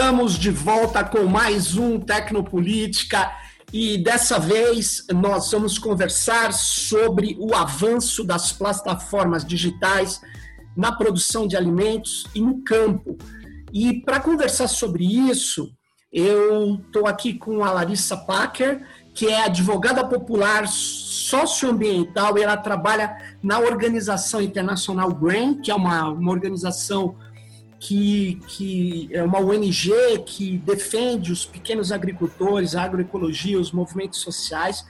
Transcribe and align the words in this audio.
Estamos 0.00 0.38
de 0.38 0.50
volta 0.50 1.04
com 1.04 1.26
mais 1.26 1.76
um 1.76 2.00
Tecnopolítica 2.00 3.30
e 3.70 3.98
dessa 3.98 4.38
vez 4.38 5.04
nós 5.12 5.50
vamos 5.52 5.78
conversar 5.78 6.54
sobre 6.54 7.36
o 7.38 7.54
avanço 7.54 8.24
das 8.24 8.50
plataformas 8.50 9.44
digitais 9.44 10.18
na 10.74 10.90
produção 10.90 11.46
de 11.46 11.54
alimentos 11.54 12.24
e 12.34 12.40
no 12.40 12.62
campo. 12.62 13.18
E 13.74 14.00
para 14.00 14.20
conversar 14.20 14.68
sobre 14.68 15.04
isso, 15.04 15.70
eu 16.10 16.76
estou 16.76 17.06
aqui 17.06 17.34
com 17.34 17.62
a 17.62 17.70
Larissa 17.70 18.16
Packer, 18.16 18.82
que 19.14 19.26
é 19.26 19.44
advogada 19.44 20.02
popular 20.02 20.66
socioambiental 20.66 22.38
e 22.38 22.42
ela 22.42 22.56
trabalha 22.56 23.18
na 23.42 23.58
Organização 23.58 24.40
Internacional 24.40 25.12
GRAIN, 25.12 25.60
que 25.60 25.70
é 25.70 25.74
uma, 25.74 26.08
uma 26.08 26.32
organização 26.32 27.16
que, 27.80 28.34
que 28.46 29.08
é 29.10 29.22
uma 29.22 29.40
ONG 29.40 29.90
que 30.26 30.58
defende 30.58 31.32
os 31.32 31.46
pequenos 31.46 31.90
agricultores, 31.90 32.76
a 32.76 32.82
agroecologia, 32.82 33.58
os 33.58 33.72
movimentos 33.72 34.20
sociais. 34.20 34.84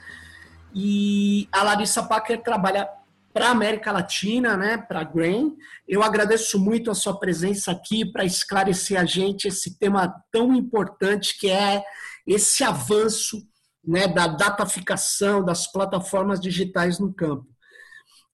E 0.75 1.47
a 1.53 1.63
Larissa 1.63 2.03
Packer 2.03 2.43
trabalha 2.43 2.87
para 3.33 3.47
a 3.47 3.51
América 3.51 3.93
Latina, 3.93 4.57
né, 4.57 4.77
para 4.77 4.99
a 4.99 5.03
Grain. 5.05 5.55
Eu 5.87 6.03
agradeço 6.03 6.59
muito 6.59 6.91
a 6.91 6.93
sua 6.93 7.17
presença 7.17 7.71
aqui 7.71 8.05
para 8.05 8.25
esclarecer 8.25 8.99
a 8.99 9.05
gente 9.05 9.47
esse 9.47 9.79
tema 9.79 10.13
tão 10.29 10.53
importante 10.53 11.39
que 11.39 11.49
é 11.49 11.81
esse 12.27 12.61
avanço 12.61 13.41
né, 13.81 14.05
da 14.05 14.27
dataficação 14.27 15.43
das 15.45 15.65
plataformas 15.71 16.41
digitais 16.41 16.99
no 16.99 17.13
campo. 17.13 17.47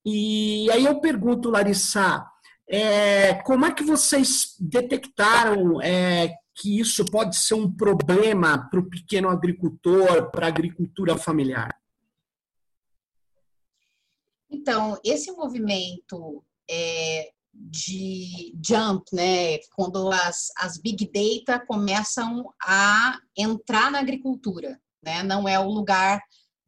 E 0.03 0.67
aí 0.71 0.85
eu 0.85 0.99
pergunto, 0.99 1.51
Larissa, 1.51 2.25
é, 2.69 3.35
como 3.43 3.65
é 3.65 3.71
que 3.73 3.83
vocês 3.83 4.55
detectaram 4.59 5.81
é, 5.81 6.35
que 6.53 6.79
isso 6.79 7.05
pode 7.05 7.37
ser 7.37 7.53
um 7.53 7.71
problema 7.71 8.69
para 8.69 8.79
o 8.79 8.89
pequeno 8.89 9.29
agricultor, 9.29 10.29
para 10.31 10.47
a 10.47 10.49
agricultura 10.49 11.17
familiar? 11.17 11.79
Então, 14.49 14.99
esse 15.03 15.31
movimento 15.31 16.43
é, 16.69 17.31
de 17.53 18.53
jump, 18.63 19.03
né, 19.13 19.59
quando 19.75 20.09
as, 20.11 20.51
as 20.57 20.77
big 20.77 21.09
data 21.11 21.63
começam 21.65 22.53
a 22.61 23.17
entrar 23.35 23.89
na 23.91 23.99
agricultura, 23.99 24.79
né, 25.01 25.23
não 25.23 25.47
é 25.47 25.59
o 25.59 25.69
lugar 25.69 26.21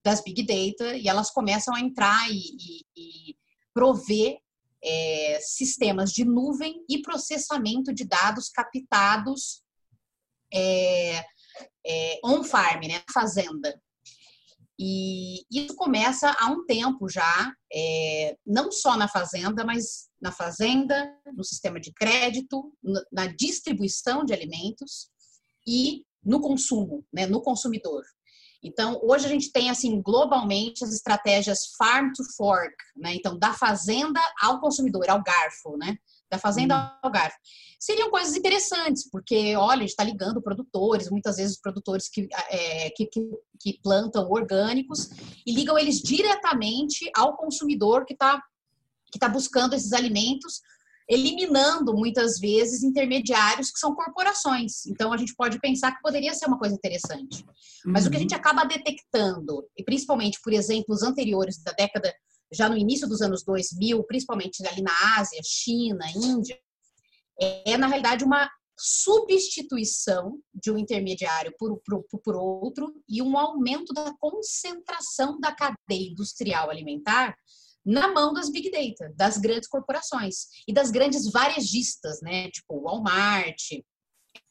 das 0.04 0.24
big 0.24 0.44
data 0.44 0.96
e 0.96 1.08
elas 1.08 1.30
começam 1.30 1.76
a 1.76 1.80
entrar 1.80 2.30
e, 2.32 2.38
e, 2.38 2.86
e 2.98 3.38
prover 3.74 4.38
é, 4.84 5.40
sistemas 5.42 6.12
de 6.12 6.24
nuvem 6.26 6.84
e 6.90 7.02
processamento 7.02 7.94
de 7.94 8.06
dados 8.06 8.50
captados 8.50 9.62
é, 10.54 11.24
é, 11.86 12.20
on-farm, 12.24 12.82
né, 12.88 13.04
fazenda. 13.14 13.80
E 14.82 15.44
isso 15.52 15.76
começa 15.76 16.34
há 16.40 16.48
um 16.48 16.66
tempo 16.66 17.10
já, 17.10 17.54
é, 17.72 18.38
não 18.46 18.72
só 18.72 18.96
na 18.96 19.10
fazenda, 19.10 19.66
mas 19.66 20.08
na 20.22 20.32
fazenda, 20.32 21.14
no 21.36 21.44
sistema 21.44 21.82
de 21.82 21.92
crédito, 21.92 22.74
na 23.12 23.28
distribuição 23.28 24.24
de 24.24 24.34
alimentos 24.34 25.10
e 25.68 26.06
no 26.24 26.40
consumo, 26.40 27.06
né, 27.12 27.26
no 27.26 27.42
consumidor. 27.42 28.04
Então, 28.62 29.00
hoje 29.04 29.26
a 29.26 29.30
gente 29.30 29.52
tem, 29.52 29.70
assim, 29.70 30.02
globalmente 30.02 30.84
as 30.84 30.94
estratégias 30.94 31.74
farm 31.78 32.12
to 32.14 32.24
fork, 32.36 32.76
né? 32.96 33.14
Então, 33.16 33.38
da 33.38 33.54
fazenda 33.54 34.20
ao 34.42 34.60
consumidor, 34.60 35.10
ao 35.10 35.24
garfo, 35.24 35.78
né? 35.78 35.98
Da 36.30 36.38
fazenda 36.38 36.76
uhum. 36.76 37.00
ao 37.04 37.12
garfo. 37.12 37.38
Seriam 37.80 38.12
coisas 38.12 38.36
interessantes, 38.36 39.10
porque, 39.10 39.56
olha, 39.56 39.78
a 39.78 39.82
gente 39.82 39.90
está 39.90 40.04
ligando 40.04 40.42
produtores, 40.42 41.10
muitas 41.10 41.38
vezes 41.38 41.60
produtores 41.60 42.10
que, 42.10 42.28
é, 42.50 42.90
que, 42.90 43.06
que, 43.06 43.22
que 43.60 43.80
plantam 43.82 44.30
orgânicos, 44.30 45.10
e 45.46 45.54
ligam 45.54 45.78
eles 45.78 46.02
diretamente 46.02 47.10
ao 47.16 47.38
consumidor 47.38 48.06
que 48.06 48.14
está 48.14 48.42
que 49.12 49.18
tá 49.18 49.28
buscando 49.28 49.74
esses 49.74 49.92
alimentos 49.92 50.62
eliminando 51.10 51.94
muitas 51.94 52.38
vezes 52.40 52.84
intermediários 52.84 53.72
que 53.72 53.80
são 53.80 53.96
corporações. 53.96 54.86
Então 54.86 55.12
a 55.12 55.18
gente 55.18 55.34
pode 55.36 55.60
pensar 55.60 55.92
que 55.92 56.02
poderia 56.02 56.36
ser 56.36 56.46
uma 56.46 56.60
coisa 56.60 56.76
interessante. 56.76 57.44
Mas 57.84 58.04
uhum. 58.04 58.08
o 58.08 58.12
que 58.12 58.18
a 58.18 58.20
gente 58.20 58.34
uhum. 58.34 58.40
acaba 58.40 58.64
detectando, 58.66 59.68
e 59.76 59.84
principalmente 59.84 60.40
por 60.44 60.54
exemplos 60.54 61.02
anteriores 61.02 61.62
da 61.64 61.72
década, 61.72 62.14
já 62.54 62.70
no 62.70 62.78
início 62.78 63.08
dos 63.08 63.22
anos 63.22 63.44
2000, 63.44 64.04
principalmente 64.04 64.66
ali 64.68 64.84
na 64.84 65.18
Ásia, 65.18 65.42
China, 65.44 66.06
Índia, 66.16 66.58
é 67.66 67.78
na 67.78 67.88
realidade 67.88 68.24
uma 68.24 68.50
substituição 68.78 70.40
de 70.54 70.72
um 70.72 70.78
intermediário 70.78 71.54
por, 71.58 71.82
por, 71.86 72.04
por 72.24 72.36
outro 72.36 72.94
e 73.10 73.22
um 73.22 73.38
aumento 73.38 73.94
da 73.94 74.14
concentração 74.20 75.40
da 75.40 75.54
cadeia 75.54 76.10
industrial 76.12 76.70
alimentar 76.70 77.36
na 77.86 78.08
mão 78.10 78.34
das 78.34 78.50
big 78.50 78.70
data, 78.70 79.12
das 79.16 79.38
grandes 79.38 79.68
corporações 79.68 80.48
e 80.68 80.74
das 80.74 80.92
grandes 80.92 81.32
varejistas, 81.32 82.22
né? 82.22 82.50
Tipo 82.52 82.82
Walmart, 82.82 83.72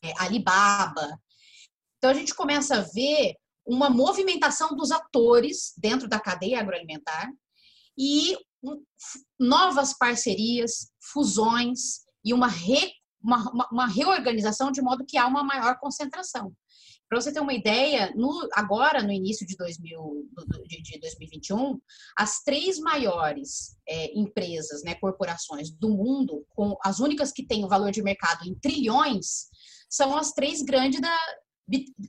é, 0.02 0.12
Alibaba. 0.18 1.18
Então 1.98 2.10
a 2.10 2.14
gente 2.14 2.34
começa 2.34 2.76
a 2.76 2.82
ver 2.82 3.34
uma 3.66 3.90
movimentação 3.90 4.74
dos 4.74 4.90
atores 4.90 5.74
dentro 5.76 6.08
da 6.08 6.18
cadeia 6.18 6.60
agroalimentar 6.60 7.30
e 7.96 8.36
novas 9.38 9.92
parcerias, 9.96 10.90
fusões 11.00 12.00
e 12.24 12.32
uma, 12.32 12.48
uma, 13.22 13.50
uma, 13.50 13.68
uma 13.70 13.86
reorganização 13.86 14.70
de 14.70 14.82
modo 14.82 15.04
que 15.06 15.16
há 15.16 15.26
uma 15.26 15.42
maior 15.42 15.78
concentração. 15.78 16.52
Para 17.08 17.20
você 17.20 17.32
ter 17.32 17.40
uma 17.40 17.54
ideia, 17.54 18.12
no, 18.14 18.46
agora 18.52 19.02
no 19.02 19.10
início 19.10 19.46
de, 19.46 19.56
2000, 19.56 20.28
de, 20.66 20.82
de 20.82 21.00
2021, 21.00 21.80
as 22.16 22.42
três 22.42 22.78
maiores 22.78 23.78
é, 23.88 24.12
empresas, 24.18 24.82
né, 24.82 24.94
corporações 24.94 25.70
do 25.70 25.88
mundo, 25.88 26.44
com 26.50 26.76
as 26.84 27.00
únicas 27.00 27.32
que 27.32 27.46
têm 27.46 27.64
o 27.64 27.68
valor 27.68 27.90
de 27.90 28.02
mercado 28.02 28.46
em 28.46 28.54
trilhões, 28.54 29.46
são 29.88 30.14
as 30.16 30.32
três 30.32 30.60
grandes 30.60 31.00
da, 31.00 31.18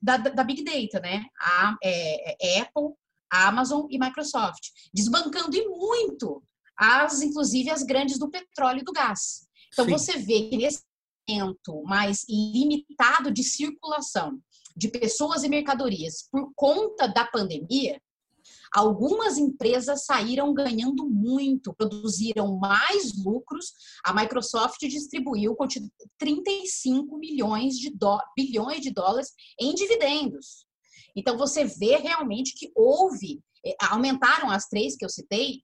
da, 0.01 0.17
da 0.17 0.43
Big 0.43 0.63
Data, 0.63 0.99
né? 0.99 1.25
A 1.39 1.77
é, 1.81 2.57
é, 2.57 2.61
Apple, 2.61 2.93
a 3.31 3.47
Amazon 3.47 3.85
e 3.89 3.97
Microsoft, 3.97 4.69
desbancando 4.93 5.55
e 5.55 5.65
muito 5.67 6.43
as, 6.77 7.21
inclusive, 7.21 7.69
as 7.69 7.83
grandes 7.83 8.17
do 8.17 8.29
petróleo 8.29 8.79
e 8.79 8.83
do 8.83 8.91
gás. 8.91 9.47
Então 9.71 9.85
Sim. 9.85 9.91
você 9.91 10.17
vê 10.17 10.49
que 10.49 10.57
nesse 10.57 10.81
mais 11.85 12.25
limitado 12.27 13.31
de 13.31 13.43
circulação 13.43 14.39
de 14.75 14.87
pessoas 14.87 15.43
e 15.43 15.49
mercadorias 15.49 16.27
por 16.31 16.51
conta 16.55 17.07
da 17.07 17.25
pandemia, 17.25 18.01
algumas 18.71 19.37
empresas 19.37 20.05
saíram 20.05 20.53
ganhando 20.53 21.09
muito, 21.09 21.73
produziram 21.73 22.57
mais 22.57 23.13
lucros. 23.23 23.73
A 24.03 24.13
Microsoft 24.13 24.79
distribuiu 24.81 25.55
35 26.17 27.17
milhões 27.17 27.77
de 27.77 27.91
bilhões 28.35 28.81
de 28.81 28.91
dólares 28.91 29.31
em 29.59 29.73
dividendos. 29.73 30.65
Então 31.15 31.37
você 31.37 31.65
vê 31.65 31.97
realmente 31.97 32.53
que 32.55 32.71
houve, 32.75 33.41
eh, 33.65 33.75
aumentaram 33.81 34.49
as 34.49 34.67
três 34.67 34.95
que 34.95 35.03
eu 35.03 35.09
citei, 35.09 35.63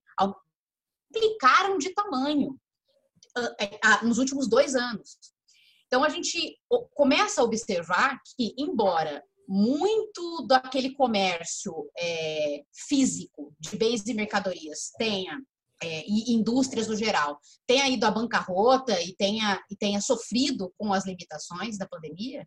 duplicaram 1.09 1.77
de 1.77 1.93
tamanho 1.93 2.59
eh, 3.37 4.03
nos 4.03 4.17
últimos 4.17 4.49
dois 4.49 4.75
anos. 4.75 5.17
Então, 5.95 6.03
a 6.03 6.09
gente 6.09 6.59
começa 6.93 7.39
a 7.39 7.43
observar 7.45 8.19
que, 8.35 8.53
embora 8.57 9.23
muito 9.47 10.45
daquele 10.45 10.93
comércio 10.93 11.89
é, 11.97 12.63
físico 12.73 13.55
de 13.57 13.77
bens 13.77 14.05
e 14.05 14.13
mercadorias 14.13 14.91
tenha, 14.97 15.41
é, 15.81 16.03
e 16.05 16.33
indústrias 16.33 16.89
no 16.89 16.97
geral, 16.97 17.39
tenha 17.65 17.87
ido 17.87 18.05
à 18.05 18.11
bancarrota 18.11 19.01
e 19.01 19.15
tenha, 19.15 19.63
e 19.71 19.75
tenha 19.77 20.01
sofrido 20.01 20.73
com 20.77 20.91
as 20.91 21.05
limitações 21.05 21.77
da 21.77 21.87
pandemia, 21.87 22.45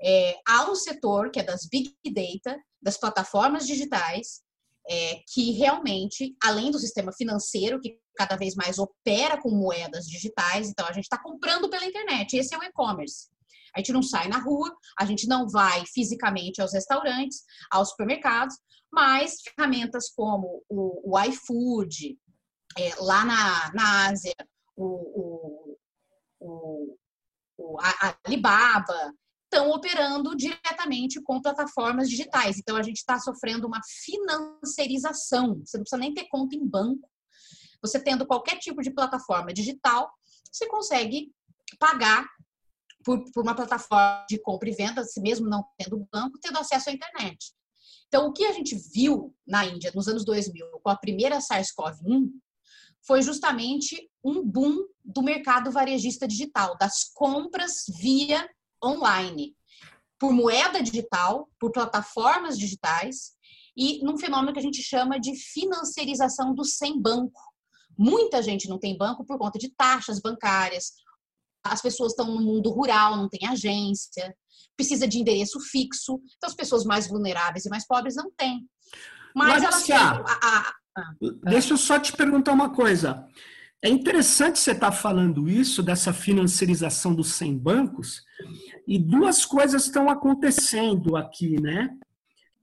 é, 0.00 0.38
há 0.46 0.70
um 0.70 0.76
setor 0.76 1.32
que 1.32 1.40
é 1.40 1.42
das 1.42 1.66
big 1.66 1.92
data, 2.12 2.56
das 2.80 2.96
plataformas 2.96 3.66
digitais, 3.66 4.40
é, 4.88 5.20
que 5.32 5.52
realmente, 5.52 6.34
além 6.42 6.70
do 6.70 6.78
sistema 6.78 7.12
financeiro, 7.12 7.80
que 7.80 7.98
cada 8.16 8.36
vez 8.36 8.54
mais 8.54 8.78
opera 8.78 9.40
com 9.40 9.50
moedas 9.50 10.06
digitais, 10.06 10.68
então 10.68 10.86
a 10.86 10.92
gente 10.92 11.04
está 11.04 11.18
comprando 11.22 11.68
pela 11.68 11.84
internet, 11.84 12.36
esse 12.36 12.54
é 12.54 12.58
o 12.58 12.62
e-commerce. 12.64 13.28
A 13.76 13.80
gente 13.80 13.92
não 13.92 14.02
sai 14.02 14.28
na 14.28 14.38
rua, 14.38 14.74
a 14.98 15.04
gente 15.04 15.28
não 15.28 15.48
vai 15.48 15.84
fisicamente 15.86 16.60
aos 16.60 16.72
restaurantes, 16.72 17.42
aos 17.70 17.90
supermercados, 17.90 18.56
mas 18.90 19.42
ferramentas 19.42 20.10
como 20.10 20.64
o, 20.68 21.12
o 21.14 21.20
iFood, 21.24 22.18
é, 22.76 22.94
lá 22.98 23.24
na, 23.24 23.72
na 23.74 24.08
Ásia, 24.08 24.34
o, 24.74 25.76
o, 26.40 26.96
o, 27.58 27.80
a 27.80 28.16
Alibaba, 28.24 29.12
estão 29.50 29.70
operando 29.70 30.36
diretamente 30.36 31.20
com 31.22 31.40
plataformas 31.40 32.08
digitais. 32.08 32.58
Então, 32.58 32.76
a 32.76 32.82
gente 32.82 32.98
está 32.98 33.18
sofrendo 33.18 33.66
uma 33.66 33.80
financiarização. 34.04 35.60
Você 35.64 35.78
não 35.78 35.84
precisa 35.84 36.00
nem 36.00 36.12
ter 36.12 36.28
conta 36.28 36.54
em 36.54 36.66
banco. 36.66 37.08
Você 37.82 37.98
tendo 37.98 38.26
qualquer 38.26 38.58
tipo 38.58 38.82
de 38.82 38.90
plataforma 38.90 39.52
digital, 39.52 40.10
você 40.52 40.66
consegue 40.68 41.32
pagar 41.78 42.28
por, 43.04 43.24
por 43.32 43.42
uma 43.42 43.54
plataforma 43.54 44.26
de 44.28 44.38
compra 44.38 44.68
e 44.68 44.72
venda, 44.72 45.02
mesmo 45.18 45.48
não 45.48 45.64
tendo 45.78 46.06
banco, 46.12 46.38
tendo 46.40 46.58
acesso 46.58 46.90
à 46.90 46.92
internet. 46.92 47.52
Então, 48.08 48.26
o 48.26 48.32
que 48.32 48.44
a 48.44 48.52
gente 48.52 48.76
viu 48.92 49.34
na 49.46 49.64
Índia 49.64 49.92
nos 49.94 50.08
anos 50.08 50.24
2000 50.24 50.80
com 50.82 50.90
a 50.90 50.96
primeira 50.96 51.38
SARS-CoV-1 51.38 52.30
foi 53.06 53.22
justamente 53.22 54.10
um 54.22 54.42
boom 54.42 54.86
do 55.04 55.22
mercado 55.22 55.70
varejista 55.70 56.26
digital, 56.26 56.76
das 56.78 57.04
compras 57.14 57.84
via 57.98 58.48
online, 58.84 59.54
por 60.18 60.32
moeda 60.32 60.82
digital, 60.82 61.48
por 61.58 61.70
plataformas 61.70 62.58
digitais 62.58 63.32
e 63.76 64.04
num 64.04 64.18
fenômeno 64.18 64.52
que 64.52 64.58
a 64.58 64.62
gente 64.62 64.82
chama 64.82 65.20
de 65.20 65.36
financiarização 65.36 66.54
do 66.54 66.64
sem 66.64 67.00
banco. 67.00 67.40
Muita 67.96 68.42
gente 68.42 68.68
não 68.68 68.78
tem 68.78 68.96
banco 68.96 69.24
por 69.24 69.38
conta 69.38 69.58
de 69.58 69.70
taxas 69.70 70.20
bancárias. 70.20 70.92
As 71.64 71.80
pessoas 71.80 72.12
estão 72.12 72.26
no 72.26 72.40
mundo 72.40 72.70
rural, 72.70 73.16
não 73.16 73.28
tem 73.28 73.46
agência, 73.48 74.36
precisa 74.76 75.06
de 75.06 75.18
endereço 75.18 75.60
fixo. 75.60 76.20
Então, 76.36 76.48
as 76.48 76.54
pessoas 76.54 76.84
mais 76.84 77.08
vulneráveis 77.08 77.66
e 77.66 77.70
mais 77.70 77.86
pobres 77.86 78.16
não 78.16 78.30
têm. 78.36 78.68
Mas 79.34 79.62
elas 79.62 79.84
têm. 79.84 79.96
A, 79.96 80.24
a, 80.42 80.74
a, 80.96 81.14
deixa 81.44 81.74
eu 81.74 81.76
só 81.76 81.98
te 81.98 82.12
perguntar 82.12 82.52
uma 82.52 82.70
coisa. 82.70 83.28
É 83.82 83.88
interessante 83.88 84.58
você 84.58 84.72
estar 84.72 84.90
tá 84.90 84.96
falando 84.96 85.48
isso, 85.48 85.82
dessa 85.82 86.12
financiarização 86.12 87.14
dos 87.14 87.32
100 87.32 87.58
bancos, 87.58 88.22
e 88.86 88.98
duas 88.98 89.44
coisas 89.44 89.84
estão 89.84 90.08
acontecendo 90.08 91.16
aqui, 91.16 91.60
né? 91.60 91.90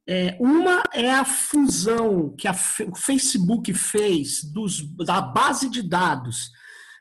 É, 0.07 0.37
uma 0.39 0.83
é 0.93 1.09
a 1.11 1.25
fusão 1.25 2.35
que 2.37 2.47
a, 2.47 2.51
o 2.51 2.95
Facebook 2.95 3.73
fez 3.73 4.43
dos, 4.43 4.81
da 4.97 5.19
base 5.19 5.67
de 5.67 5.81
dados 5.81 6.51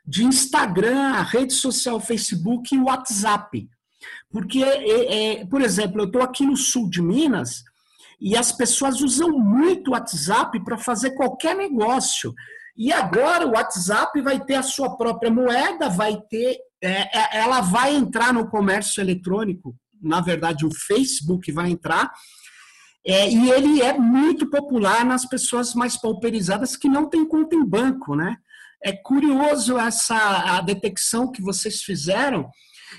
de 0.07 0.23
Instagram, 0.23 1.13
a 1.13 1.21
rede 1.21 1.53
social 1.53 1.99
Facebook 1.99 2.73
e 2.73 2.79
WhatsApp. 2.79 3.67
Porque, 4.31 4.63
é, 4.63 5.39
é, 5.39 5.45
por 5.45 5.61
exemplo, 5.61 6.01
eu 6.01 6.05
estou 6.05 6.21
aqui 6.21 6.45
no 6.45 6.55
sul 6.55 6.89
de 6.89 7.01
Minas 7.01 7.63
e 8.19 8.35
as 8.35 8.51
pessoas 8.51 9.01
usam 9.01 9.31
muito 9.37 9.89
o 9.89 9.91
WhatsApp 9.91 10.63
para 10.63 10.77
fazer 10.77 11.11
qualquer 11.11 11.55
negócio. 11.55 12.33
E 12.77 12.91
agora 12.91 13.47
o 13.47 13.51
WhatsApp 13.51 14.19
vai 14.21 14.43
ter 14.43 14.55
a 14.55 14.63
sua 14.63 14.97
própria 14.97 15.31
moeda, 15.31 15.89
vai 15.89 16.19
ter, 16.29 16.57
é, 16.81 17.17
é, 17.17 17.37
ela 17.37 17.61
vai 17.61 17.95
entrar 17.95 18.33
no 18.33 18.49
comércio 18.49 19.01
eletrônico. 19.01 19.75
Na 20.01 20.19
verdade, 20.19 20.65
o 20.65 20.73
Facebook 20.73 21.51
vai 21.51 21.71
entrar. 21.71 22.11
É, 23.07 23.29
e 23.29 23.51
ele 23.51 23.81
é 23.81 23.97
muito 23.97 24.49
popular 24.49 25.05
nas 25.05 25.25
pessoas 25.25 25.73
mais 25.73 25.95
pauperizadas 25.95 26.75
que 26.75 26.89
não 26.89 27.07
têm 27.07 27.25
conta 27.25 27.55
em 27.55 27.63
banco, 27.63 28.15
né? 28.15 28.35
É 28.83 28.91
curioso 28.91 29.77
essa 29.77 30.57
a 30.57 30.61
detecção 30.61 31.31
que 31.31 31.41
vocês 31.41 31.81
fizeram. 31.81 32.49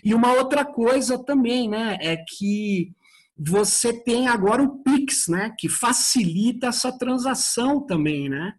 E 0.02 0.14
uma 0.14 0.32
outra 0.32 0.64
coisa 0.64 1.18
também, 1.18 1.68
né, 1.68 1.96
é 2.00 2.16
que 2.16 2.92
você 3.38 3.92
tem 3.92 4.28
agora 4.28 4.62
o 4.62 4.82
Pix, 4.82 5.28
né, 5.28 5.54
que 5.58 5.68
facilita 5.68 6.68
essa 6.68 6.96
transação 6.96 7.84
também, 7.84 8.28
né? 8.28 8.54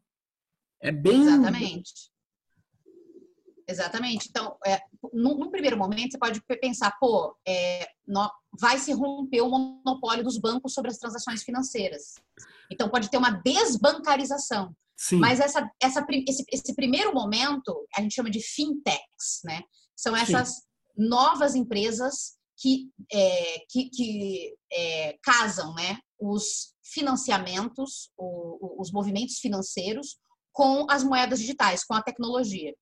É 0.81 0.91
bem. 0.91 1.21
Exatamente. 1.21 1.93
Exatamente. 3.67 4.29
Então, 4.29 4.57
é, 4.65 4.79
no, 5.13 5.37
no, 5.37 5.51
primeiro 5.51 5.77
momento, 5.77 6.11
você 6.11 6.17
pode 6.17 6.41
pensar, 6.61 6.95
pô, 6.99 7.35
é, 7.45 7.85
no, 8.07 8.29
vai 8.57 8.79
se 8.79 8.93
romper 8.93 9.41
o 9.41 9.49
monopólio 9.49 10.23
dos 10.23 10.37
bancos 10.39 10.73
sobre 10.73 10.89
as 10.89 10.97
transações 10.97 11.43
financeiras. 11.43 12.13
Então, 12.71 12.89
pode 12.89 13.09
ter 13.09 13.17
uma 13.17 13.31
desbancarização. 13.31 14.73
Sim. 14.95 15.17
Mas 15.17 15.39
essa, 15.39 15.69
essa, 15.81 16.05
esse, 16.27 16.45
esse 16.51 16.75
primeiro 16.75 17.13
momento, 17.13 17.85
a 17.95 18.01
gente 18.01 18.15
chama 18.15 18.31
de 18.31 18.41
fintechs, 18.41 19.41
né? 19.43 19.61
São 19.95 20.15
essas 20.15 20.49
Sim. 20.49 20.61
novas 20.97 21.53
empresas 21.53 22.37
que, 22.57 22.89
é, 23.11 23.59
que, 23.69 23.89
que 23.89 24.55
é, 24.71 25.17
casam 25.21 25.73
né, 25.75 25.99
os 26.19 26.73
financiamentos, 26.83 28.09
o, 28.17 28.81
os 28.81 28.91
movimentos 28.91 29.37
financeiros 29.37 30.17
com 30.57 30.87
as 30.89 31.03
moedas 31.03 31.39
digitais, 31.39 31.83
com 31.83 31.93
a 31.93 32.01
tecnologia. 32.01 32.73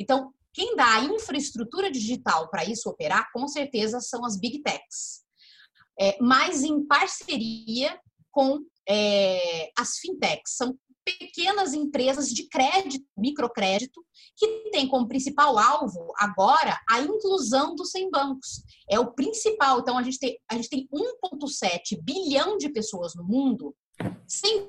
Então, 0.00 0.34
quem 0.52 0.74
dá 0.74 0.96
a 0.96 1.04
infraestrutura 1.04 1.88
digital 1.88 2.50
para 2.50 2.64
isso 2.64 2.90
operar, 2.90 3.30
com 3.32 3.46
certeza, 3.46 4.00
são 4.00 4.24
as 4.24 4.36
big 4.36 4.60
techs, 4.64 5.22
é, 6.00 6.18
mas 6.20 6.64
em 6.64 6.84
parceria 6.84 7.96
com 8.32 8.58
é, 8.88 9.70
as 9.78 9.98
fintechs. 9.98 10.56
São 10.56 10.76
pequenas 11.04 11.72
empresas 11.72 12.30
de 12.30 12.48
crédito, 12.48 13.06
microcrédito, 13.16 14.04
que 14.36 14.68
têm 14.72 14.88
como 14.88 15.06
principal 15.06 15.56
alvo 15.56 16.12
agora 16.18 16.80
a 16.90 17.00
inclusão 17.00 17.76
dos 17.76 17.92
sem 17.92 18.10
bancos. 18.10 18.64
É 18.90 18.98
o 18.98 19.12
principal. 19.12 19.78
Então, 19.78 19.96
a 19.96 20.02
gente 20.02 20.18
tem, 20.18 20.36
a 20.50 20.56
gente 20.56 20.68
tem 20.68 20.88
1,7 20.92 21.96
bilhão 22.02 22.56
de 22.56 22.68
pessoas 22.70 23.14
no 23.14 23.22
mundo 23.22 23.72
sem 24.26 24.68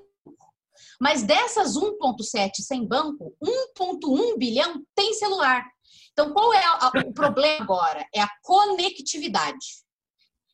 mas 1.01 1.24
dessas 1.24 1.75
1,7 1.75 2.57
sem 2.62 2.86
banco, 2.86 3.36
1,1 3.44 4.38
bilhão 4.38 4.86
tem 4.94 5.15
celular. 5.15 5.65
Então, 6.12 6.31
qual 6.31 6.53
é 6.53 6.62
o 7.07 7.12
problema 7.12 7.63
agora? 7.63 8.06
É 8.13 8.21
a 8.21 8.30
conectividade. 8.44 9.81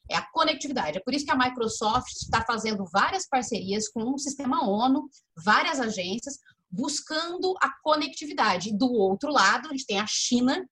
É 0.09 0.15
a 0.15 0.25
conectividade. 0.31 0.97
É 0.97 1.01
por 1.01 1.13
isso 1.13 1.25
que 1.25 1.31
a 1.31 1.37
Microsoft 1.37 2.13
está 2.13 2.45
fazendo 2.45 2.85
várias 2.89 3.27
parcerias 3.27 3.89
com 3.89 4.13
o 4.13 4.17
sistema 4.17 4.65
ONU, 4.65 5.09
várias 5.35 5.81
agências, 5.81 6.39
buscando 6.71 7.53
a 7.61 7.69
conectividade. 7.83 8.71
Do 8.71 8.89
outro 8.89 9.29
lado, 9.29 9.67
a 9.67 9.71
gente 9.71 9.85
tem 9.85 9.99
a 9.99 10.07
China 10.07 10.65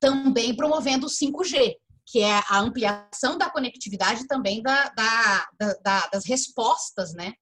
também 0.00 0.56
promovendo 0.56 1.06
o 1.06 1.10
5G, 1.10 1.74
que 2.06 2.20
é 2.20 2.42
a 2.48 2.60
ampliação 2.60 3.36
da 3.36 3.50
conectividade 3.50 4.26
também 4.26 4.62
da, 4.62 4.88
da, 4.88 5.48
da, 5.82 6.06
das 6.06 6.24
respostas, 6.24 7.12
né? 7.12 7.34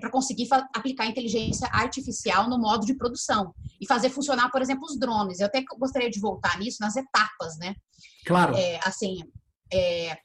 Para 0.00 0.10
conseguir 0.10 0.48
aplicar 0.74 1.06
inteligência 1.06 1.68
artificial 1.72 2.48
no 2.48 2.58
modo 2.58 2.84
de 2.84 2.94
produção 2.94 3.54
e 3.80 3.86
fazer 3.86 4.10
funcionar, 4.10 4.50
por 4.50 4.60
exemplo, 4.60 4.84
os 4.84 4.98
drones. 4.98 5.40
Eu 5.40 5.46
até 5.46 5.64
gostaria 5.78 6.10
de 6.10 6.20
voltar 6.20 6.58
nisso 6.58 6.78
nas 6.80 6.96
etapas, 6.96 7.56
né? 7.58 7.74
Claro. 8.26 8.54
É, 8.56 8.80
assim, 8.84 9.22
é, 9.72 10.18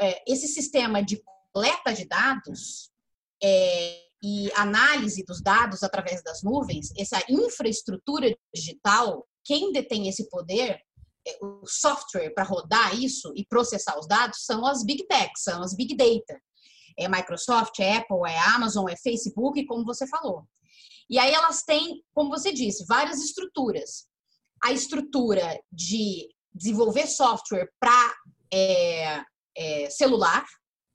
é, 0.00 0.22
esse 0.26 0.48
sistema 0.48 1.02
de 1.02 1.22
coleta 1.52 1.92
de 1.92 2.06
dados 2.06 2.90
é, 3.42 4.00
e 4.22 4.50
análise 4.54 5.24
dos 5.24 5.40
dados 5.40 5.82
através 5.82 6.22
das 6.22 6.42
nuvens, 6.42 6.92
essa 6.96 7.22
infraestrutura 7.28 8.34
digital, 8.54 9.26
quem 9.44 9.72
detém 9.72 10.08
esse 10.08 10.28
poder 10.28 10.80
é, 11.26 11.38
o 11.40 11.66
software 11.66 12.30
para 12.30 12.44
rodar 12.44 12.98
isso 12.98 13.32
e 13.36 13.44
processar 13.44 13.98
os 13.98 14.08
dados 14.08 14.44
são 14.44 14.66
as 14.66 14.84
big 14.84 15.06
techs, 15.06 15.42
são 15.44 15.62
as 15.62 15.74
big 15.74 15.94
data 15.94 16.40
é 16.98 17.08
Microsoft, 17.08 17.78
é 17.78 17.96
Apple, 17.96 18.18
é 18.28 18.38
Amazon, 18.38 18.88
é 18.88 18.96
Facebook, 18.96 19.64
como 19.66 19.84
você 19.84 20.06
falou. 20.06 20.46
E 21.08 21.18
aí 21.18 21.32
elas 21.32 21.62
têm, 21.62 22.02
como 22.14 22.30
você 22.30 22.52
disse, 22.52 22.86
várias 22.86 23.22
estruturas. 23.22 24.06
A 24.62 24.72
estrutura 24.72 25.60
de 25.70 26.28
desenvolver 26.54 27.06
software 27.06 27.68
para 27.80 28.14
é, 28.52 29.22
é, 29.56 29.90
celular 29.90 30.44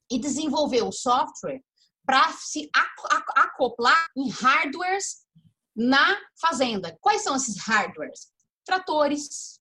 e 0.10 0.18
desenvolver 0.18 0.84
o 0.84 0.92
software 0.92 1.62
para 2.06 2.32
se 2.34 2.70
acoplar 3.36 4.08
em 4.16 4.30
hardwares 4.30 5.26
na 5.76 6.18
fazenda. 6.40 6.98
Quais 7.02 7.22
são 7.22 7.36
esses 7.36 7.58
hardwares? 7.60 8.32
Tratores, 8.66 9.60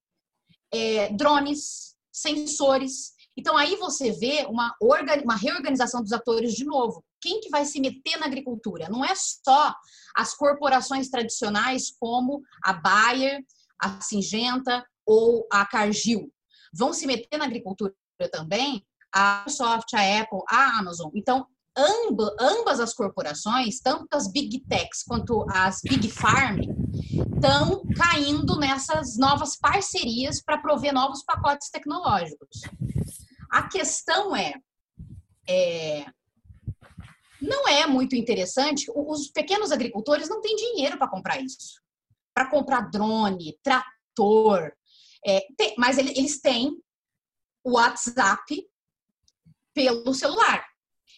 é, 0.73 1.13
drones, 1.13 1.97
sensores, 2.13 3.16
então 3.37 3.57
aí 3.57 3.77
você 3.77 4.11
vê 4.13 4.47
uma, 4.49 4.75
uma 4.81 5.37
reorganização 5.37 6.03
dos 6.03 6.13
atores 6.13 6.55
de 6.55 6.65
novo. 6.65 7.05
Quem 7.21 7.41
que 7.41 7.51
vai 7.51 7.65
se 7.65 7.81
meter 7.81 8.19
na 8.19 8.27
agricultura? 8.27 8.89
Não 8.89 9.05
é 9.05 9.13
só 9.15 9.75
as 10.17 10.35
corporações 10.35 11.09
tradicionais 11.09 11.93
como 11.99 12.43
a 12.65 12.73
Bayer, 12.73 13.45
a 13.81 14.01
Singenta 14.01 14.85
ou 15.05 15.47
a 15.53 15.67
Cargill. 15.67 16.33
Vão 16.73 16.93
se 16.93 17.07
meter 17.07 17.37
na 17.37 17.45
agricultura 17.45 17.95
também 18.33 18.85
a 19.13 19.39
Microsoft, 19.39 19.93
a 19.95 20.21
Apple, 20.21 20.41
a 20.49 20.79
Amazon. 20.79 21.11
Então, 21.15 21.47
ambas, 21.77 22.35
ambas 22.41 22.81
as 22.81 22.95
corporações, 22.95 23.81
tanto 23.81 24.09
as 24.15 24.31
Big 24.31 24.61
Techs 24.69 25.03
quanto 25.03 25.45
as 25.51 25.81
Big 25.83 26.11
Farm, 26.11 26.61
estão 27.35 27.83
caindo 27.97 28.59
nessas 28.59 29.17
novas 29.17 29.57
parcerias 29.57 30.43
para 30.43 30.59
prover 30.59 30.93
novos 30.93 31.23
pacotes 31.23 31.71
tecnológicos. 31.71 32.61
A 33.51 33.69
questão 33.69 34.35
é, 34.35 34.55
é 35.49 36.07
não 37.41 37.69
é 37.69 37.87
muito 37.87 38.17
interessante. 38.17 38.91
Os 38.95 39.29
pequenos 39.29 39.71
agricultores 39.71 40.29
não 40.29 40.41
têm 40.41 40.57
dinheiro 40.57 40.99
para 40.99 41.09
comprar 41.09 41.41
isso, 41.41 41.81
para 42.35 42.51
comprar 42.51 42.91
drone, 42.91 43.59
trator. 43.63 44.73
É, 45.25 45.47
tem, 45.57 45.75
mas 45.79 45.99
eles 45.99 46.41
têm 46.41 46.81
o 47.65 47.73
WhatsApp 47.73 48.69
pelo 49.75 50.15
celular. 50.15 50.67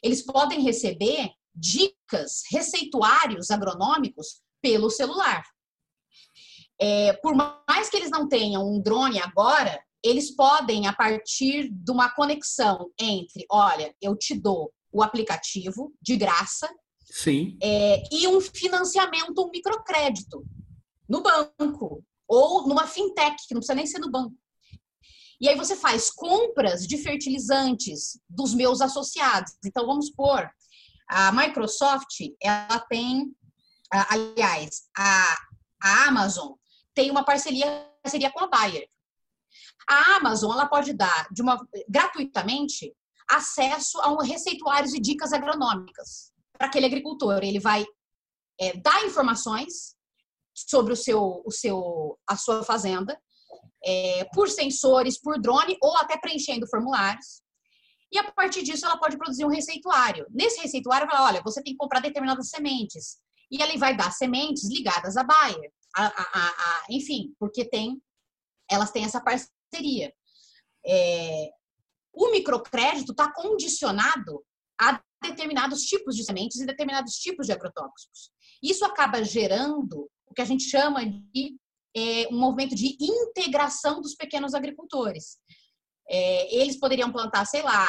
Eles 0.03 0.23
podem 0.23 0.63
receber 0.63 1.31
dicas, 1.55 2.43
receituários 2.51 3.51
agronômicos 3.51 4.41
pelo 4.63 4.91
celular. 4.91 5.45
É, 6.81 7.13
por 7.15 7.35
mais 7.35 7.89
que 7.89 7.97
eles 7.97 8.11
não 8.11 8.29
tenham 8.29 8.65
um 8.65 8.81
drone 8.81 9.21
agora, 9.21 9.83
eles 10.05 10.35
podem, 10.35 10.87
a 10.87 10.93
partir 10.93 11.71
de 11.71 11.91
uma 11.91 12.11
conexão 12.11 12.91
entre, 12.99 13.45
olha, 13.51 13.95
eu 14.01 14.17
te 14.17 14.35
dou 14.35 14.73
o 14.93 15.03
aplicativo 15.03 15.93
de 16.01 16.17
graça 16.17 16.69
Sim. 17.05 17.57
É, 17.63 18.03
e 18.13 18.29
um 18.29 18.41
financiamento, 18.41 19.43
um 19.43 19.51
microcrédito 19.51 20.45
no 21.09 21.23
banco 21.23 22.05
ou 22.27 22.69
numa 22.69 22.87
fintech, 22.87 23.37
que 23.47 23.55
não 23.55 23.61
precisa 23.61 23.75
nem 23.75 23.87
ser 23.87 23.99
no 23.99 24.11
banco. 24.11 24.37
E 25.41 25.49
aí 25.49 25.57
você 25.57 25.77
faz 25.77 26.11
compras 26.11 26.87
de 26.87 26.99
fertilizantes 26.99 28.21
dos 28.29 28.55
meus 28.55 28.81
associados. 28.81 29.53
Então 29.65 29.87
vamos 29.87 30.09
supor, 30.09 30.51
a 31.09 31.33
Microsoft, 31.33 32.21
ela 32.43 32.81
tem, 32.81 33.33
aliás, 33.91 34.83
a, 34.97 35.37
a 35.83 36.09
Amazon 36.09 36.53
tem 36.95 37.11
uma 37.11 37.25
parceria, 37.25 37.89
parceria 38.03 38.31
com 38.31 38.45
a 38.45 38.49
Bayer. 38.49 38.87
A 39.89 40.17
Amazon 40.17 40.53
ela 40.53 40.67
pode 40.67 40.93
dar 40.93 41.29
de 41.33 41.41
uma, 41.41 41.59
gratuitamente 41.89 42.95
acesso 43.31 44.01
a 44.01 44.11
um 44.11 44.19
receituários 44.19 44.93
e 44.95 45.01
dicas 45.01 45.33
agronômicas 45.33 46.33
para 46.53 46.67
aquele 46.67 46.87
agricultor. 46.87 47.43
Ele 47.43 47.61
vai 47.61 47.85
é, 48.61 48.77
dar 48.79 49.05
informações 49.05 49.97
sobre 50.55 50.93
o 50.93 50.97
seu, 50.97 51.43
o 51.45 51.51
seu, 51.51 52.19
a 52.27 52.37
sua 52.37 52.65
fazenda, 52.65 53.19
é, 53.85 54.25
por 54.35 54.49
sensores, 54.49 55.21
por 55.21 55.41
drone 55.41 55.77
ou 55.81 55.97
até 55.97 56.19
preenchendo 56.19 56.69
formulários. 56.69 57.43
E 58.11 58.19
a 58.19 58.33
partir 58.33 58.63
disso 58.63 58.87
ela 58.87 58.99
pode 58.99 59.17
produzir 59.17 59.45
um 59.45 59.51
receituário. 59.51 60.27
Nesse 60.31 60.61
receituário, 60.61 61.07
ela 61.11 61.27
olha, 61.27 61.43
você 61.43 61.63
tem 61.63 61.73
que 61.73 61.79
comprar 61.79 62.01
determinadas 62.01 62.49
sementes. 62.49 63.19
E 63.51 63.63
ele 63.63 63.79
vai 63.79 63.97
dar 63.97 64.11
sementes 64.11 64.69
ligadas 64.69 65.17
à 65.17 65.25
Bayer, 65.25 65.73
a, 65.97 66.07
a, 66.07 66.49
a, 66.49 66.87
enfim, 66.91 67.35
porque 67.39 67.65
tem, 67.65 68.01
elas 68.71 68.91
têm 68.91 69.05
essa 69.05 69.21
parceria. 69.21 69.58
É, 70.85 71.51
o 72.13 72.31
microcrédito 72.31 73.13
está 73.13 73.33
condicionado 73.33 74.45
a 74.81 75.01
determinados 75.23 75.83
tipos 75.83 76.15
de 76.15 76.25
sementes 76.25 76.61
e 76.61 76.67
determinados 76.67 77.15
tipos 77.15 77.47
de 77.47 77.53
agrotóxicos. 77.53 78.31
Isso 78.63 78.85
acaba 78.85 79.23
gerando 79.23 80.09
o 80.27 80.35
que 80.35 80.43
a 80.43 80.45
gente 80.45 80.65
chama 80.65 81.05
de 81.05 81.57
é, 81.97 82.29
um 82.31 82.39
movimento 82.39 82.75
de 82.75 82.97
integração 83.01 84.01
dos 84.01 84.15
pequenos 84.15 84.55
agricultores. 84.55 85.39
É, 86.11 86.55
eles 86.55 86.79
poderiam 86.79 87.13
plantar, 87.13 87.45
sei 87.45 87.63
lá, 87.63 87.87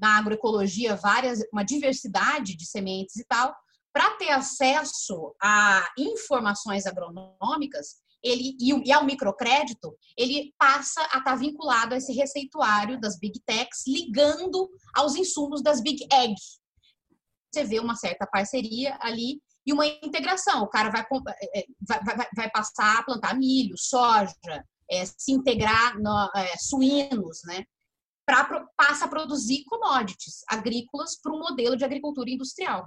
na 0.00 0.18
agroecologia, 0.18 0.96
várias, 0.96 1.40
uma 1.52 1.64
diversidade 1.64 2.56
de 2.56 2.66
sementes 2.66 3.16
e 3.16 3.24
tal, 3.24 3.54
para 3.92 4.10
ter 4.16 4.30
acesso 4.30 5.34
a 5.42 5.88
informações 5.98 6.86
agronômicas, 6.86 7.96
ele 8.22 8.56
e, 8.60 8.92
ao 8.92 9.04
microcrédito, 9.04 9.96
ele 10.16 10.54
passa 10.58 11.00
a 11.00 11.04
estar 11.04 11.22
tá 11.22 11.36
vinculado 11.36 11.94
a 11.94 11.96
esse 11.98 12.12
receituário 12.12 13.00
das 13.00 13.18
big 13.18 13.40
techs, 13.44 13.84
ligando 13.86 14.68
aos 14.94 15.14
insumos 15.14 15.62
das 15.62 15.80
big 15.80 16.06
ag. 16.12 16.34
Você 17.52 17.64
vê 17.64 17.78
uma 17.78 17.94
certa 17.94 18.26
parceria 18.26 18.98
ali 19.00 19.40
e 19.66 19.72
uma 19.72 19.86
integração. 19.86 20.62
O 20.62 20.68
cara 20.68 20.90
vai, 20.90 21.02
é, 21.02 21.60
é, 21.60 21.64
vai, 21.80 22.04
vai, 22.04 22.28
vai 22.34 22.50
passar 22.50 22.98
a 22.98 23.02
plantar 23.02 23.36
milho, 23.36 23.76
soja, 23.76 24.34
é, 24.90 25.04
se 25.06 25.32
integrar 25.32 25.98
no, 25.98 26.30
é, 26.34 26.56
suínos, 26.58 27.40
né? 27.44 27.64
Pra, 28.24 28.66
passa 28.76 29.04
a 29.04 29.08
produzir 29.08 29.64
commodities 29.64 30.42
agrícolas 30.48 31.16
para 31.20 31.32
um 31.32 31.38
modelo 31.38 31.76
de 31.76 31.84
agricultura 31.84 32.28
industrial. 32.28 32.86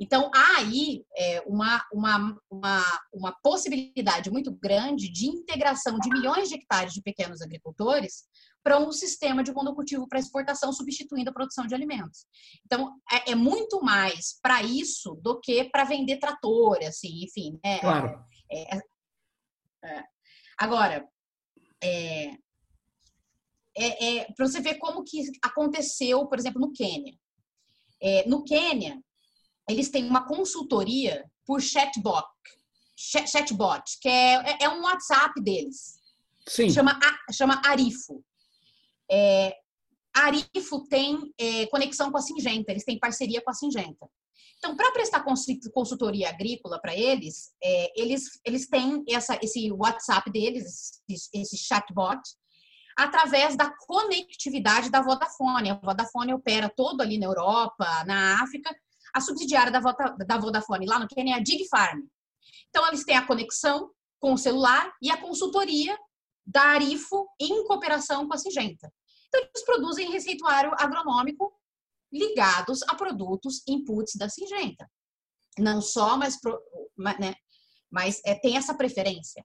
Então, 0.00 0.30
há 0.34 0.58
aí 0.58 1.04
é, 1.16 1.40
uma, 1.46 1.84
uma, 1.92 2.38
uma, 2.50 3.00
uma 3.12 3.32
possibilidade 3.42 4.30
muito 4.30 4.50
grande 4.52 5.10
de 5.10 5.26
integração 5.26 5.98
de 5.98 6.08
milhões 6.08 6.48
de 6.48 6.56
hectares 6.56 6.92
de 6.92 7.02
pequenos 7.02 7.40
agricultores 7.40 8.24
para 8.62 8.78
um 8.78 8.92
sistema 8.92 9.42
de 9.42 9.52
monocultivo 9.52 10.08
para 10.08 10.18
exportação, 10.18 10.72
substituindo 10.72 11.30
a 11.30 11.32
produção 11.32 11.66
de 11.66 11.74
alimentos. 11.74 12.26
Então, 12.64 12.94
é, 13.10 13.32
é 13.32 13.34
muito 13.34 13.82
mais 13.82 14.38
para 14.40 14.62
isso 14.62 15.14
do 15.22 15.40
que 15.40 15.64
para 15.64 15.84
vender 15.84 16.18
trator, 16.18 16.78
assim, 16.82 17.24
enfim. 17.24 17.58
Né? 17.64 17.80
Claro. 17.80 18.24
É, 18.50 18.76
é, 18.76 18.80
é. 19.84 20.04
agora, 20.58 21.08
é, 21.82 22.30
é, 23.76 24.32
para 24.32 24.46
você 24.46 24.60
ver 24.60 24.76
como 24.76 25.04
que 25.04 25.24
aconteceu, 25.42 26.26
por 26.26 26.38
exemplo, 26.38 26.60
no 26.60 26.72
Quênia. 26.72 27.14
no 28.26 28.44
Quênia, 28.44 29.00
eles 29.68 29.90
têm 29.90 30.06
uma 30.06 30.26
consultoria 30.26 31.24
por 31.46 31.60
chatbot, 31.60 32.26
chatbot 32.96 33.82
que 34.00 34.08
é, 34.08 34.64
é 34.64 34.68
um 34.68 34.82
WhatsApp 34.82 35.40
deles. 35.40 36.00
Sim. 36.46 36.70
Chama, 36.70 36.98
chama 37.32 37.60
Arifo. 37.64 38.24
É, 39.10 39.56
Arifo 40.14 40.86
tem 40.88 41.32
é, 41.38 41.66
conexão 41.66 42.10
com 42.10 42.18
a 42.18 42.22
Singenta, 42.22 42.70
eles 42.70 42.84
têm 42.84 42.98
parceria 42.98 43.40
com 43.40 43.50
a 43.50 43.54
Singenta. 43.54 44.08
Então, 44.58 44.76
para 44.76 44.92
prestar 44.92 45.24
consultoria 45.74 46.28
agrícola 46.28 46.80
para 46.80 46.96
eles, 46.96 47.52
é, 47.62 48.00
eles, 48.00 48.40
eles 48.44 48.68
têm 48.68 49.02
essa, 49.08 49.36
esse 49.42 49.72
WhatsApp 49.72 50.30
deles, 50.30 51.02
esse, 51.08 51.28
esse 51.34 51.56
chatbot, 51.56 52.20
através 52.96 53.56
da 53.56 53.72
conectividade 53.86 54.88
da 54.88 55.02
Vodafone. 55.02 55.70
A 55.70 55.74
Vodafone 55.74 56.32
opera 56.32 56.70
todo 56.76 57.00
ali 57.00 57.18
na 57.18 57.26
Europa, 57.26 58.04
na 58.06 58.40
África, 58.40 58.72
a 59.12 59.20
subsidiária 59.20 59.70
da, 59.70 59.80
da 59.80 60.38
Vodafone 60.38 60.86
lá 60.86 60.98
no 60.98 61.08
Quênia 61.08 61.34
é 61.34 61.38
a 61.38 61.42
Dig 61.42 61.66
Farm. 61.68 62.00
Então, 62.68 62.86
eles 62.88 63.04
têm 63.04 63.16
a 63.16 63.26
conexão 63.26 63.90
com 64.18 64.32
o 64.32 64.38
celular 64.38 64.92
e 65.02 65.10
a 65.10 65.20
consultoria 65.20 65.98
da 66.46 66.62
Arifo 66.62 67.28
em 67.40 67.66
cooperação 67.66 68.26
com 68.26 68.34
a 68.34 68.38
Singenta. 68.38 68.92
Então, 69.28 69.40
eles 69.40 69.64
produzem 69.64 70.10
receituário 70.10 70.72
agronômico 70.78 71.52
ligados 72.12 72.82
a 72.84 72.94
produtos 72.94 73.62
inputs 73.66 74.14
da 74.16 74.28
Singenta. 74.28 74.90
Não 75.58 75.80
só, 75.80 76.16
mas, 76.16 76.38
né, 77.18 77.34
mas 77.90 78.20
é, 78.24 78.34
tem 78.34 78.56
essa 78.56 78.74
preferência. 78.74 79.44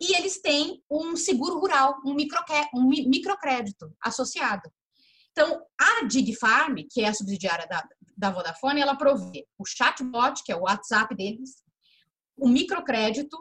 E 0.00 0.16
eles 0.16 0.40
têm 0.40 0.82
um 0.90 1.16
seguro 1.16 1.58
rural, 1.58 2.00
um 2.04 2.14
microcrédito 2.14 3.94
associado. 4.02 4.68
Então, 5.32 5.64
a 5.80 6.04
Dig 6.04 6.34
Farm, 6.36 6.76
que 6.90 7.00
é 7.00 7.08
a 7.08 7.14
subsidiária 7.14 7.66
da, 7.66 7.82
da 8.16 8.30
Vodafone, 8.30 8.80
ela 8.80 8.96
provê 8.96 9.46
o 9.58 9.64
chatbot, 9.66 10.42
que 10.44 10.52
é 10.52 10.56
o 10.56 10.62
WhatsApp 10.62 11.14
deles, 11.14 11.62
o 12.36 12.48
microcrédito, 12.48 13.36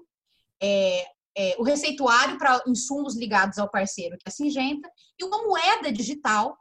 é, 0.61 1.05
é, 1.35 1.55
o 1.59 1.63
receituário 1.63 2.37
para 2.37 2.63
insumos 2.67 3.15
ligados 3.15 3.57
ao 3.57 3.69
parceiro, 3.69 4.17
que 4.17 4.23
é 4.25 4.29
a 4.29 4.31
Singenta, 4.31 4.89
e 5.19 5.23
uma 5.23 5.43
moeda 5.43 5.91
digital 5.91 6.57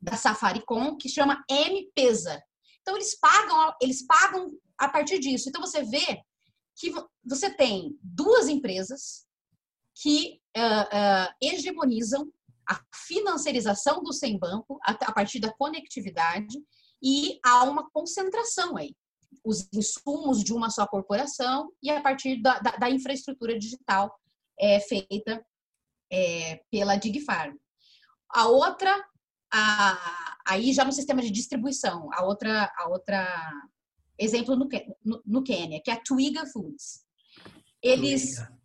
da 0.00 0.16
Safaricom, 0.16 0.96
que 0.96 1.08
chama 1.08 1.42
M-Pesa. 1.48 2.42
Então, 2.82 2.96
eles 2.96 3.18
pagam, 3.18 3.74
eles 3.80 4.04
pagam 4.06 4.52
a 4.76 4.88
partir 4.88 5.18
disso. 5.18 5.48
Então, 5.48 5.60
você 5.60 5.82
vê 5.82 6.20
que 6.76 6.92
você 7.24 7.48
tem 7.50 7.96
duas 8.02 8.48
empresas 8.48 9.24
que 9.94 10.40
uh, 10.56 10.60
uh, 10.60 11.34
hegemonizam 11.40 12.30
a 12.68 12.80
financiarização 12.94 14.02
do 14.02 14.12
sem 14.12 14.38
banco 14.38 14.78
a, 14.82 15.12
partir 15.12 15.40
da 15.40 15.52
conectividade 15.52 16.56
e 17.02 17.38
há 17.44 17.64
uma 17.64 17.88
concentração 17.90 18.76
aí. 18.76 18.94
Os 19.44 19.68
insumos 19.72 20.42
de 20.42 20.52
uma 20.52 20.70
só 20.70 20.86
corporação 20.86 21.70
e 21.82 21.90
a 21.90 22.00
partir 22.00 22.40
da, 22.40 22.58
da, 22.60 22.70
da 22.72 22.90
infraestrutura 22.90 23.58
digital 23.58 24.14
é, 24.58 24.80
feita 24.80 25.44
é, 26.10 26.60
pela 26.70 26.96
DigFarm. 26.96 27.56
A 28.30 28.46
outra, 28.46 29.04
a, 29.52 30.36
aí 30.46 30.72
já 30.72 30.84
no 30.84 30.92
sistema 30.92 31.20
de 31.20 31.30
distribuição, 31.30 32.08
a 32.12 32.24
outra, 32.24 32.72
a 32.76 32.88
outra 32.88 33.52
exemplo 34.18 34.56
no, 34.56 34.68
no, 35.04 35.22
no 35.26 35.42
Quênia, 35.42 35.80
que 35.82 35.90
é 35.90 35.94
a 35.94 36.02
Twiga 36.02 36.46
Foods. 36.46 37.04
Eles, 37.82 38.36
Twiga, 38.36 38.58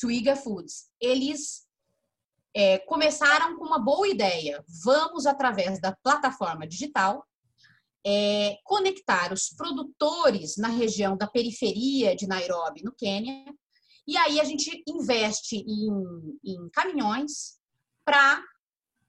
Twiga 0.00 0.36
Foods, 0.36 0.90
eles 1.00 1.65
é, 2.56 2.78
começaram 2.78 3.58
com 3.58 3.66
uma 3.66 3.78
boa 3.78 4.08
ideia. 4.08 4.64
Vamos, 4.82 5.26
através 5.26 5.78
da 5.78 5.94
plataforma 6.02 6.66
digital, 6.66 7.22
é, 8.04 8.56
conectar 8.64 9.30
os 9.30 9.50
produtores 9.50 10.56
na 10.56 10.68
região 10.68 11.18
da 11.18 11.26
periferia 11.26 12.16
de 12.16 12.26
Nairobi, 12.26 12.82
no 12.82 12.94
Quênia, 12.94 13.44
e 14.08 14.16
aí 14.16 14.40
a 14.40 14.44
gente 14.44 14.82
investe 14.88 15.56
em, 15.56 15.90
em 16.42 16.70
caminhões 16.70 17.58
para 18.06 18.42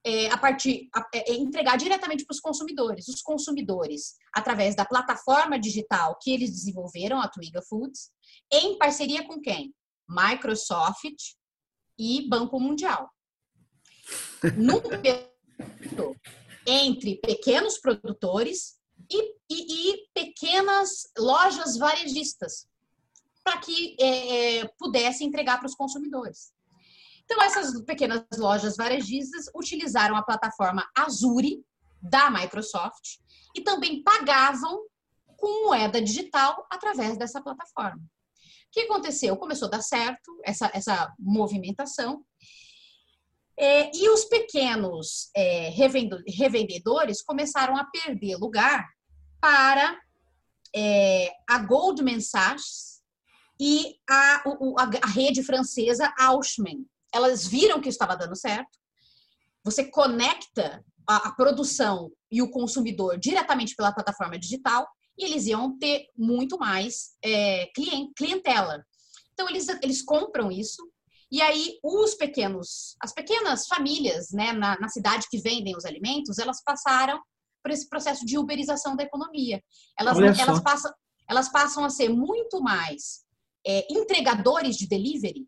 é, 0.03 0.29
a 0.29 0.37
partir 0.37 0.89
é, 1.13 1.33
entregar 1.33 1.77
diretamente 1.77 2.25
para 2.25 2.33
os 2.33 2.41
consumidores. 2.41 3.07
Os 3.07 3.21
consumidores, 3.21 4.15
através 4.33 4.75
da 4.75 4.83
plataforma 4.83 5.57
digital 5.57 6.17
que 6.21 6.31
eles 6.31 6.51
desenvolveram, 6.51 7.21
a 7.21 7.29
Twiga 7.29 7.61
Foods, 7.61 8.09
em 8.51 8.77
parceria 8.77 9.25
com 9.25 9.39
quem? 9.39 9.73
Microsoft 10.09 11.35
e 11.97 12.27
Banco 12.27 12.59
Mundial 12.59 13.09
no 14.55 14.81
entre 16.65 17.15
pequenos 17.17 17.77
produtores 17.77 18.77
e, 19.09 19.35
e, 19.49 19.91
e 19.91 20.07
pequenas 20.13 21.03
lojas 21.17 21.77
varejistas 21.77 22.67
para 23.43 23.57
que 23.59 23.95
é, 23.99 24.59
é, 24.59 24.67
pudesse 24.77 25.23
entregar 25.23 25.57
para 25.57 25.67
os 25.67 25.75
consumidores. 25.75 26.51
Então, 27.23 27.41
essas 27.41 27.81
pequenas 27.83 28.25
lojas 28.37 28.75
varejistas 28.75 29.45
utilizaram 29.55 30.15
a 30.17 30.23
plataforma 30.23 30.87
Azure 30.95 31.63
da 32.01 32.29
Microsoft 32.29 33.19
e 33.55 33.61
também 33.61 34.03
pagavam 34.03 34.85
com 35.37 35.67
moeda 35.67 36.01
digital 36.01 36.65
através 36.69 37.17
dessa 37.17 37.41
plataforma. 37.41 38.01
O 38.01 38.71
que 38.71 38.81
aconteceu? 38.81 39.37
Começou 39.37 39.67
a 39.67 39.71
dar 39.71 39.81
certo 39.81 40.39
essa, 40.43 40.69
essa 40.73 41.13
movimentação. 41.17 42.23
É, 43.59 43.89
e 43.95 44.09
os 44.09 44.25
pequenos 44.25 45.29
é, 45.35 45.69
revendedores 45.69 47.23
começaram 47.23 47.75
a 47.75 47.85
perder 47.85 48.35
lugar 48.35 48.87
para 49.41 49.99
é, 50.75 51.31
a 51.49 51.57
Goldman 51.59 52.21
Sachs 52.21 53.01
e 53.59 53.95
a, 54.07 54.43
a, 54.77 54.89
a 55.03 55.07
rede 55.07 55.41
francesa 55.43 56.13
Auchan. 56.19 56.85
Elas 57.11 57.47
viram 57.47 57.81
que 57.81 57.89
estava 57.89 58.15
dando 58.15 58.35
certo. 58.35 58.77
Você 59.63 59.85
conecta 59.85 60.83
a, 61.07 61.29
a 61.29 61.31
produção 61.31 62.11
e 62.31 62.41
o 62.41 62.51
consumidor 62.51 63.17
diretamente 63.17 63.75
pela 63.75 63.91
plataforma 63.91 64.37
digital 64.37 64.87
e 65.17 65.25
eles 65.25 65.47
iam 65.47 65.77
ter 65.79 66.07
muito 66.15 66.59
mais 66.59 67.15
é, 67.23 67.71
clientela. 68.15 68.85
Então, 69.33 69.49
eles, 69.49 69.67
eles 69.81 70.01
compram 70.03 70.51
isso, 70.51 70.87
e 71.31 71.41
aí 71.41 71.77
os 71.83 72.15
pequenos, 72.15 72.95
as 73.01 73.13
pequenas 73.13 73.67
famílias 73.67 74.31
né, 74.31 74.53
na, 74.53 74.79
na 74.79 74.87
cidade 74.87 75.27
que 75.29 75.39
vendem 75.39 75.75
os 75.75 75.85
alimentos, 75.85 76.37
elas 76.37 76.63
passaram 76.63 77.21
por 77.61 77.71
esse 77.71 77.87
processo 77.89 78.25
de 78.25 78.37
uberização 78.37 78.95
da 78.95 79.03
economia. 79.03 79.61
Elas, 79.99 80.17
elas, 80.39 80.61
passam, 80.61 80.91
elas 81.29 81.49
passam 81.49 81.83
a 81.83 81.89
ser 81.89 82.09
muito 82.09 82.61
mais 82.61 83.25
é, 83.65 83.85
entregadores 83.91 84.77
de 84.77 84.87
delivery 84.87 85.45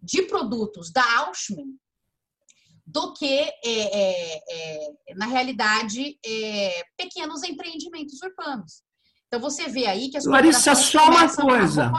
de 0.00 0.22
produtos 0.22 0.90
da 0.90 1.04
Auschman 1.18 1.76
do 2.84 3.12
que, 3.12 3.38
é, 3.38 3.54
é, 3.64 4.42
é, 4.48 5.14
na 5.14 5.26
realidade, 5.26 6.18
é, 6.24 6.82
pequenos 6.96 7.42
empreendimentos 7.42 8.20
urbanos. 8.22 8.82
Então, 9.26 9.40
você 9.40 9.68
vê 9.68 9.86
aí 9.86 10.10
que 10.10 10.16
as 10.16 10.26
Larissa, 10.26 10.74
só 10.74 11.08
uma 11.08 11.34
coisa. 11.34 11.90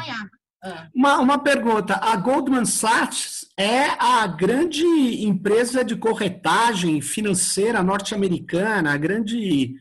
Ah. 0.63 0.87
Uma, 0.95 1.19
uma 1.19 1.43
pergunta. 1.43 1.95
A 1.95 2.15
Goldman 2.15 2.65
Sachs 2.65 3.45
é 3.57 3.83
a 3.99 4.25
grande 4.27 4.85
empresa 5.25 5.83
de 5.83 5.95
corretagem 5.97 7.01
financeira 7.01 7.83
norte-americana, 7.83 8.93
a 8.93 8.97
grande 8.97 9.75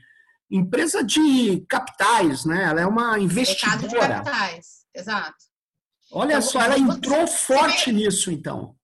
empresa 0.50 1.04
de 1.04 1.64
capitais, 1.68 2.44
né? 2.44 2.64
Ela 2.64 2.80
é 2.80 2.86
uma 2.86 3.18
investidora. 3.18 3.78
Mercado 3.78 3.88
de 3.88 4.08
capitais, 4.08 4.66
exato. 4.94 5.44
Olha 6.10 6.32
então, 6.32 6.42
só, 6.42 6.60
ela 6.60 6.78
entrou 6.78 7.26
forte 7.26 7.92
vê... 7.92 7.98
nisso, 7.98 8.30
então 8.30 8.76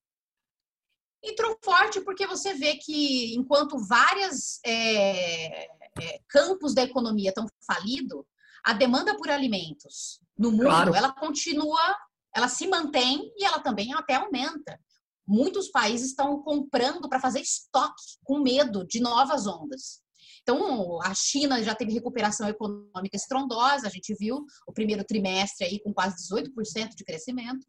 entrou 1.23 1.59
forte 1.63 2.01
porque 2.01 2.27
você 2.27 2.55
vê 2.55 2.77
que 2.77 3.35
enquanto 3.35 3.79
vários 3.87 4.61
é, 4.65 5.65
é, 5.65 6.21
campos 6.29 6.75
da 6.75 6.83
economia 6.83 7.31
estão 7.31 7.47
falidos, 7.67 8.25
a 8.65 8.73
demanda 8.73 9.17
por 9.17 9.29
alimentos 9.29 10.21
no 10.39 10.51
mundo 10.53 10.65
claro. 10.65 10.95
ela 10.95 11.13
continua, 11.13 11.97
ela 12.35 12.49
se 12.49 12.67
mantém 12.67 13.33
e 13.37 13.45
ela 13.45 13.61
também 13.61 13.93
até 13.95 14.15
aumenta. 14.15 14.79
Muitos 15.27 15.69
países 15.69 16.11
estão 16.11 16.43
comprando 16.43 17.09
para 17.09 17.21
fazer 17.21 17.41
estoque 17.41 18.03
com 18.25 18.41
medo 18.41 18.87
de 18.87 19.01
novas 19.01 19.47
ondas. 19.47 20.01
Então, 20.43 21.03
a 21.03 21.15
China 21.15 21.63
já 21.63 21.75
teve 21.75 21.93
recuperação 21.93 22.49
econômica 22.49 23.15
estrondosa, 23.15 23.87
a 23.87 23.91
gente 23.91 24.15
viu 24.15 24.47
o 24.67 24.73
primeiro 24.73 25.05
trimestre 25.05 25.67
aí 25.67 25.81
com 25.81 25.93
quase 25.93 26.17
18% 26.27 26.95
de 26.95 27.05
crescimento. 27.05 27.67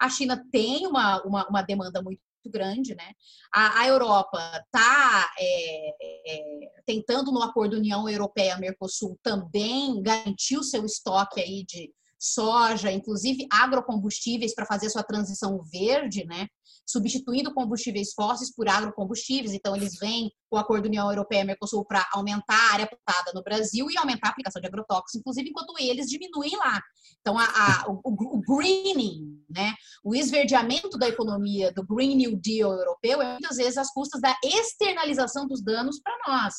A 0.00 0.08
China 0.08 0.44
tem 0.50 0.86
uma, 0.88 1.22
uma, 1.22 1.46
uma 1.48 1.62
demanda 1.62 2.02
muito 2.02 2.20
grande, 2.46 2.96
né? 2.96 3.12
A, 3.54 3.80
a 3.82 3.86
Europa 3.86 4.38
está 4.64 5.30
é, 5.38 5.88
é, 6.26 6.82
tentando 6.84 7.30
no 7.30 7.42
acordo 7.42 7.76
União 7.76 8.08
Europeia-Mercosul 8.08 9.18
também 9.22 10.02
garantir 10.02 10.56
o 10.58 10.64
seu 10.64 10.84
estoque 10.84 11.40
aí 11.40 11.64
de 11.64 11.92
soja, 12.18 12.90
inclusive 12.90 13.46
agrocombustíveis 13.50 14.54
para 14.54 14.66
fazer 14.66 14.90
sua 14.90 15.02
transição 15.02 15.62
verde, 15.70 16.24
né? 16.24 16.46
substituindo 16.86 17.52
combustíveis 17.52 18.12
fósseis 18.14 18.54
por 18.54 18.68
agrocombustíveis. 18.68 19.52
Então, 19.52 19.74
eles 19.74 19.98
vêm 19.98 20.30
com 20.48 20.56
o 20.56 20.60
acordo 20.60 20.86
União 20.86 21.10
Europeia-Mercosul 21.10 21.84
para 21.84 22.06
aumentar 22.12 22.54
a 22.54 22.72
área 22.74 22.86
plantada 22.86 23.32
no 23.34 23.42
Brasil 23.42 23.90
e 23.90 23.98
aumentar 23.98 24.28
a 24.28 24.30
aplicação 24.30 24.62
de 24.62 24.68
agrotóxicos, 24.68 25.16
inclusive 25.16 25.50
enquanto 25.50 25.74
eles 25.80 26.06
diminuem 26.06 26.56
lá. 26.56 26.80
Então, 27.20 27.36
a, 27.36 27.44
a, 27.44 27.84
o, 27.88 28.00
o, 28.04 28.40
greening, 28.40 29.42
né? 29.50 29.74
o 30.04 30.14
esverdeamento 30.14 30.96
da 30.96 31.08
economia 31.08 31.72
do 31.72 31.84
Green 31.84 32.14
New 32.14 32.36
Deal 32.36 32.72
europeu 32.72 33.20
é 33.20 33.32
muitas 33.32 33.56
vezes 33.56 33.76
às 33.76 33.92
custas 33.92 34.20
da 34.20 34.36
externalização 34.44 35.48
dos 35.48 35.62
danos 35.62 36.00
para 36.00 36.16
nós. 36.28 36.54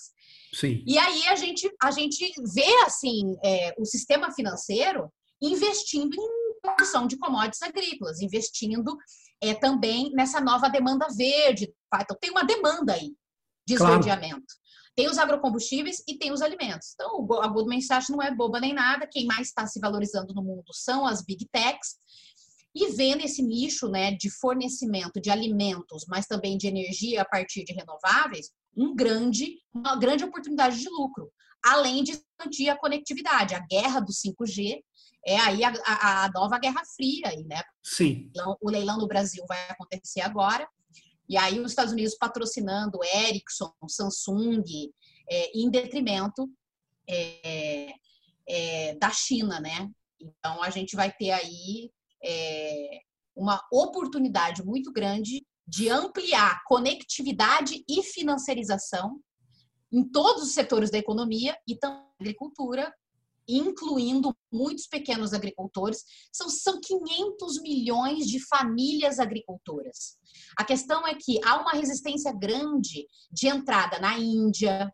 Sim. 0.53 0.83
E 0.85 0.97
aí 0.97 1.27
a 1.27 1.35
gente, 1.35 1.71
a 1.81 1.91
gente 1.91 2.33
vê 2.53 2.83
assim 2.85 3.37
é, 3.43 3.73
o 3.77 3.85
sistema 3.85 4.31
financeiro 4.33 5.09
investindo 5.41 6.15
em 6.15 6.47
produção 6.61 7.07
de 7.07 7.17
commodities 7.17 7.61
agrícolas, 7.61 8.21
investindo 8.21 8.97
é, 9.41 9.53
também 9.53 10.11
nessa 10.11 10.41
nova 10.41 10.69
demanda 10.69 11.07
verde. 11.15 11.73
Tá? 11.89 11.99
Então, 12.01 12.17
tem 12.19 12.31
uma 12.31 12.43
demanda 12.43 12.93
aí 12.93 13.15
de 13.65 13.75
esverdeamento. 13.75 14.35
Claro. 14.35 14.67
Tem 14.95 15.07
os 15.07 15.19
agrocombustíveis 15.19 16.01
e 16.07 16.17
tem 16.17 16.31
os 16.31 16.41
alimentos. 16.41 16.93
Então, 16.95 17.27
a 17.41 17.47
Goldman 17.47 17.81
Sachs 17.81 18.09
não 18.09 18.21
é 18.21 18.33
boba 18.33 18.59
nem 18.59 18.73
nada. 18.73 19.07
Quem 19.07 19.25
mais 19.25 19.49
está 19.49 19.67
se 19.67 19.79
valorizando 19.79 20.33
no 20.33 20.41
mundo 20.41 20.73
são 20.73 21.05
as 21.05 21.23
big 21.23 21.47
techs. 21.51 21.97
E 22.73 22.91
vê 22.91 23.15
nesse 23.15 23.41
nicho 23.41 23.87
né, 23.89 24.11
de 24.11 24.29
fornecimento 24.29 25.21
de 25.21 25.29
alimentos, 25.29 26.05
mas 26.07 26.25
também 26.25 26.57
de 26.57 26.67
energia 26.67 27.21
a 27.21 27.25
partir 27.25 27.63
de 27.63 27.73
renováveis, 27.73 28.51
um 28.75 28.95
grande, 28.95 29.59
uma 29.73 29.95
grande 29.95 30.23
oportunidade 30.23 30.79
de 30.79 30.89
lucro. 30.89 31.31
Além 31.63 32.03
de 32.03 32.13
expandir 32.13 32.71
a 32.71 32.77
conectividade. 32.77 33.53
A 33.53 33.59
guerra 33.59 33.99
do 33.99 34.11
5G 34.11 34.81
é 35.27 35.37
aí 35.37 35.63
a, 35.63 35.73
a, 35.85 36.25
a 36.25 36.31
nova 36.31 36.57
Guerra 36.57 36.81
Fria, 36.95 37.27
aí, 37.27 37.43
né? 37.43 37.61
Sim. 37.83 38.31
O 38.61 38.69
leilão 38.69 38.97
no 38.97 39.07
Brasil 39.07 39.43
vai 39.47 39.59
acontecer 39.69 40.21
agora. 40.21 40.67
E 41.27 41.35
aí 41.35 41.59
os 41.59 41.71
Estados 41.71 41.91
Unidos 41.91 42.15
patrocinando 42.15 43.03
Ericsson, 43.03 43.73
Samsung, 43.89 44.63
é, 45.29 45.51
em 45.53 45.69
detrimento 45.69 46.49
é, 47.09 47.93
é, 48.47 48.95
da 48.95 49.11
China, 49.11 49.59
né? 49.59 49.89
Então 50.19 50.63
a 50.63 50.69
gente 50.69 50.95
vai 50.95 51.11
ter 51.11 51.31
aí 51.31 51.91
é, 52.23 53.01
uma 53.35 53.61
oportunidade 53.71 54.63
muito 54.63 54.93
grande 54.93 55.45
de 55.67 55.89
ampliar 55.89 56.63
conectividade 56.65 57.83
e 57.87 58.01
financiarização 58.01 59.19
em 59.91 60.07
todos 60.07 60.43
os 60.43 60.53
setores 60.53 60.89
da 60.89 60.97
economia 60.97 61.57
e 61.67 61.75
também 61.75 62.07
agricultura, 62.19 62.91
incluindo 63.47 64.35
muitos 64.51 64.87
pequenos 64.87 65.33
agricultores, 65.33 66.03
são, 66.31 66.49
são 66.49 66.79
500 66.81 67.61
milhões 67.61 68.27
de 68.27 68.39
famílias 68.45 69.19
agricultoras. 69.19 70.17
A 70.57 70.65
questão 70.65 71.07
é 71.07 71.15
que 71.15 71.39
há 71.45 71.61
uma 71.61 71.71
resistência 71.71 72.33
grande 72.33 73.07
de 73.31 73.47
entrada 73.47 73.99
na 73.99 74.17
Índia, 74.17 74.91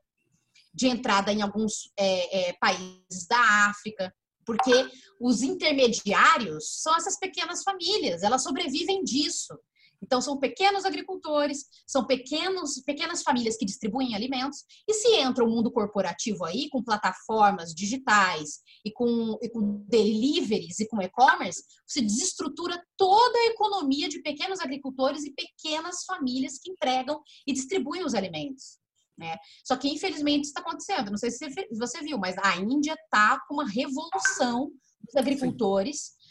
de 0.74 0.88
entrada 0.88 1.32
em 1.32 1.42
alguns 1.42 1.92
é, 1.98 2.50
é, 2.50 2.54
países 2.54 3.28
da 3.28 3.68
África, 3.70 4.14
porque 4.46 4.90
os 5.20 5.42
intermediários 5.42 6.82
são 6.82 6.96
essas 6.96 7.18
pequenas 7.18 7.64
famílias, 7.64 8.24
elas 8.24 8.44
sobrevivem 8.44 9.04
disso. 9.04 9.58
Então, 10.04 10.22
são 10.22 10.38
pequenos 10.38 10.84
agricultores, 10.84 11.66
são 11.88 12.06
pequenos, 12.06 12.82
pequenas 12.82 13.24
famílias 13.24 13.56
que 13.56 13.66
distribuem 13.66 14.14
alimentos. 14.14 14.66
E 14.86 14.94
se 14.94 15.16
entra 15.16 15.46
o 15.46 15.50
mundo 15.50 15.72
corporativo 15.72 16.44
aí, 16.44 16.68
com 16.70 16.84
plataformas 16.84 17.74
digitais 17.74 18.60
e 18.86 18.92
com, 18.92 19.40
e 19.42 19.50
com 19.50 19.86
deliveries 19.88 20.82
e 20.82 20.88
com 20.88 21.02
e-commerce, 21.02 21.64
você 21.88 22.02
desestrutura 22.02 22.84
toda 22.98 23.40
a 23.40 23.48
economia 23.48 24.10
de 24.10 24.22
pequenos 24.22 24.60
agricultores 24.60 25.24
e 25.24 25.34
pequenas 25.34 26.04
famílias 26.04 26.60
que 26.60 26.70
entregam 26.70 27.22
e 27.48 27.54
distribuem 27.54 28.04
os 28.04 28.14
alimentos. 28.14 28.78
Né? 29.18 29.38
Só 29.64 29.78
que, 29.78 29.88
infelizmente, 29.88 30.46
está 30.46 30.60
acontecendo. 30.60 31.12
Não 31.12 31.18
sei 31.18 31.32
se 31.32 31.48
você 31.72 32.02
viu, 32.02 32.18
mas 32.18 32.36
a 32.40 32.58
Índia 32.58 32.94
está 32.94 33.40
com 33.48 33.54
uma 33.54 33.70
revolução 33.70 34.70
dos 35.02 35.16
agricultores. 35.16 35.98
Sim 35.98 36.23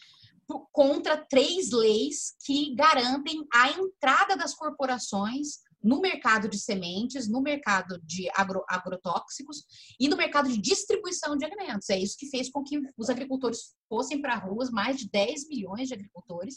contra 0.72 1.16
três 1.16 1.70
leis 1.70 2.34
que 2.44 2.74
garantem 2.74 3.46
a 3.52 3.70
entrada 3.70 4.36
das 4.36 4.54
corporações 4.54 5.60
no 5.82 6.00
mercado 6.00 6.48
de 6.48 6.58
sementes, 6.58 7.28
no 7.28 7.42
mercado 7.42 8.00
de 8.04 8.30
agro, 8.34 8.64
agrotóxicos 8.68 9.64
e 9.98 10.08
no 10.08 10.16
mercado 10.16 10.48
de 10.48 10.56
distribuição 10.58 11.36
de 11.36 11.44
alimentos. 11.44 11.90
É 11.90 11.98
isso 11.98 12.16
que 12.16 12.28
fez 12.28 12.48
com 12.50 12.62
que 12.62 12.80
os 12.96 13.10
agricultores 13.10 13.74
fossem 13.88 14.20
para 14.20 14.36
ruas, 14.36 14.70
mais 14.70 14.96
de 14.96 15.10
10 15.10 15.48
milhões 15.48 15.88
de 15.88 15.94
agricultores, 15.94 16.56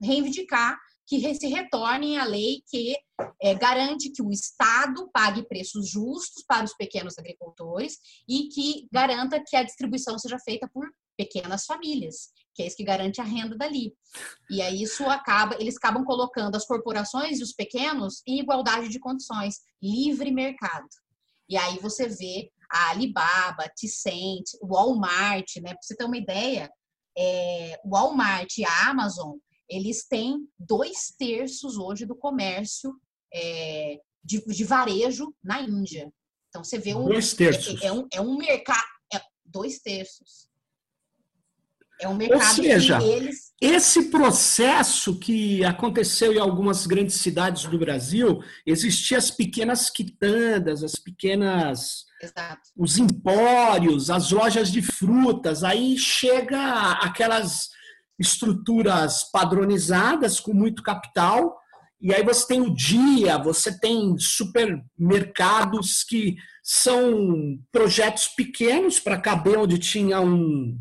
reivindicar 0.00 0.78
que 1.06 1.34
se 1.34 1.46
retornem 1.46 2.18
à 2.18 2.24
lei 2.24 2.62
que 2.68 2.96
é, 3.40 3.54
garante 3.54 4.10
que 4.10 4.22
o 4.22 4.30
Estado 4.30 5.10
pague 5.12 5.42
preços 5.42 5.88
justos 5.88 6.44
para 6.46 6.64
os 6.64 6.74
pequenos 6.74 7.18
agricultores 7.18 7.98
e 8.28 8.48
que 8.48 8.88
garanta 8.90 9.42
que 9.44 9.56
a 9.56 9.62
distribuição 9.62 10.18
seja 10.18 10.38
feita 10.38 10.68
por 10.72 10.88
pequenas 11.16 11.64
famílias, 11.64 12.30
que 12.54 12.62
é 12.62 12.66
isso 12.66 12.76
que 12.76 12.84
garante 12.84 13.20
a 13.20 13.24
renda 13.24 13.56
dali. 13.56 13.94
E 14.50 14.60
aí 14.60 14.82
isso 14.82 15.04
acaba, 15.04 15.56
eles 15.60 15.76
acabam 15.76 16.04
colocando 16.04 16.56
as 16.56 16.66
corporações 16.66 17.40
e 17.40 17.42
os 17.42 17.52
pequenos 17.52 18.22
em 18.26 18.40
igualdade 18.40 18.88
de 18.88 19.00
condições, 19.00 19.60
livre 19.82 20.30
mercado. 20.30 20.86
E 21.48 21.56
aí 21.56 21.78
você 21.78 22.08
vê 22.08 22.50
a 22.70 22.90
Alibaba, 22.90 23.70
Tencent, 23.76 24.54
o 24.60 24.68
Walmart, 24.68 25.56
né? 25.56 25.70
Para 25.70 25.82
você 25.82 25.94
ter 25.94 26.04
uma 26.04 26.16
ideia, 26.16 26.70
é, 27.16 27.80
o 27.84 27.90
Walmart 27.90 28.56
e 28.58 28.64
a 28.64 28.88
Amazon, 28.88 29.36
eles 29.68 30.06
têm 30.06 30.46
dois 30.58 31.14
terços 31.18 31.76
hoje 31.76 32.06
do 32.06 32.14
comércio 32.14 32.94
é, 33.32 33.98
de, 34.24 34.44
de, 34.46 34.64
varejo 34.64 35.34
na 35.42 35.60
Índia. 35.60 36.12
Então 36.48 36.62
você 36.62 36.78
vê 36.78 36.94
um 36.94 37.04
dois 37.04 37.34
terços. 37.34 37.82
É, 37.82 37.86
é 37.86 37.92
um, 37.92 38.06
é 38.12 38.20
um 38.20 38.36
mercado, 38.36 38.86
é, 39.12 39.20
dois 39.44 39.78
terços. 39.80 40.48
É 42.02 42.08
um 42.08 42.16
mercado 42.16 42.40
Ou 42.40 42.54
seja, 42.54 43.00
eles... 43.00 43.52
esse 43.60 44.10
processo 44.10 45.16
que 45.18 45.64
aconteceu 45.64 46.32
em 46.32 46.38
algumas 46.38 46.84
grandes 46.84 47.14
cidades 47.16 47.64
do 47.64 47.78
Brasil, 47.78 48.42
existiam 48.66 49.18
as 49.18 49.30
pequenas 49.30 49.88
quitandas, 49.88 50.82
as 50.82 50.96
pequenas 50.96 52.04
Exato. 52.20 52.60
os 52.76 52.98
empórios, 52.98 54.10
as 54.10 54.32
lojas 54.32 54.72
de 54.72 54.82
frutas, 54.82 55.62
aí 55.62 55.96
chega 55.96 56.92
aquelas 56.94 57.68
estruturas 58.18 59.22
padronizadas 59.30 60.40
com 60.40 60.52
muito 60.52 60.82
capital, 60.82 61.56
e 62.00 62.12
aí 62.12 62.24
você 62.24 62.48
tem 62.48 62.60
o 62.60 62.74
dia, 62.74 63.38
você 63.38 63.78
tem 63.78 64.16
supermercados 64.18 66.02
que 66.02 66.34
são 66.60 67.56
projetos 67.70 68.26
pequenos 68.26 68.98
para 68.98 69.20
caber 69.20 69.56
onde 69.56 69.78
tinha 69.78 70.20
um, 70.20 70.76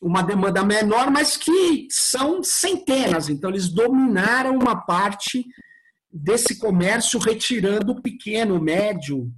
uma 0.00 0.22
demanda 0.22 0.64
menor, 0.64 1.10
mas 1.10 1.36
que 1.36 1.88
são 1.90 2.42
centenas. 2.42 3.28
Então, 3.28 3.50
eles 3.50 3.68
dominaram 3.68 4.56
uma 4.56 4.76
parte 4.76 5.44
desse 6.10 6.58
comércio, 6.58 7.18
retirando 7.18 7.92
o 7.92 8.02
pequeno, 8.02 8.56
o 8.56 8.62
médio, 8.62 9.32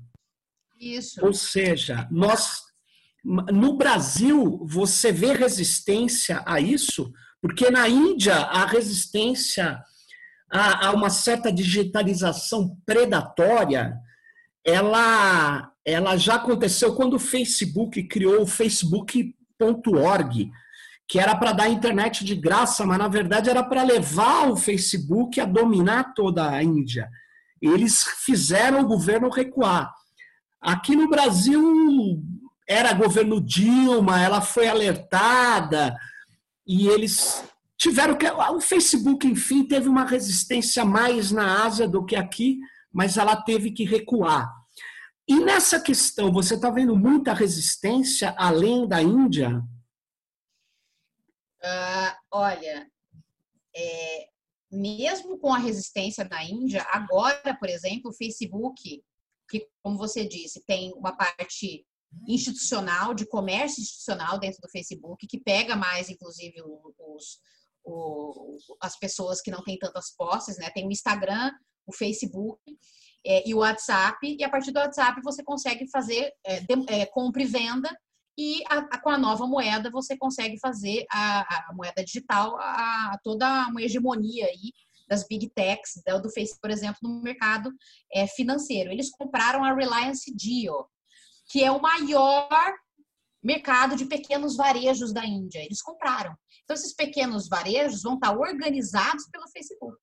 isso. 0.81 1.23
Ou 1.25 1.35
seja, 1.35 2.09
nós 2.11 2.63
no 3.23 3.77
Brasil 3.77 4.65
você 4.65 5.13
vê 5.13 5.35
resistência 5.35 6.43
a 6.47 6.59
isso, 6.59 7.13
porque 7.43 7.71
na 7.71 7.87
Índia 7.87 8.35
a 8.35 8.65
resistência 8.65 9.79
a, 10.51 10.87
a 10.87 10.93
uma 10.93 11.11
certa 11.11 11.53
digitalização 11.53 12.79
predatória, 12.87 13.95
ela 14.65 15.71
ela 15.85 16.17
já 16.17 16.37
aconteceu 16.37 16.95
quando 16.95 17.15
o 17.15 17.19
Facebook 17.19 18.03
criou 18.05 18.43
o 18.43 18.47
Facebook.org, 19.61 20.51
que 21.07 21.19
era 21.19 21.37
para 21.37 21.53
dar 21.53 21.69
internet 21.69 22.25
de 22.25 22.35
graça, 22.35 22.87
mas 22.87 22.99
na 22.99 23.09
verdade 23.09 23.51
era 23.51 23.63
para 23.63 23.83
levar 23.83 24.51
o 24.51 24.57
Facebook 24.57 25.41
a 25.41 25.45
dominar 25.45 26.15
toda 26.15 26.49
a 26.49 26.63
Índia. 26.63 27.09
Eles 27.61 28.03
fizeram 28.25 28.81
o 28.81 28.87
governo 28.87 29.29
recuar. 29.29 29.93
Aqui 30.61 30.97
no 30.97 31.09
Brasil 31.09 32.23
era 32.67 32.93
governo 32.93 33.41
Dilma, 33.41 34.21
ela 34.21 34.41
foi 34.41 34.69
alertada 34.69 35.95
e 36.67 36.87
eles 36.87 37.45
tiveram 37.77 38.15
que. 38.15 38.27
O 38.31 38.61
Facebook, 38.61 39.27
enfim, 39.27 39.65
teve 39.65 39.89
uma 39.89 40.05
resistência 40.05 40.85
mais 40.85 41.31
na 41.33 41.65
Ásia 41.65 41.89
do 41.89 42.05
que 42.05 42.15
aqui, 42.15 42.59
mas 42.93 43.17
ela 43.17 43.37
teve 43.37 43.73
que 43.73 43.85
recuar. 43.85 44.60
E 45.31 45.39
nessa 45.39 45.81
questão, 45.81 46.33
você 46.33 46.57
está 46.57 46.71
vendo 46.71 46.97
muita 46.97 47.33
resistência 47.33 48.35
além 48.37 48.89
da 48.89 49.01
Índia? 49.01 49.63
Uh, 51.63 52.17
olha, 52.33 52.91
é, 53.73 54.29
mesmo 54.73 55.39
com 55.39 55.55
a 55.55 55.59
resistência 55.59 56.25
da 56.25 56.43
Índia, 56.43 56.85
agora, 56.91 57.57
por 57.57 57.69
exemplo, 57.69 58.11
o 58.11 58.13
Facebook 58.13 59.05
que, 59.49 59.69
como 59.81 59.97
você 59.97 60.27
disse, 60.27 60.65
tem 60.67 60.93
uma 60.95 61.17
parte 61.17 61.87
institucional, 62.27 63.15
de 63.15 63.25
comércio 63.25 63.81
institucional 63.81 64.37
dentro 64.37 64.61
do 64.61 64.69
Facebook, 64.69 65.29
que 65.29 65.39
pega 65.39 65.77
mais, 65.77 66.11
inclusive, 66.11 66.61
os, 66.61 67.41
os, 67.85 68.65
as 68.81 68.99
pessoas 68.99 69.41
que 69.41 69.53
não 69.53 69.63
têm 69.63 69.79
tantas 69.79 70.11
posses, 70.17 70.59
né? 70.59 70.71
Tem 70.71 70.85
o 70.89 70.91
Instagram, 70.91 71.53
o 71.87 71.95
Facebook 71.95 72.61
é, 73.25 73.49
e 73.49 73.55
o 73.55 73.59
WhatsApp, 73.59 74.37
e 74.39 74.43
a 74.43 74.49
partir 74.49 74.73
do 74.73 74.81
WhatsApp 74.81 75.21
você 75.23 75.43
consegue 75.43 75.89
fazer 75.91 76.33
é, 76.45 76.61
de, 76.61 76.85
é, 76.89 77.07
compra 77.07 77.43
e 77.43 77.47
venda, 77.47 77.91
e 78.39 78.63
a, 78.69 78.79
a, 78.79 78.99
com 78.99 79.11
a 79.11 79.19
nova 79.19 79.47
moeda 79.47 79.91
você 79.91 80.17
consegue 80.17 80.59
fazer 80.59 81.05
a, 81.13 81.71
a 81.71 81.75
moeda 81.75 82.03
digital, 82.03 82.57
a, 82.59 83.19
toda 83.23 83.69
uma 83.69 83.83
hegemonia 83.83 84.47
aí 84.47 84.73
das 85.09 85.27
big 85.27 85.51
techs, 85.51 86.01
do 86.23 86.31
Facebook, 86.31 86.61
por 86.63 86.71
exemplo, 86.71 86.99
no 87.03 87.21
mercado 87.21 87.73
é, 88.15 88.29
financeiro. 88.29 88.93
Eles 88.93 89.11
compraram 89.11 89.65
a 89.65 89.75
Reliance 89.75 90.33
Jio, 90.39 90.87
que 91.51 91.65
é 91.65 91.71
o 91.71 91.83
maior 91.83 92.73
mercado 93.43 93.97
de 93.97 94.05
pequenos 94.05 94.57
varejos 94.57 95.13
da 95.13 95.27
Índia. 95.27 95.65
Eles 95.65 95.83
compraram. 95.83 96.35
Então, 96.63 96.75
esses 96.75 96.95
pequenos 96.95 97.49
varejos 97.49 98.03
vão 98.03 98.15
estar 98.15 98.39
organizados 98.39 99.27
pelo 99.33 99.49
Facebook. 99.49 99.99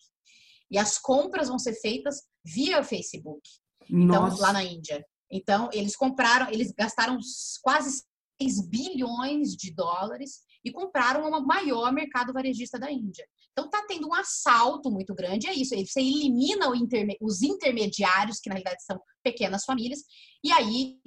E 0.69 0.77
as 0.77 0.97
compras 0.97 1.47
vão 1.47 1.57
ser 1.57 1.73
feitas 1.75 2.23
via 2.53 2.83
Facebook. 2.83 3.41
Então, 3.89 4.23
Nossa. 4.23 4.41
lá 4.41 4.53
na 4.53 4.63
Índia. 4.63 5.05
Então, 5.29 5.69
eles 5.73 5.95
compraram, 5.95 6.49
eles 6.49 6.71
gastaram 6.71 7.17
quase 7.61 8.03
6 8.41 8.67
bilhões 8.69 9.55
de 9.55 9.73
dólares 9.73 10.41
e 10.63 10.71
compraram 10.71 11.29
o 11.29 11.45
maior 11.45 11.91
mercado 11.91 12.31
varejista 12.33 12.79
da 12.79 12.91
Índia. 12.91 13.27
Então 13.51 13.65
está 13.65 13.83
tendo 13.87 14.07
um 14.07 14.13
assalto 14.13 14.91
muito 14.91 15.15
grande, 15.15 15.47
é 15.47 15.53
isso. 15.53 15.75
Você 15.75 15.99
elimina 15.99 16.69
os 17.19 17.41
intermediários, 17.41 18.39
que 18.39 18.49
na 18.49 18.55
realidade 18.55 18.83
são 18.83 18.99
pequenas 19.23 19.65
famílias, 19.65 20.01
e 20.43 20.51
aí 20.51 20.99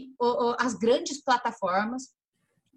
as 0.58 0.74
grandes 0.74 1.22
plataformas 1.22 2.08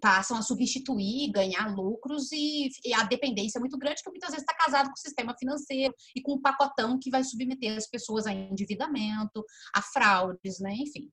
passam 0.04 0.36
a 0.36 0.42
substituir, 0.42 1.32
ganhar 1.32 1.74
lucros 1.74 2.30
e, 2.30 2.68
a 2.94 3.04
dependência 3.04 3.56
é 3.56 3.60
muito 3.60 3.78
grande, 3.78 4.02
que 4.02 4.10
muitas 4.10 4.32
vezes 4.32 4.42
está 4.42 4.54
casado 4.54 4.88
com 4.88 4.92
o 4.92 4.98
sistema 4.98 5.34
financeiro 5.38 5.94
e 6.14 6.20
com 6.20 6.34
um 6.34 6.42
pacotão 6.42 6.98
que 7.00 7.08
vai 7.08 7.24
submeter 7.24 7.74
as 7.74 7.88
pessoas 7.88 8.26
a 8.26 8.32
endividamento, 8.34 9.42
a 9.74 9.80
fraudes, 9.80 10.60
né? 10.60 10.74
Enfim. 10.74 11.10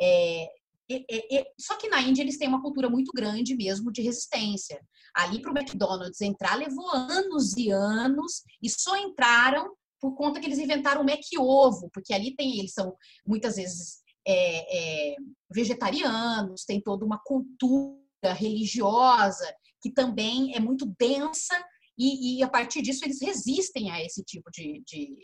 É, 0.00 0.48
e, 0.88 1.04
e, 1.10 1.46
só 1.60 1.76
que 1.76 1.90
na 1.90 2.00
Índia 2.00 2.22
eles 2.22 2.38
têm 2.38 2.48
uma 2.48 2.62
cultura 2.62 2.88
muito 2.88 3.12
grande 3.14 3.54
mesmo 3.54 3.92
de 3.92 4.00
resistência. 4.00 4.80
Ali 5.14 5.42
para 5.42 5.52
o 5.52 5.58
McDonald's 5.58 6.22
entrar 6.22 6.54
levou 6.54 6.90
anos 6.90 7.58
e 7.58 7.70
anos 7.70 8.42
e 8.62 8.70
só 8.70 8.96
entraram 8.96 9.76
por 10.00 10.14
conta 10.16 10.40
que 10.40 10.46
eles 10.46 10.58
inventaram 10.58 11.02
o 11.02 11.04
Mac 11.04 11.20
Ovo, 11.38 11.90
porque 11.92 12.14
ali 12.14 12.34
tem 12.34 12.58
eles 12.58 12.72
são 12.72 12.96
muitas 13.26 13.56
vezes 13.56 13.98
é, 14.28 15.12
é, 15.12 15.16
vegetarianos, 15.50 16.64
tem 16.64 16.80
toda 16.80 17.04
uma 17.04 17.18
cultura 17.24 18.34
religiosa 18.34 19.50
que 19.80 19.90
também 19.90 20.54
é 20.54 20.60
muito 20.60 20.84
densa 20.98 21.54
e, 21.96 22.38
e, 22.38 22.42
a 22.42 22.48
partir 22.48 22.82
disso 22.82 23.04
eles 23.04 23.20
resistem 23.22 23.90
a 23.90 24.04
esse 24.04 24.22
tipo 24.22 24.50
de, 24.52 24.82
de, 24.86 25.16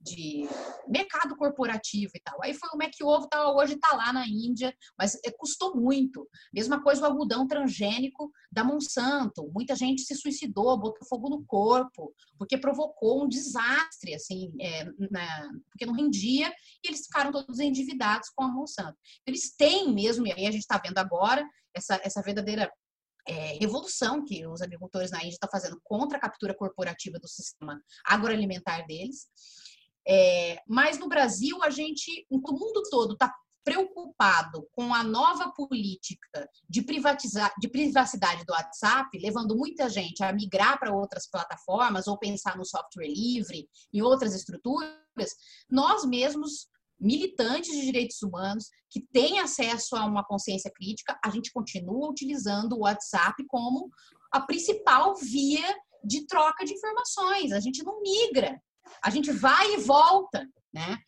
de 0.00 0.48
mercado 0.86 1.36
corporativo 1.36 2.12
e 2.14 2.20
tal. 2.20 2.38
Aí 2.42 2.54
foi 2.54 2.68
o 2.72 2.78
Mac 2.78 2.92
Ovo, 3.02 3.28
tá, 3.28 3.50
hoje 3.52 3.74
está 3.74 3.96
lá 3.96 4.12
na 4.12 4.26
Índia, 4.26 4.74
mas 4.96 5.16
é, 5.24 5.30
custou 5.30 5.74
muito. 5.76 6.28
Mesma 6.52 6.82
coisa 6.82 7.02
o 7.02 7.04
algodão 7.06 7.46
transgênico 7.46 8.30
da 8.50 8.62
Monsanto. 8.62 9.50
Muita 9.52 9.74
gente 9.74 10.02
se 10.02 10.14
suicidou, 10.14 10.78
botou 10.78 11.06
fogo 11.08 11.28
no 11.28 11.44
corpo, 11.44 12.14
porque 12.38 12.56
provocou 12.56 13.24
um 13.24 13.28
desastre, 13.28 14.14
assim, 14.14 14.52
é, 14.60 14.84
na, 15.10 15.50
porque 15.70 15.86
não 15.86 15.94
rendia 15.94 16.48
e 16.84 16.88
eles 16.88 17.06
ficaram 17.06 17.32
todos 17.32 17.58
endividados 17.58 18.30
com 18.30 18.44
a 18.44 18.48
Monsanto. 18.48 18.96
Eles 19.26 19.54
têm 19.56 19.92
mesmo, 19.92 20.26
e 20.26 20.32
aí 20.32 20.46
a 20.46 20.50
gente 20.50 20.62
está 20.62 20.78
vendo 20.78 20.98
agora, 20.98 21.46
essa, 21.74 22.00
essa 22.04 22.22
verdadeira 22.22 22.70
é, 23.28 23.58
revolução 23.60 24.24
que 24.24 24.46
os 24.46 24.62
agricultores 24.62 25.10
na 25.10 25.18
Índia 25.18 25.34
estão 25.34 25.50
fazendo 25.50 25.78
contra 25.84 26.16
a 26.16 26.20
captura 26.20 26.54
corporativa 26.54 27.18
do 27.18 27.28
sistema 27.28 27.80
agroalimentar 28.06 28.86
deles. 28.86 29.26
É, 30.08 30.62
mas 30.66 30.98
no 30.98 31.08
Brasil, 31.08 31.62
a 31.62 31.70
gente, 31.70 32.26
o 32.30 32.38
mundo 32.38 32.82
todo 32.90 33.12
está 33.12 33.32
preocupado 33.68 34.66
com 34.72 34.94
a 34.94 35.04
nova 35.04 35.52
política 35.52 36.48
de, 36.66 36.80
privatizar, 36.80 37.52
de 37.60 37.68
privacidade 37.68 38.42
do 38.46 38.52
WhatsApp, 38.54 39.18
levando 39.18 39.54
muita 39.54 39.90
gente 39.90 40.22
a 40.22 40.32
migrar 40.32 40.78
para 40.78 40.94
outras 40.94 41.28
plataformas 41.30 42.06
ou 42.06 42.18
pensar 42.18 42.56
no 42.56 42.64
software 42.64 43.08
livre, 43.08 43.68
em 43.92 44.00
outras 44.00 44.34
estruturas, 44.34 45.34
nós 45.70 46.06
mesmos, 46.06 46.68
militantes 46.98 47.72
de 47.72 47.82
direitos 47.82 48.22
humanos, 48.22 48.70
que 48.88 49.00
têm 49.12 49.38
acesso 49.38 49.94
a 49.96 50.06
uma 50.06 50.24
consciência 50.24 50.70
crítica, 50.74 51.18
a 51.22 51.28
gente 51.28 51.52
continua 51.52 52.08
utilizando 52.08 52.72
o 52.72 52.80
WhatsApp 52.80 53.44
como 53.48 53.90
a 54.32 54.40
principal 54.40 55.14
via 55.16 55.76
de 56.02 56.26
troca 56.26 56.64
de 56.64 56.72
informações. 56.72 57.52
A 57.52 57.60
gente 57.60 57.82
não 57.84 58.00
migra. 58.00 58.58
A 59.02 59.10
gente 59.10 59.30
vai 59.32 59.74
e 59.74 59.78
volta, 59.78 60.46
né? 60.72 60.98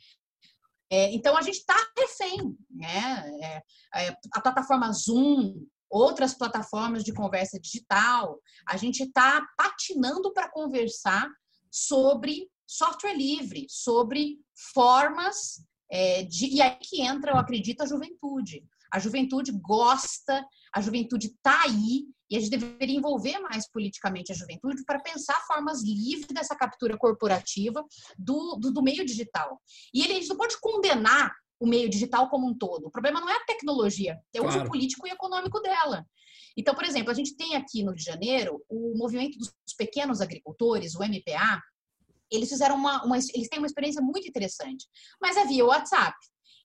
É, 0.93 1.13
então 1.13 1.37
a 1.37 1.43
gente 1.43 1.59
está 1.59 1.77
refém, 1.97 2.57
né? 2.69 3.31
É, 3.43 3.63
é, 4.07 4.17
a 4.33 4.41
plataforma 4.41 4.93
Zoom, 4.93 5.67
outras 5.89 6.35
plataformas 6.35 7.05
de 7.05 7.13
conversa 7.13 7.61
digital, 7.61 8.41
a 8.67 8.77
gente 8.77 9.05
está 9.05 9.41
patinando 9.57 10.33
para 10.33 10.51
conversar 10.51 11.29
sobre 11.71 12.49
software 12.67 13.15
livre, 13.15 13.67
sobre 13.69 14.39
formas 14.73 15.65
é, 15.91 16.23
de. 16.25 16.47
E 16.47 16.63
aí 16.63 16.77
que 16.81 17.03
entra, 17.03 17.33
eu 17.33 17.37
acredito, 17.37 17.83
a 17.83 17.87
juventude. 17.87 18.65
A 18.93 18.99
juventude 18.99 19.53
gosta, 19.53 20.45
a 20.75 20.81
juventude 20.81 21.29
está 21.29 21.63
aí, 21.63 22.05
e 22.31 22.37
a 22.37 22.41
gente 22.41 22.51
deveria 22.51 22.97
envolver 22.97 23.39
mais 23.41 23.69
politicamente 23.69 24.31
a 24.31 24.35
juventude 24.35 24.85
para 24.85 25.01
pensar 25.01 25.35
formas 25.47 25.83
livres 25.83 26.29
dessa 26.29 26.55
captura 26.55 26.97
corporativa 26.97 27.85
do, 28.17 28.57
do, 28.57 28.73
do 28.73 28.83
meio 28.83 29.05
digital. 29.05 29.61
E 29.93 30.03
ele, 30.03 30.13
a 30.13 30.17
gente 30.17 30.29
não 30.29 30.37
pode 30.37 30.59
condenar 30.61 31.35
o 31.59 31.67
meio 31.67 31.91
digital 31.91 32.31
como 32.31 32.49
um 32.49 32.57
todo. 32.57 32.87
O 32.87 32.91
problema 32.91 33.21
não 33.21 33.29
é 33.29 33.37
a 33.37 33.45
tecnologia, 33.45 34.19
é 34.33 34.41
o 34.41 34.45
claro. 34.45 34.61
uso 34.61 34.71
político 34.71 35.07
e 35.07 35.11
econômico 35.11 35.61
dela. 35.61 36.07
Então, 36.57 36.75
por 36.75 36.85
exemplo, 36.85 37.11
a 37.11 37.15
gente 37.15 37.37
tem 37.37 37.57
aqui 37.57 37.83
no 37.83 37.91
Rio 37.91 37.99
de 37.99 38.05
Janeiro 38.05 38.65
o 38.69 38.97
movimento 38.97 39.37
dos 39.39 39.53
pequenos 39.77 40.21
agricultores, 40.21 40.95
o 40.95 41.03
MPA. 41.03 41.61
Eles 42.31 42.49
fizeram 42.49 42.77
uma, 42.77 43.05
uma 43.05 43.17
eles 43.17 43.49
têm 43.49 43.59
uma 43.59 43.67
experiência 43.67 44.01
muito 44.01 44.29
interessante, 44.29 44.87
mas 45.21 45.37
é 45.37 45.45
via 45.47 45.65
WhatsApp. 45.65 46.17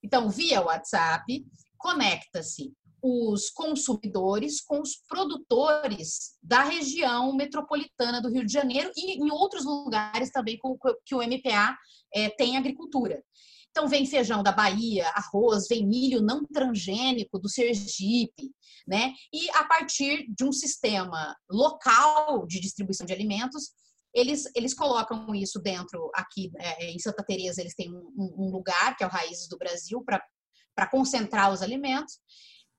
Então, 0.04 0.30
via 0.30 0.62
WhatsApp, 0.62 1.46
conecta-se 1.78 2.72
os 3.06 3.50
consumidores 3.50 4.62
com 4.62 4.82
os 4.82 4.96
produtores 5.08 6.36
da 6.42 6.64
região 6.64 7.36
metropolitana 7.36 8.22
do 8.22 8.30
Rio 8.30 8.46
de 8.46 8.52
Janeiro 8.52 8.92
e 8.96 9.24
em 9.24 9.32
outros 9.32 9.64
lugares 9.64 10.32
também 10.32 10.60
que 11.06 11.16
o 11.16 11.22
MPA 11.22 11.78
é, 12.14 12.30
tem 12.30 12.58
agricultura. 12.58 13.24
Então, 13.70 13.90
vem 13.90 14.06
feijão 14.06 14.42
da 14.42 14.54
Bahia, 14.54 15.06
arroz, 15.10 15.68
vem 15.68 15.86
milho 15.86 16.22
não 16.22 16.46
transgênico 16.46 17.38
do 17.38 17.50
Sergipe, 17.50 18.50
né? 18.88 19.14
E 19.34 19.50
a 19.52 19.66
partir 19.66 20.26
de 20.30 20.46
um 20.46 20.52
sistema 20.54 21.36
local 21.50 22.48
de 22.48 22.62
distribuição 22.62 23.06
de 23.06 23.12
alimentos, 23.12 23.72
eles, 24.14 24.50
eles 24.56 24.74
colocam 24.74 25.36
isso 25.36 25.60
dentro, 25.60 26.10
aqui 26.16 26.50
é, 26.58 26.90
em 26.90 27.00
Santa 27.00 27.22
Teresa, 27.22 27.60
eles 27.60 27.76
têm 27.76 27.94
um, 27.94 28.14
um, 28.18 28.50
lugar, 28.50 28.96
que 28.96 29.04
é 29.04 29.08
o 29.08 29.10
Raízes 29.10 29.50
do 29.50 29.58
Brasil, 29.58 30.02
para 30.06 30.88
concentrar 30.88 31.52
os 31.52 31.62
alimentos. 31.62 32.20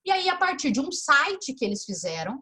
E 0.07 0.11
aí, 0.12 0.29
a 0.29 0.37
partir 0.37 0.71
de 0.71 0.81
um 0.81 0.92
site 0.92 1.53
que 1.53 1.64
eles 1.64 1.85
fizeram 1.85 2.40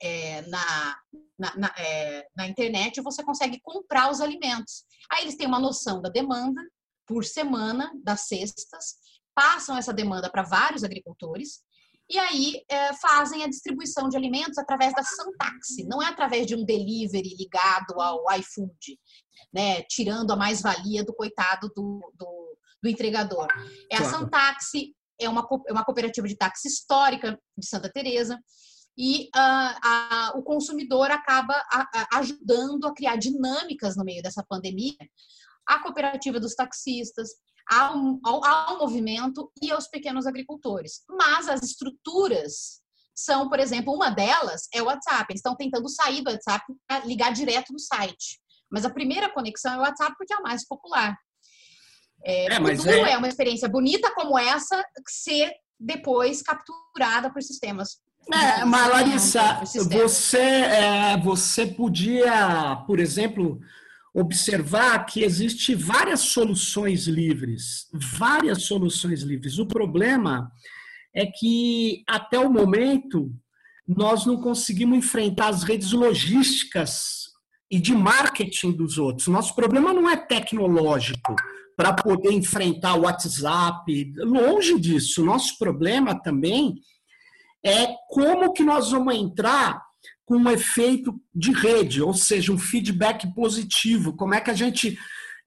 é, 0.00 0.42
na, 0.42 0.96
na, 1.38 1.56
na, 1.56 1.74
é, 1.76 2.26
na 2.36 2.46
internet, 2.46 3.02
você 3.02 3.24
consegue 3.24 3.60
comprar 3.60 4.10
os 4.10 4.20
alimentos. 4.20 4.84
Aí 5.10 5.24
eles 5.24 5.36
têm 5.36 5.48
uma 5.48 5.58
noção 5.58 6.00
da 6.00 6.08
demanda, 6.08 6.62
por 7.06 7.24
semana 7.24 7.92
das 8.04 8.28
cestas, 8.28 8.94
passam 9.34 9.76
essa 9.76 9.92
demanda 9.92 10.30
para 10.30 10.44
vários 10.44 10.84
agricultores 10.84 11.62
e 12.08 12.18
aí 12.18 12.62
é, 12.68 12.92
fazem 12.94 13.42
a 13.42 13.48
distribuição 13.48 14.08
de 14.08 14.16
alimentos 14.16 14.58
através 14.58 14.92
da 14.92 15.02
Santaxi, 15.02 15.84
não 15.84 16.02
é 16.02 16.06
através 16.06 16.46
de 16.46 16.54
um 16.54 16.64
delivery 16.64 17.36
ligado 17.36 18.00
ao 18.00 18.24
iFood, 18.38 18.98
né, 19.52 19.82
tirando 19.84 20.30
a 20.30 20.36
mais-valia 20.36 21.04
do 21.04 21.14
coitado 21.14 21.70
do, 21.74 22.00
do, 22.14 22.58
do 22.82 22.88
entregador. 22.88 23.46
É 23.90 23.96
a 23.96 24.04
Santaxi, 24.04 24.94
é 25.20 25.28
uma, 25.28 25.46
é 25.66 25.72
uma 25.72 25.84
cooperativa 25.84 26.26
de 26.26 26.36
táxi 26.36 26.68
histórica 26.68 27.38
de 27.56 27.66
Santa 27.66 27.90
Teresa, 27.90 28.38
e 28.96 29.24
uh, 29.24 29.78
a, 29.82 30.32
o 30.34 30.42
consumidor 30.42 31.10
acaba 31.10 31.54
a, 31.72 31.80
a, 31.94 32.18
ajudando 32.18 32.86
a 32.86 32.94
criar 32.94 33.16
dinâmicas 33.16 33.96
no 33.96 34.04
meio 34.04 34.22
dessa 34.22 34.44
pandemia, 34.46 34.96
à 35.66 35.78
cooperativa 35.78 36.38
dos 36.38 36.54
taxistas, 36.54 37.30
ao, 37.66 38.18
ao, 38.24 38.44
ao 38.44 38.78
movimento 38.78 39.50
e 39.62 39.70
aos 39.70 39.88
pequenos 39.88 40.26
agricultores. 40.26 41.02
Mas 41.08 41.48
as 41.48 41.62
estruturas 41.62 42.82
são, 43.14 43.48
por 43.48 43.60
exemplo, 43.60 43.94
uma 43.94 44.10
delas 44.10 44.68
é 44.74 44.82
o 44.82 44.86
WhatsApp. 44.86 45.26
Eles 45.30 45.38
estão 45.38 45.56
tentando 45.56 45.88
sair 45.88 46.22
do 46.22 46.30
WhatsApp 46.30 46.64
para 46.86 47.04
ligar 47.04 47.32
direto 47.32 47.72
no 47.72 47.78
site. 47.78 48.40
Mas 48.70 48.84
a 48.84 48.90
primeira 48.90 49.32
conexão 49.32 49.74
é 49.74 49.76
o 49.78 49.80
WhatsApp 49.80 50.14
porque 50.18 50.32
é 50.32 50.36
a 50.36 50.40
mais 50.40 50.66
popular. 50.66 51.16
É, 52.24 52.54
é 52.54 52.58
mas 52.58 52.86
é... 52.86 53.12
é 53.12 53.18
uma 53.18 53.28
experiência 53.28 53.68
bonita 53.68 54.12
como 54.14 54.38
essa 54.38 54.84
ser 55.08 55.52
depois 55.78 56.42
capturada 56.42 57.32
por 57.32 57.42
sistemas. 57.42 57.98
É, 58.32 58.64
mas 58.64 58.88
Larissa, 58.88 59.60
você, 59.90 60.38
é, 60.38 61.16
você 61.16 61.66
podia, 61.66 62.76
por 62.86 63.00
exemplo, 63.00 63.58
observar 64.14 65.04
que 65.06 65.24
existe 65.24 65.74
várias 65.74 66.20
soluções 66.20 67.08
livres, 67.08 67.88
várias 67.92 68.62
soluções 68.62 69.22
livres. 69.22 69.58
O 69.58 69.66
problema 69.66 70.50
é 71.14 71.26
que 71.26 72.04
até 72.08 72.38
o 72.38 72.50
momento 72.50 73.32
nós 73.86 74.24
não 74.24 74.40
conseguimos 74.40 74.98
enfrentar 74.98 75.48
as 75.48 75.64
redes 75.64 75.92
logísticas 75.92 77.21
e 77.72 77.80
de 77.80 77.94
marketing 77.94 78.72
dos 78.72 78.98
outros. 78.98 79.28
Nosso 79.28 79.54
problema 79.54 79.94
não 79.94 80.08
é 80.08 80.14
tecnológico 80.14 81.34
para 81.74 81.94
poder 81.94 82.30
enfrentar 82.30 82.94
o 82.96 83.04
WhatsApp, 83.04 84.12
longe 84.18 84.78
disso. 84.78 85.24
Nosso 85.24 85.56
problema 85.58 86.14
também 86.14 86.74
é 87.64 87.86
como 88.10 88.52
que 88.52 88.62
nós 88.62 88.90
vamos 88.90 89.14
entrar 89.14 89.82
com 90.26 90.36
um 90.36 90.50
efeito 90.50 91.18
de 91.34 91.50
rede, 91.50 92.02
ou 92.02 92.12
seja, 92.12 92.52
um 92.52 92.58
feedback 92.58 93.26
positivo. 93.34 94.14
Como 94.14 94.34
é 94.34 94.40
que 94.40 94.50
a 94.50 94.54
gente. 94.54 94.98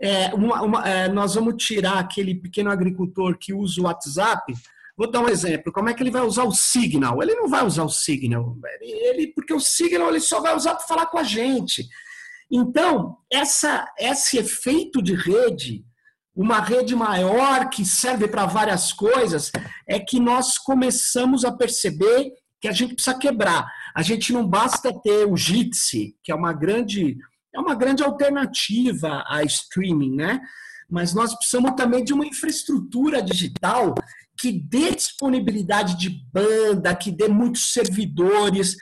É, 0.02 0.34
uma, 0.34 0.62
uma, 0.64 0.90
é, 0.90 1.08
nós 1.08 1.36
vamos 1.36 1.64
tirar 1.64 2.00
aquele 2.00 2.34
pequeno 2.34 2.72
agricultor 2.72 3.38
que 3.38 3.54
usa 3.54 3.80
o 3.80 3.84
WhatsApp. 3.84 4.52
Vou 4.98 5.10
dar 5.12 5.22
um 5.22 5.30
exemplo. 5.30 5.72
Como 5.72 5.90
é 5.90 5.94
que 5.94 6.02
ele 6.02 6.12
vai 6.12 6.24
usar 6.24 6.44
o 6.44 6.52
Signal? 6.52 7.22
Ele 7.22 7.36
não 7.36 7.48
vai 7.48 7.64
usar 7.64 7.84
o 7.84 7.90
Signal, 7.90 8.58
ele, 8.82 9.28
porque 9.28 9.54
o 9.54 9.60
Signal 9.60 10.10
ele 10.10 10.20
só 10.20 10.42
vai 10.42 10.56
usar 10.56 10.74
para 10.74 10.88
falar 10.88 11.06
com 11.06 11.20
a 11.20 11.24
gente. 11.24 11.88
Então, 12.52 13.18
essa, 13.32 13.92
esse 13.98 14.38
efeito 14.38 15.02
de 15.02 15.14
rede, 15.16 15.84
uma 16.36 16.60
rede 16.60 16.96
maior 16.96 17.70
que 17.70 17.86
serve 17.86 18.28
para 18.28 18.46
várias 18.46 18.94
coisas, 18.94 19.52
é 19.88 20.00
que 20.00 20.20
nós 20.20 20.58
começamos 20.58 21.46
a 21.46 21.52
perceber 21.52 22.32
que 22.62 22.68
a 22.68 22.72
gente 22.72 22.96
precisa 22.96 23.18
quebrar. 23.18 23.68
A 23.96 24.02
gente 24.02 24.34
não 24.34 24.48
basta 24.48 24.94
ter 25.02 25.26
o 25.26 25.38
Jitsi, 25.38 26.16
que 26.24 26.32
é 26.32 26.36
uma 26.36 26.54
grande, 26.54 27.18
é 27.54 27.60
uma 27.60 27.76
grande 27.76 28.04
alternativa 28.04 29.24
a 29.28 29.44
streaming, 29.44 30.16
né? 30.16 30.42
Mas 30.90 31.14
nós 31.14 31.36
precisamos 31.36 31.72
também 31.76 32.04
de 32.04 32.14
uma 32.14 32.26
infraestrutura 32.26 33.22
digital 33.22 33.96
que 34.38 34.52
dê 34.52 34.92
disponibilidade 34.94 35.98
de 35.98 36.10
banda, 36.32 36.96
que 36.96 37.12
dê 37.12 37.28
muitos 37.28 37.72
servidores. 37.72 38.76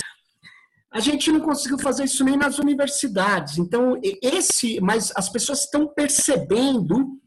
A 0.93 0.99
gente 0.99 1.31
não 1.31 1.39
conseguiu 1.39 1.79
fazer 1.79 2.03
isso 2.03 2.23
nem 2.23 2.37
nas 2.37 2.59
universidades. 2.59 3.57
Então, 3.57 3.99
esse, 4.21 4.79
mas 4.79 5.11
as 5.15 5.27
pessoas 5.27 5.61
estão 5.61 5.87
percebendo 5.87 7.19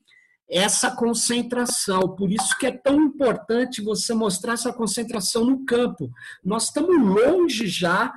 essa 0.49 0.91
concentração. 0.93 2.15
Por 2.15 2.31
isso 2.31 2.57
que 2.59 2.67
é 2.67 2.71
tão 2.71 3.01
importante 3.01 3.83
você 3.83 4.15
mostrar 4.15 4.53
essa 4.53 4.73
concentração 4.73 5.45
no 5.45 5.65
campo. 5.65 6.09
Nós 6.45 6.67
estamos 6.67 6.97
longe 6.97 7.67
já 7.67 8.13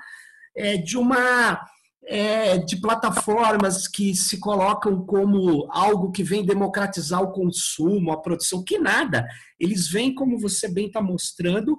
é, 0.55 0.77
de 0.77 0.95
uma 0.97 1.59
é, 2.05 2.57
de 2.57 2.77
plataformas 2.77 3.87
que 3.87 4.15
se 4.15 4.39
colocam 4.39 5.05
como 5.05 5.67
algo 5.71 6.11
que 6.11 6.23
vem 6.23 6.45
democratizar 6.45 7.21
o 7.21 7.31
consumo, 7.31 8.11
a 8.11 8.21
produção, 8.21 8.63
que 8.63 8.79
nada. 8.79 9.27
Eles 9.59 9.87
vêm, 9.87 10.13
como 10.13 10.39
você 10.39 10.67
bem 10.67 10.87
está 10.87 11.01
mostrando, 11.01 11.77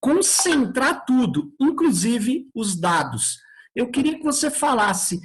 concentrar 0.00 1.04
tudo, 1.04 1.52
inclusive 1.60 2.48
os 2.54 2.76
dados. 2.76 3.38
Eu 3.74 3.90
queria 3.90 4.16
que 4.16 4.24
você 4.24 4.50
falasse 4.50 5.20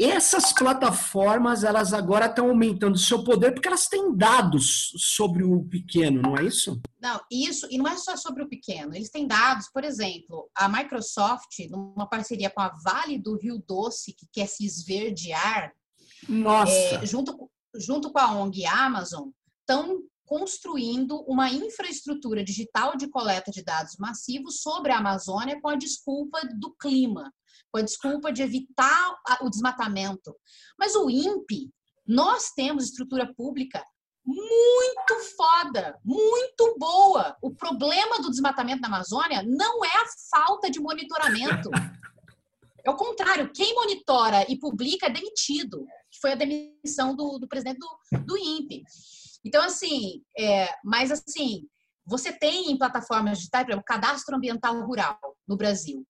essas 0.00 0.52
plataformas, 0.52 1.62
elas 1.62 1.92
agora 1.92 2.26
estão 2.26 2.48
aumentando 2.48 2.94
o 2.94 2.98
seu 2.98 3.22
poder 3.22 3.52
porque 3.52 3.68
elas 3.68 3.86
têm 3.86 4.16
dados 4.16 4.92
sobre 4.96 5.44
o 5.44 5.64
pequeno, 5.64 6.22
não 6.22 6.36
é 6.36 6.44
isso? 6.44 6.80
Não, 7.00 7.20
isso, 7.30 7.68
e 7.70 7.78
não 7.78 7.86
é 7.86 7.96
só 7.96 8.16
sobre 8.16 8.42
o 8.42 8.48
pequeno, 8.48 8.94
eles 8.94 9.10
têm 9.10 9.26
dados, 9.26 9.68
por 9.72 9.84
exemplo, 9.84 10.50
a 10.56 10.68
Microsoft, 10.68 11.58
numa 11.70 12.08
parceria 12.08 12.50
com 12.50 12.60
a 12.60 12.74
Vale 12.82 13.18
do 13.18 13.36
Rio 13.36 13.62
Doce, 13.66 14.14
que 14.14 14.26
quer 14.32 14.48
se 14.48 14.64
esverdear, 14.64 15.72
Nossa. 16.28 16.72
É, 16.72 17.06
junto, 17.06 17.50
junto 17.76 18.10
com 18.10 18.18
a 18.18 18.34
ONG 18.34 18.64
Amazon, 18.66 19.28
estão 19.60 20.00
construindo 20.24 21.20
uma 21.22 21.50
infraestrutura 21.50 22.44
digital 22.44 22.96
de 22.96 23.08
coleta 23.08 23.50
de 23.50 23.62
dados 23.62 23.96
massivos 23.98 24.60
sobre 24.60 24.92
a 24.92 24.98
Amazônia 24.98 25.60
com 25.60 25.68
a 25.68 25.76
desculpa 25.76 26.40
do 26.58 26.74
clima 26.74 27.32
com 27.72 27.78
a 27.78 27.82
desculpa 27.82 28.30
de 28.30 28.42
evitar 28.42 29.16
o 29.40 29.48
desmatamento. 29.48 30.36
Mas 30.78 30.94
o 30.94 31.08
INPE, 31.08 31.70
nós 32.06 32.50
temos 32.54 32.84
estrutura 32.84 33.32
pública 33.34 33.82
muito 34.24 35.14
foda, 35.36 35.98
muito 36.04 36.76
boa. 36.78 37.36
O 37.42 37.50
problema 37.52 38.20
do 38.20 38.30
desmatamento 38.30 38.82
na 38.82 38.88
Amazônia 38.88 39.42
não 39.42 39.84
é 39.84 39.88
a 39.88 40.06
falta 40.30 40.70
de 40.70 40.78
monitoramento. 40.78 41.70
É 42.84 42.90
o 42.90 42.96
contrário, 42.96 43.50
quem 43.52 43.74
monitora 43.74 44.44
e 44.48 44.58
publica 44.58 45.06
é 45.06 45.10
demitido, 45.10 45.86
que 46.10 46.20
foi 46.20 46.32
a 46.32 46.36
demissão 46.36 47.16
do, 47.16 47.38
do 47.38 47.48
presidente 47.48 47.78
do, 47.78 48.18
do 48.26 48.36
INPE. 48.36 48.84
Então, 49.44 49.62
assim, 49.62 50.22
é, 50.38 50.68
mas 50.84 51.10
assim, 51.10 51.66
você 52.06 52.32
tem 52.32 52.70
em 52.70 52.78
plataformas 52.78 53.38
digitais, 53.38 53.64
por 53.64 53.70
exemplo, 53.70 53.84
cadastro 53.86 54.36
ambiental 54.36 54.80
rural 54.84 55.18
no 55.46 55.56
Brasil. 55.56 56.06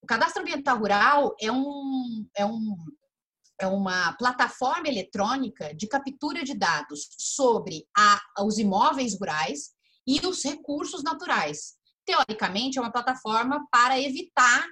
O 0.00 0.06
cadastro 0.06 0.42
ambiental 0.42 0.78
rural 0.78 1.34
é, 1.40 1.50
um, 1.50 2.26
é, 2.36 2.44
um, 2.44 2.76
é 3.60 3.66
uma 3.66 4.12
plataforma 4.14 4.88
eletrônica 4.88 5.74
de 5.74 5.88
captura 5.88 6.44
de 6.44 6.54
dados 6.54 7.08
sobre 7.18 7.86
a, 7.96 8.20
os 8.44 8.58
imóveis 8.58 9.18
rurais 9.18 9.70
e 10.06 10.24
os 10.26 10.42
recursos 10.44 11.02
naturais. 11.02 11.76
Teoricamente, 12.06 12.78
é 12.78 12.80
uma 12.80 12.92
plataforma 12.92 13.66
para 13.70 14.00
evitar 14.00 14.64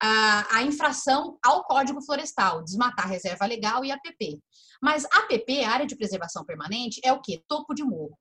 a, 0.00 0.56
a, 0.56 0.62
infração 0.62 1.38
ao 1.44 1.64
Código 1.64 2.00
Florestal, 2.02 2.62
desmatar 2.62 3.08
reserva 3.08 3.44
legal 3.44 3.84
e 3.84 3.90
APP. 3.90 4.40
Mas 4.80 5.04
APP, 5.04 5.64
área 5.64 5.86
de 5.86 5.96
preservação 5.96 6.44
permanente, 6.44 7.00
é 7.04 7.12
o 7.12 7.20
que? 7.20 7.42
Topo 7.48 7.74
de 7.74 7.82
morro. 7.82 8.16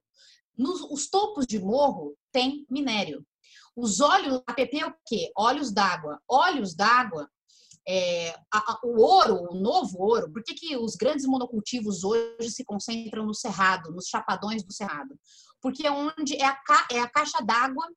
Nos 0.57 0.81
os 0.81 1.09
topos 1.09 1.45
de 1.45 1.59
morro 1.59 2.17
tem 2.31 2.65
minério. 2.69 3.25
Os 3.75 4.01
óleos, 4.01 4.41
APP 4.47 4.79
é 4.79 4.87
o 4.87 4.95
quê? 5.05 5.31
Óleos 5.37 5.71
d'água. 5.71 6.19
Óleos 6.27 6.73
d'água, 6.73 7.29
é, 7.87 8.35
o 8.83 9.01
ouro, 9.01 9.47
o 9.51 9.55
novo 9.55 10.01
ouro, 10.01 10.29
por 10.31 10.43
que, 10.43 10.53
que 10.53 10.75
os 10.75 10.95
grandes 10.95 11.25
monocultivos 11.25 12.03
hoje 12.03 12.51
se 12.51 12.65
concentram 12.65 13.25
no 13.25 13.33
cerrado, 13.33 13.93
nos 13.93 14.07
chapadões 14.07 14.61
do 14.63 14.73
cerrado? 14.73 15.17
Porque 15.61 15.87
é 15.87 15.91
onde 15.91 16.35
é 16.35 16.45
a, 16.45 16.57
é 16.91 16.99
a 16.99 17.09
caixa 17.09 17.39
d'água 17.39 17.87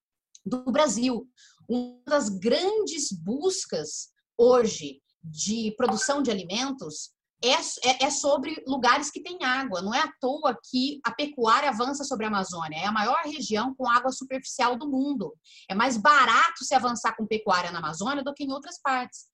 do 0.47 0.71
Brasil. 0.71 1.29
Uma 1.69 2.01
das 2.07 2.29
grandes 2.29 3.11
buscas 3.13 4.11
hoje 4.39 5.03
de 5.23 5.75
produção 5.77 6.23
de 6.23 6.31
alimentos 6.31 7.13
é, 7.43 7.53
é, 7.53 8.05
é, 8.05 8.11
sobre 8.11 8.63
lugares 8.67 9.11
que 9.11 9.23
têm 9.23 9.43
água. 9.43 9.81
Não 9.81 9.95
é 9.95 10.01
à 10.01 10.13
toa 10.21 10.59
que 10.71 11.01
a 11.05 11.11
pecuária 11.11 11.71
avança 11.71 12.05
sobre 12.05 12.27
a 12.27 12.29
Amazônia. 12.29 12.79
É 12.79 12.87
a 12.87 12.93
maior 12.93 13.23
região 13.25 13.75
com 13.75 13.89
água 13.89 14.13
superficial 14.13 14.77
do 14.77 14.89
mundo. 14.89 15.35
É 15.69 15.75
mais 15.75 15.97
barato 15.97 16.65
se 16.65 16.75
avançar 16.75 17.17
com 17.17 17.27
pecuária 17.27 17.71
na 17.71 17.79
Amazônia 17.79 18.23
do 18.23 18.35
que 18.35 18.45
em 18.45 18.53
outras 18.53 18.79
partes. 18.81 19.25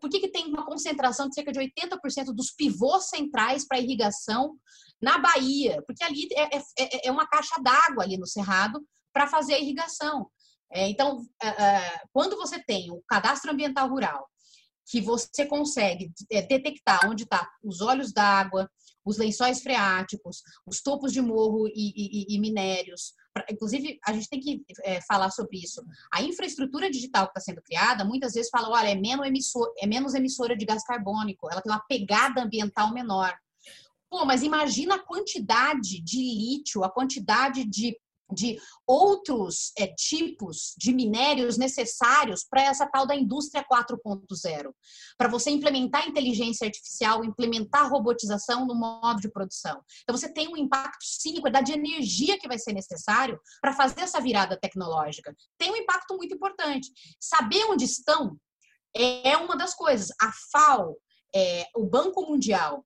Por 0.00 0.10
que, 0.10 0.20
que 0.20 0.28
tem 0.28 0.46
uma 0.46 0.66
concentração 0.66 1.28
de 1.28 1.34
cerca 1.34 1.52
de 1.52 1.60
80% 1.60 2.34
dos 2.34 2.50
pivôs 2.50 3.08
centrais 3.08 3.66
para 3.66 3.78
irrigação 3.78 4.56
na 5.00 5.16
Bahia? 5.16 5.82
Porque 5.86 6.04
ali 6.04 6.28
é, 6.32 6.56
é, 6.56 6.62
é, 6.78 7.08
é 7.08 7.10
uma 7.10 7.26
caixa 7.26 7.54
d'água 7.62 8.02
ali 8.02 8.18
no 8.18 8.26
Cerrado 8.26 8.84
para 9.12 9.26
fazer 9.26 9.54
a 9.54 9.58
irrigação. 9.58 10.28
É, 10.70 10.88
então, 10.88 11.24
quando 12.12 12.36
você 12.36 12.62
tem 12.64 12.90
o 12.90 13.00
cadastro 13.08 13.52
ambiental 13.52 13.88
rural, 13.88 14.28
que 14.86 15.00
você 15.00 15.44
consegue 15.46 16.12
é, 16.30 16.42
detectar 16.42 17.00
onde 17.08 17.24
está 17.24 17.50
os 17.62 17.80
olhos 17.80 18.12
d'água, 18.12 18.70
os 19.04 19.18
lençóis 19.18 19.60
freáticos, 19.60 20.42
os 20.66 20.80
topos 20.80 21.12
de 21.12 21.20
morro 21.20 21.68
e, 21.68 21.72
e, 21.74 22.34
e 22.34 22.40
minérios. 22.40 23.12
Inclusive, 23.50 23.98
a 24.04 24.12
gente 24.12 24.28
tem 24.28 24.40
que 24.40 24.64
é, 24.82 25.00
falar 25.02 25.30
sobre 25.30 25.58
isso. 25.58 25.84
A 26.12 26.22
infraestrutura 26.22 26.90
digital 26.90 27.26
que 27.26 27.38
está 27.38 27.40
sendo 27.40 27.62
criada, 27.62 28.04
muitas 28.04 28.32
vezes 28.34 28.50
fala, 28.50 28.68
olha, 28.68 28.88
é 28.88 28.94
menos, 28.94 29.26
emissor, 29.26 29.72
é 29.78 29.86
menos 29.86 30.14
emissora 30.14 30.56
de 30.56 30.64
gás 30.64 30.82
carbônico, 30.84 31.48
ela 31.50 31.60
tem 31.60 31.70
uma 31.70 31.84
pegada 31.86 32.42
ambiental 32.42 32.92
menor. 32.92 33.36
Pô, 34.08 34.24
mas 34.24 34.42
imagina 34.42 34.94
a 34.94 35.04
quantidade 35.04 36.00
de 36.00 36.18
lítio, 36.18 36.84
a 36.84 36.90
quantidade 36.90 37.64
de 37.64 37.96
de 38.32 38.58
outros 38.86 39.72
é, 39.78 39.86
tipos 39.86 40.74
de 40.76 40.92
minérios 40.92 41.56
necessários 41.56 42.44
para 42.44 42.62
essa 42.62 42.86
tal 42.86 43.06
da 43.06 43.14
indústria 43.14 43.64
4.0, 43.64 44.72
para 45.16 45.28
você 45.28 45.50
implementar 45.50 46.08
inteligência 46.08 46.66
artificial, 46.66 47.24
implementar 47.24 47.90
robotização 47.90 48.66
no 48.66 48.74
modo 48.74 49.20
de 49.20 49.30
produção. 49.30 49.80
Então 50.02 50.16
você 50.16 50.32
tem 50.32 50.48
um 50.48 50.56
impacto 50.56 51.04
sim, 51.04 51.40
quantidade 51.40 51.72
de 51.72 51.78
energia 51.78 52.38
que 52.38 52.48
vai 52.48 52.58
ser 52.58 52.72
necessário 52.72 53.38
para 53.60 53.72
fazer 53.72 54.00
essa 54.00 54.20
virada 54.20 54.58
tecnológica. 54.58 55.34
Tem 55.58 55.70
um 55.70 55.76
impacto 55.76 56.16
muito 56.16 56.34
importante. 56.34 56.90
Saber 57.20 57.64
onde 57.66 57.84
estão 57.84 58.36
é 58.94 59.36
uma 59.36 59.56
das 59.56 59.74
coisas. 59.74 60.08
A 60.20 60.32
FAO, 60.50 60.96
é, 61.34 61.66
o 61.76 61.84
Banco 61.84 62.22
Mundial 62.22 62.84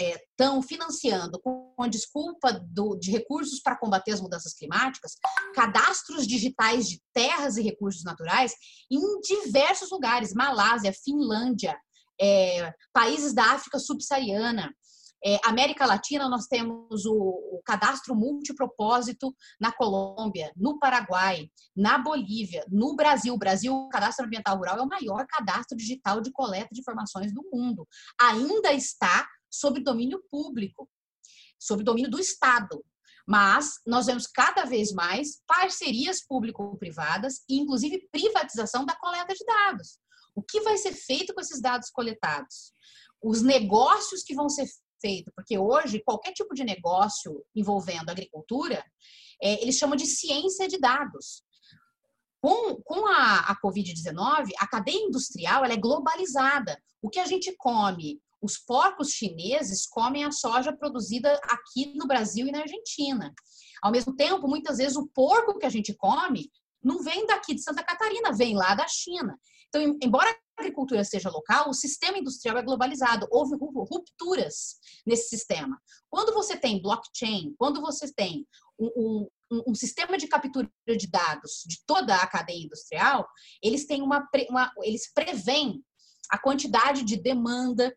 estão 0.00 0.58
é, 0.58 0.62
financiando, 0.62 1.40
com 1.40 1.74
a 1.78 1.88
desculpa 1.88 2.52
do, 2.52 2.96
de 2.96 3.10
recursos 3.10 3.60
para 3.60 3.76
combater 3.76 4.12
as 4.12 4.20
mudanças 4.20 4.54
climáticas, 4.54 5.14
cadastros 5.54 6.26
digitais 6.26 6.88
de 6.88 7.00
terras 7.12 7.56
e 7.56 7.62
recursos 7.62 8.04
naturais 8.04 8.54
em 8.90 9.20
diversos 9.20 9.90
lugares 9.90 10.32
Malásia, 10.32 10.92
Finlândia, 10.92 11.76
é, 12.20 12.72
países 12.92 13.32
da 13.32 13.52
África 13.52 13.78
subsaariana. 13.78 14.72
É, 15.24 15.36
América 15.44 15.84
Latina, 15.84 16.28
nós 16.28 16.46
temos 16.46 17.04
o, 17.04 17.12
o, 17.12 17.60
cadastro 17.64 18.14
multipropósito 18.14 19.34
na 19.60 19.72
Colômbia, 19.72 20.52
no 20.56 20.78
Paraguai, 20.78 21.50
na 21.76 21.98
Bolívia, 21.98 22.64
no 22.70 22.94
Brasil. 22.94 23.34
O 23.34 23.38
Brasil, 23.38 23.74
o 23.74 23.88
cadastro 23.88 24.26
ambiental 24.26 24.56
rural 24.56 24.78
é 24.78 24.82
o 24.82 24.86
maior 24.86 25.26
cadastro 25.26 25.76
digital 25.76 26.20
de 26.20 26.30
coleta 26.30 26.68
de 26.70 26.80
informações 26.80 27.34
do 27.34 27.42
mundo. 27.52 27.84
Ainda 28.20 28.72
está 28.72 29.26
sob 29.50 29.80
domínio 29.80 30.22
público, 30.30 30.88
sob 31.58 31.82
domínio 31.82 32.10
do 32.10 32.20
Estado. 32.20 32.84
Mas 33.26 33.80
nós 33.86 34.06
vemos 34.06 34.26
cada 34.26 34.64
vez 34.64 34.92
mais 34.92 35.42
parcerias 35.46 36.24
público-privadas 36.26 37.42
e, 37.48 37.58
inclusive, 37.58 38.08
privatização 38.10 38.86
da 38.86 38.96
coleta 38.96 39.34
de 39.34 39.44
dados. 39.44 39.98
O 40.34 40.42
que 40.42 40.60
vai 40.60 40.78
ser 40.78 40.92
feito 40.92 41.34
com 41.34 41.40
esses 41.40 41.60
dados 41.60 41.90
coletados? 41.90 42.72
Os 43.22 43.42
negócios 43.42 44.22
que 44.22 44.34
vão 44.34 44.48
ser 44.48 44.66
feitos, 45.00 45.32
porque 45.34 45.58
hoje 45.58 46.02
qualquer 46.04 46.32
tipo 46.32 46.54
de 46.54 46.64
negócio 46.64 47.44
envolvendo 47.54 48.10
agricultura, 48.10 48.84
é, 49.42 49.62
eles 49.62 49.76
chamam 49.76 49.96
de 49.96 50.06
ciência 50.06 50.68
de 50.68 50.78
dados. 50.78 51.42
Com, 52.40 52.76
com 52.82 53.06
a, 53.06 53.40
a 53.50 53.60
Covid-19, 53.60 54.50
a 54.58 54.66
cadeia 54.68 55.04
industrial 55.04 55.64
ela 55.64 55.74
é 55.74 55.76
globalizada. 55.76 56.80
O 57.02 57.10
que 57.10 57.18
a 57.18 57.26
gente 57.26 57.54
come 57.56 58.20
os 58.40 58.56
porcos 58.58 59.10
chineses 59.10 59.86
comem 59.86 60.24
a 60.24 60.30
soja 60.30 60.72
produzida 60.72 61.38
aqui 61.44 61.94
no 61.94 62.06
Brasil 62.06 62.46
e 62.46 62.52
na 62.52 62.60
Argentina. 62.60 63.34
Ao 63.82 63.92
mesmo 63.92 64.14
tempo, 64.14 64.48
muitas 64.48 64.78
vezes 64.78 64.96
o 64.96 65.08
porco 65.08 65.58
que 65.58 65.66
a 65.66 65.70
gente 65.70 65.94
come 65.94 66.50
não 66.82 67.02
vem 67.02 67.26
daqui 67.26 67.54
de 67.54 67.62
Santa 67.62 67.82
Catarina, 67.82 68.32
vem 68.32 68.56
lá 68.56 68.74
da 68.74 68.86
China. 68.86 69.38
Então, 69.68 69.98
embora 70.02 70.30
a 70.30 70.62
agricultura 70.62 71.04
seja 71.04 71.28
local, 71.28 71.68
o 71.68 71.74
sistema 71.74 72.18
industrial 72.18 72.56
é 72.56 72.62
globalizado. 72.62 73.26
Houve 73.30 73.56
rupturas 73.56 74.76
nesse 75.06 75.28
sistema. 75.28 75.78
Quando 76.08 76.32
você 76.32 76.56
tem 76.56 76.80
blockchain, 76.80 77.54
quando 77.58 77.80
você 77.80 78.12
tem 78.12 78.46
um, 78.78 79.28
um, 79.50 79.62
um 79.68 79.74
sistema 79.74 80.16
de 80.16 80.26
captura 80.26 80.70
de 80.86 81.06
dados 81.06 81.64
de 81.66 81.82
toda 81.86 82.16
a 82.16 82.26
cadeia 82.26 82.64
industrial, 82.64 83.28
eles 83.62 83.86
têm 83.86 84.00
uma, 84.02 84.26
uma 84.48 84.72
eles 84.82 85.12
prevêem 85.12 85.84
a 86.30 86.38
quantidade 86.38 87.02
de 87.04 87.16
demanda 87.16 87.94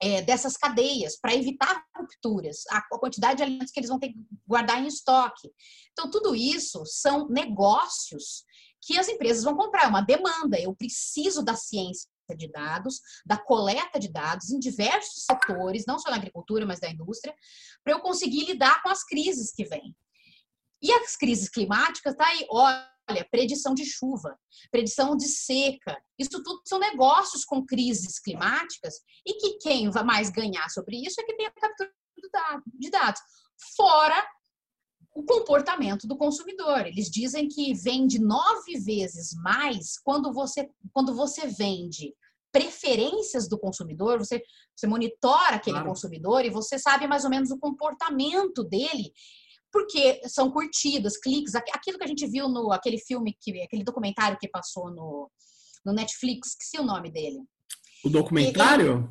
é, 0.00 0.22
dessas 0.22 0.56
cadeias 0.56 1.18
para 1.18 1.34
evitar 1.34 1.84
rupturas, 1.96 2.64
a, 2.70 2.78
a 2.78 2.98
quantidade 2.98 3.38
de 3.38 3.42
alimentos 3.42 3.72
que 3.72 3.80
eles 3.80 3.88
vão 3.88 3.98
ter 3.98 4.08
que 4.08 4.18
guardar 4.46 4.82
em 4.82 4.86
estoque. 4.86 5.50
Então, 5.92 6.10
tudo 6.10 6.34
isso 6.34 6.84
são 6.84 7.28
negócios 7.28 8.44
que 8.82 8.98
as 8.98 9.08
empresas 9.08 9.42
vão 9.42 9.56
comprar, 9.56 9.84
é 9.84 9.88
uma 9.88 10.02
demanda. 10.02 10.60
Eu 10.60 10.74
preciso 10.74 11.42
da 11.42 11.56
ciência 11.56 12.08
de 12.36 12.48
dados, 12.48 13.00
da 13.24 13.36
coleta 13.36 13.98
de 13.98 14.08
dados 14.08 14.50
em 14.50 14.58
diversos 14.58 15.24
setores, 15.24 15.84
não 15.86 15.98
só 15.98 16.10
na 16.10 16.16
agricultura, 16.16 16.66
mas 16.66 16.80
da 16.80 16.90
indústria, 16.90 17.34
para 17.84 17.94
eu 17.94 18.00
conseguir 18.00 18.44
lidar 18.44 18.82
com 18.82 18.88
as 18.88 19.04
crises 19.04 19.52
que 19.52 19.64
vêm. 19.64 19.94
E 20.82 20.92
as 20.92 21.16
crises 21.16 21.48
climáticas, 21.48 22.14
tá 22.14 22.26
aí, 22.26 22.46
olha, 22.50 22.95
olha, 23.08 23.26
predição 23.30 23.74
de 23.74 23.84
chuva, 23.84 24.38
predição 24.70 25.16
de 25.16 25.28
seca. 25.28 25.96
Isso 26.18 26.42
tudo 26.42 26.60
são 26.64 26.78
negócios 26.78 27.44
com 27.44 27.64
crises 27.64 28.18
climáticas 28.18 28.94
e 29.26 29.34
que 29.34 29.58
quem 29.58 29.90
vai 29.90 30.04
mais 30.04 30.30
ganhar 30.30 30.68
sobre 30.68 30.96
isso 30.96 31.20
é 31.20 31.24
que 31.24 31.36
tem 31.36 31.46
a 31.46 31.52
captura 31.52 31.92
de 32.74 32.90
dados. 32.90 33.20
Fora 33.76 34.26
o 35.14 35.24
comportamento 35.24 36.06
do 36.06 36.16
consumidor. 36.16 36.86
Eles 36.86 37.10
dizem 37.10 37.48
que 37.48 37.72
vende 37.72 38.18
nove 38.18 38.78
vezes 38.78 39.32
mais 39.42 39.98
quando 39.98 40.32
você, 40.32 40.68
quando 40.92 41.14
você 41.14 41.46
vende 41.46 42.14
preferências 42.52 43.48
do 43.48 43.58
consumidor, 43.58 44.18
você, 44.18 44.42
você 44.74 44.86
monitora 44.86 45.56
aquele 45.56 45.76
claro. 45.76 45.88
consumidor 45.88 46.44
e 46.44 46.50
você 46.50 46.78
sabe 46.78 47.06
mais 47.06 47.24
ou 47.24 47.30
menos 47.30 47.50
o 47.50 47.58
comportamento 47.58 48.62
dele 48.62 49.12
porque 49.76 50.22
são 50.26 50.50
curtidas, 50.50 51.18
cliques, 51.18 51.54
aquilo 51.54 51.98
que 51.98 52.04
a 52.04 52.06
gente 52.06 52.26
viu 52.26 52.48
no 52.48 52.72
aquele 52.72 52.98
filme, 52.98 53.36
que, 53.38 53.62
aquele 53.62 53.84
documentário 53.84 54.38
que 54.40 54.48
passou 54.48 54.90
no, 54.90 55.30
no 55.84 55.92
Netflix, 55.92 56.56
que 56.58 56.64
se 56.64 56.80
o 56.80 56.82
nome 56.82 57.10
dele. 57.10 57.40
O 58.02 58.08
documentário? 58.08 59.06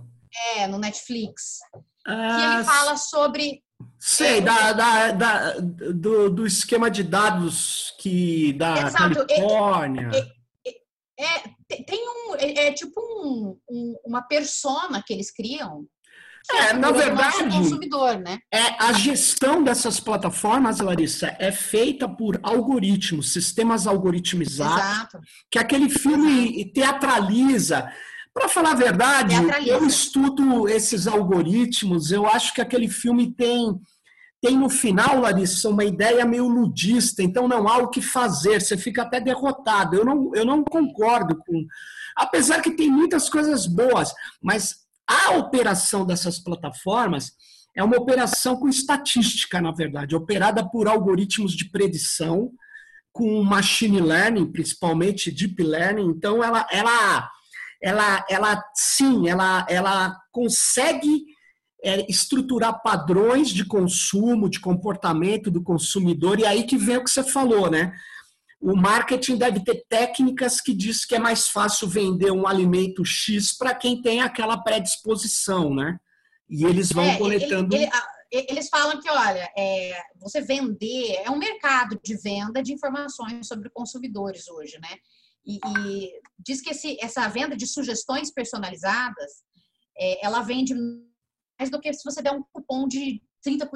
Ele, 0.56 0.62
é, 0.62 0.68
no 0.68 0.80
Netflix. 0.80 1.60
Ah, 2.08 2.36
que 2.36 2.56
ele 2.56 2.64
fala 2.64 2.98
sobre. 2.98 3.64
Sei, 4.00 4.40
é, 4.40 4.42
da, 4.42 4.74
da, 4.74 5.12
da, 5.12 5.60
do, 5.60 6.32
do 6.32 6.48
esquema 6.48 6.90
de 6.90 7.04
dados 7.04 7.94
que 8.00 8.54
da 8.54 8.88
exato, 8.88 9.28
Califórnia. 9.28 10.10
É, 10.66 10.70
é, 11.20 11.44
é, 11.70 11.84
tem 11.84 12.10
um. 12.10 12.36
É, 12.38 12.68
é, 12.68 12.74
tipo 12.74 13.00
um, 13.00 13.60
um, 13.70 13.96
uma 14.04 14.24
persona 14.24 15.04
que 15.06 15.14
eles 15.14 15.30
criam 15.30 15.88
é, 16.52 16.74
na 16.74 16.92
verdade, 16.92 17.50
consumidor, 17.50 18.18
né? 18.18 18.40
É, 18.52 18.84
a 18.84 18.94
gestão 18.94 19.64
dessas 19.64 20.00
plataformas, 20.00 20.80
Larissa, 20.80 21.36
é 21.40 21.52
feita 21.52 22.08
por 22.08 22.40
algoritmos, 22.44 23.34
sistemas 23.34 23.88
algoritmizados, 23.88 24.76
Exato. 24.76 25.20
que 25.50 25.58
aquele 25.58 25.90
filme 25.90 26.62
Exato. 26.62 26.74
teatraliza. 26.74 27.92
Para 28.34 28.50
falar 28.50 28.72
a 28.72 28.76
verdade, 28.76 29.36
teatraliza. 29.36 29.72
eu 29.72 29.86
estudo 29.86 30.68
esses 30.68 31.08
algoritmos, 31.08 32.12
eu 32.12 32.28
acho 32.28 32.54
que 32.54 32.62
aquele 32.62 32.88
filme 32.88 33.34
tem 33.34 33.80
tem 34.42 34.56
no 34.56 34.70
final, 34.70 35.22
Larissa, 35.22 35.70
uma 35.70 35.84
ideia 35.84 36.24
meio 36.24 36.48
ludista, 36.48 37.24
então 37.24 37.48
não 37.48 37.68
há 37.68 37.80
o 37.80 37.90
que 37.90 38.00
fazer, 38.00 38.62
você 38.62 38.78
fica 38.78 39.02
até 39.02 39.20
derrotado. 39.20 39.96
Eu 39.96 40.06
não, 40.06 40.32
eu 40.36 40.46
não 40.46 40.64
concordo 40.64 41.36
com. 41.38 41.66
Apesar 42.16 42.62
que 42.62 42.76
tem 42.76 42.88
muitas 42.92 43.28
coisas 43.28 43.66
boas, 43.66 44.14
mas 44.40 44.85
a 45.08 45.38
operação 45.38 46.06
dessas 46.06 46.40
plataformas 46.40 47.32
é 47.76 47.84
uma 47.84 47.98
operação 47.98 48.56
com 48.56 48.70
estatística, 48.70 49.62
na 49.62 49.72
verdade, 49.72 50.16
operada 50.16 50.68
por 50.68 50.88
algoritmos 50.88 51.54
de 51.54 51.70
predição, 51.70 52.52
com 53.12 53.44
machine 53.44 54.02
learning, 54.02 54.52
principalmente 54.52 55.32
deep 55.32 55.62
learning. 55.62 56.08
Então, 56.08 56.44
ela, 56.44 56.66
ela, 56.72 57.30
ela, 57.82 58.26
ela 58.30 58.64
sim, 58.74 59.30
ela, 59.30 59.66
ela 59.70 60.18
consegue 60.32 61.24
é, 61.84 62.10
estruturar 62.10 62.82
padrões 62.82 63.50
de 63.50 63.66
consumo, 63.66 64.50
de 64.50 64.60
comportamento 64.60 65.52
do 65.52 65.62
consumidor, 65.62 66.40
e 66.40 66.46
aí 66.46 66.64
que 66.64 66.78
vem 66.78 66.98
o 66.98 67.04
que 67.04 67.12
você 67.12 67.24
falou, 67.24 67.70
né? 67.70 67.94
O 68.60 68.76
marketing 68.76 69.38
deve 69.38 69.64
ter 69.64 69.86
técnicas 69.88 70.60
que 70.60 70.74
diz 70.74 71.06
que 71.06 71.16
é 71.16 71.20
mais 71.20 71.48
fácil 71.48 71.88
vender 71.88 72.32
um 72.32 72.48
alimento 72.48 73.04
X 73.06 73.56
para 73.56 73.76
quem 73.76 74.02
tem 74.02 74.22
aquela 74.22 74.58
predisposição, 74.58 75.74
né? 75.74 75.98
E 76.50 76.66
eles 76.66 76.92
vão 76.92 77.04
é, 77.04 77.18
coletando. 77.18 77.76
Ele, 77.76 77.90
ele, 78.32 78.48
eles 78.50 78.70
falam 78.70 79.00
que, 79.00 79.10
olha, 79.10 79.50
é, 79.58 80.02
você 80.20 80.42
vender 80.42 81.22
é 81.24 81.30
um 81.30 81.38
mercado 81.38 82.00
de 82.04 82.16
venda 82.18 82.64
de 82.64 82.74
informações 82.74 83.48
sobre 83.48 83.70
consumidores 83.70 84.48
hoje, 84.48 84.80
né? 84.80 84.98
E, 85.46 85.60
e 85.64 86.12
diz 86.40 86.62
que 86.62 86.72
esse, 86.72 86.98
essa 87.00 87.28
venda 87.28 87.56
de 87.56 87.68
sugestões 87.68 88.32
personalizadas, 88.32 89.44
é, 89.98 90.26
ela 90.26 90.42
vende 90.42 90.74
mais 91.60 91.70
do 91.70 91.80
que 91.80 91.94
se 91.94 92.04
você 92.04 92.22
der 92.22 92.32
um 92.32 92.44
cupom 92.52 92.88
de 92.88 93.22
30%. 93.46 93.70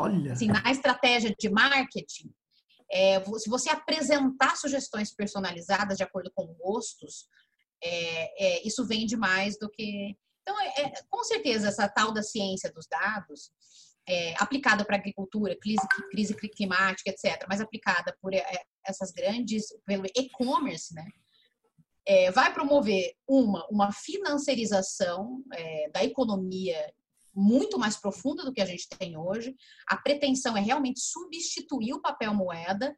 Olha. 0.00 0.32
Assim, 0.32 0.48
na 0.48 0.70
estratégia 0.70 1.34
de 1.38 1.48
marketing, 1.48 2.30
é, 2.90 3.22
se 3.38 3.50
você 3.50 3.68
apresentar 3.70 4.56
sugestões 4.56 5.14
personalizadas 5.14 5.96
de 5.96 6.02
acordo 6.02 6.30
com 6.34 6.46
gostos, 6.54 7.28
é, 7.82 8.46
é, 8.46 8.66
isso 8.66 8.86
vende 8.86 9.16
mais 9.16 9.58
do 9.58 9.68
que. 9.70 10.16
Então, 10.42 10.58
é, 10.60 10.82
é, 10.82 10.92
com 11.08 11.22
certeza, 11.24 11.68
essa 11.68 11.88
tal 11.88 12.12
da 12.12 12.22
ciência 12.22 12.72
dos 12.72 12.86
dados, 12.86 13.50
é, 14.08 14.34
aplicada 14.42 14.84
para 14.84 14.96
agricultura, 14.96 15.56
crise, 15.60 15.86
crise, 16.10 16.34
climática, 16.34 17.10
etc., 17.10 17.44
mas 17.48 17.60
aplicada 17.60 18.16
por 18.22 18.32
essas 18.84 19.12
grandes, 19.12 19.66
pelo 19.84 20.06
e-commerce, 20.06 20.94
né? 20.94 21.06
vai 22.32 22.50
promover 22.54 23.12
uma, 23.28 23.66
uma 23.70 23.92
financiarização 23.92 25.44
da 25.92 26.02
economia 26.02 26.90
muito 27.38 27.78
mais 27.78 27.96
profunda 27.96 28.44
do 28.44 28.52
que 28.52 28.60
a 28.60 28.66
gente 28.66 28.88
tem 28.88 29.16
hoje. 29.16 29.54
A 29.86 29.96
pretensão 29.96 30.56
é 30.56 30.60
realmente 30.60 31.00
substituir 31.00 31.94
o 31.94 32.02
papel 32.02 32.34
moeda 32.34 32.96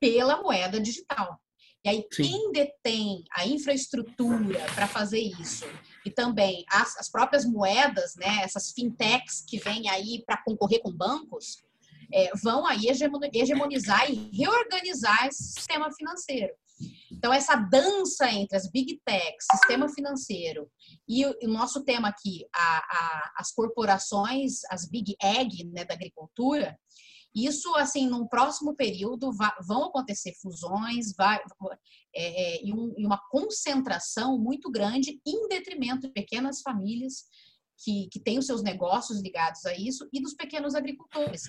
pela 0.00 0.42
moeda 0.42 0.80
digital. 0.80 1.40
E 1.84 1.88
aí, 1.88 2.06
Sim. 2.12 2.22
quem 2.22 2.52
detém 2.52 3.24
a 3.32 3.46
infraestrutura 3.46 4.60
para 4.74 4.86
fazer 4.86 5.20
isso, 5.20 5.64
e 6.04 6.10
também 6.10 6.64
as, 6.70 6.96
as, 6.96 7.08
próprias 7.08 7.44
moedas, 7.44 8.14
né, 8.16 8.40
essas 8.42 8.72
fintechs 8.72 9.44
que 9.46 9.58
vêm 9.58 9.88
aí 9.88 10.22
para 10.24 10.42
concorrer 10.42 10.80
com 10.80 10.92
bancos, 10.92 11.62
é, 12.12 12.30
vão 12.42 12.66
aí 12.66 12.86
hegemonizar 12.88 14.10
e 14.10 14.30
reorganizar 14.32 15.26
esse 15.26 15.44
sistema 15.44 15.90
financeiro. 15.92 16.52
Então, 17.10 17.32
essa 17.32 17.54
dança 17.54 18.30
entre 18.30 18.56
as 18.56 18.70
big 18.70 19.00
techs, 19.04 19.46
sistema 19.52 19.88
financeiro 19.88 20.70
e 21.08 21.24
o, 21.26 21.48
nosso 21.48 21.84
tema 21.84 22.08
aqui, 22.08 22.46
a, 22.54 22.78
a, 22.78 23.32
as 23.36 23.52
corporações, 23.52 24.60
as 24.70 24.88
big 24.88 25.14
egg 25.22 25.64
né, 25.72 25.84
da 25.84 25.94
agricultura, 25.94 26.78
isso, 27.34 27.74
assim, 27.76 28.06
num 28.06 28.26
próximo 28.26 28.74
período 28.76 29.32
vai, 29.32 29.50
vão 29.66 29.84
acontecer 29.84 30.34
fusões 30.40 31.14
vai, 31.16 31.40
é, 32.14 32.56
é, 32.56 32.64
e, 32.64 32.72
um, 32.74 32.92
e 32.96 33.06
uma 33.06 33.18
concentração 33.30 34.38
muito 34.38 34.70
grande 34.70 35.18
em 35.26 35.48
detrimento 35.48 36.06
de 36.08 36.12
pequenas 36.12 36.60
famílias 36.60 37.24
que, 37.82 38.08
que 38.10 38.20
têm 38.20 38.38
os 38.38 38.46
seus 38.46 38.62
negócios 38.62 39.20
ligados 39.20 39.64
a 39.66 39.74
isso 39.74 40.08
e 40.12 40.20
dos 40.20 40.34
pequenos 40.34 40.74
agricultores. 40.74 41.42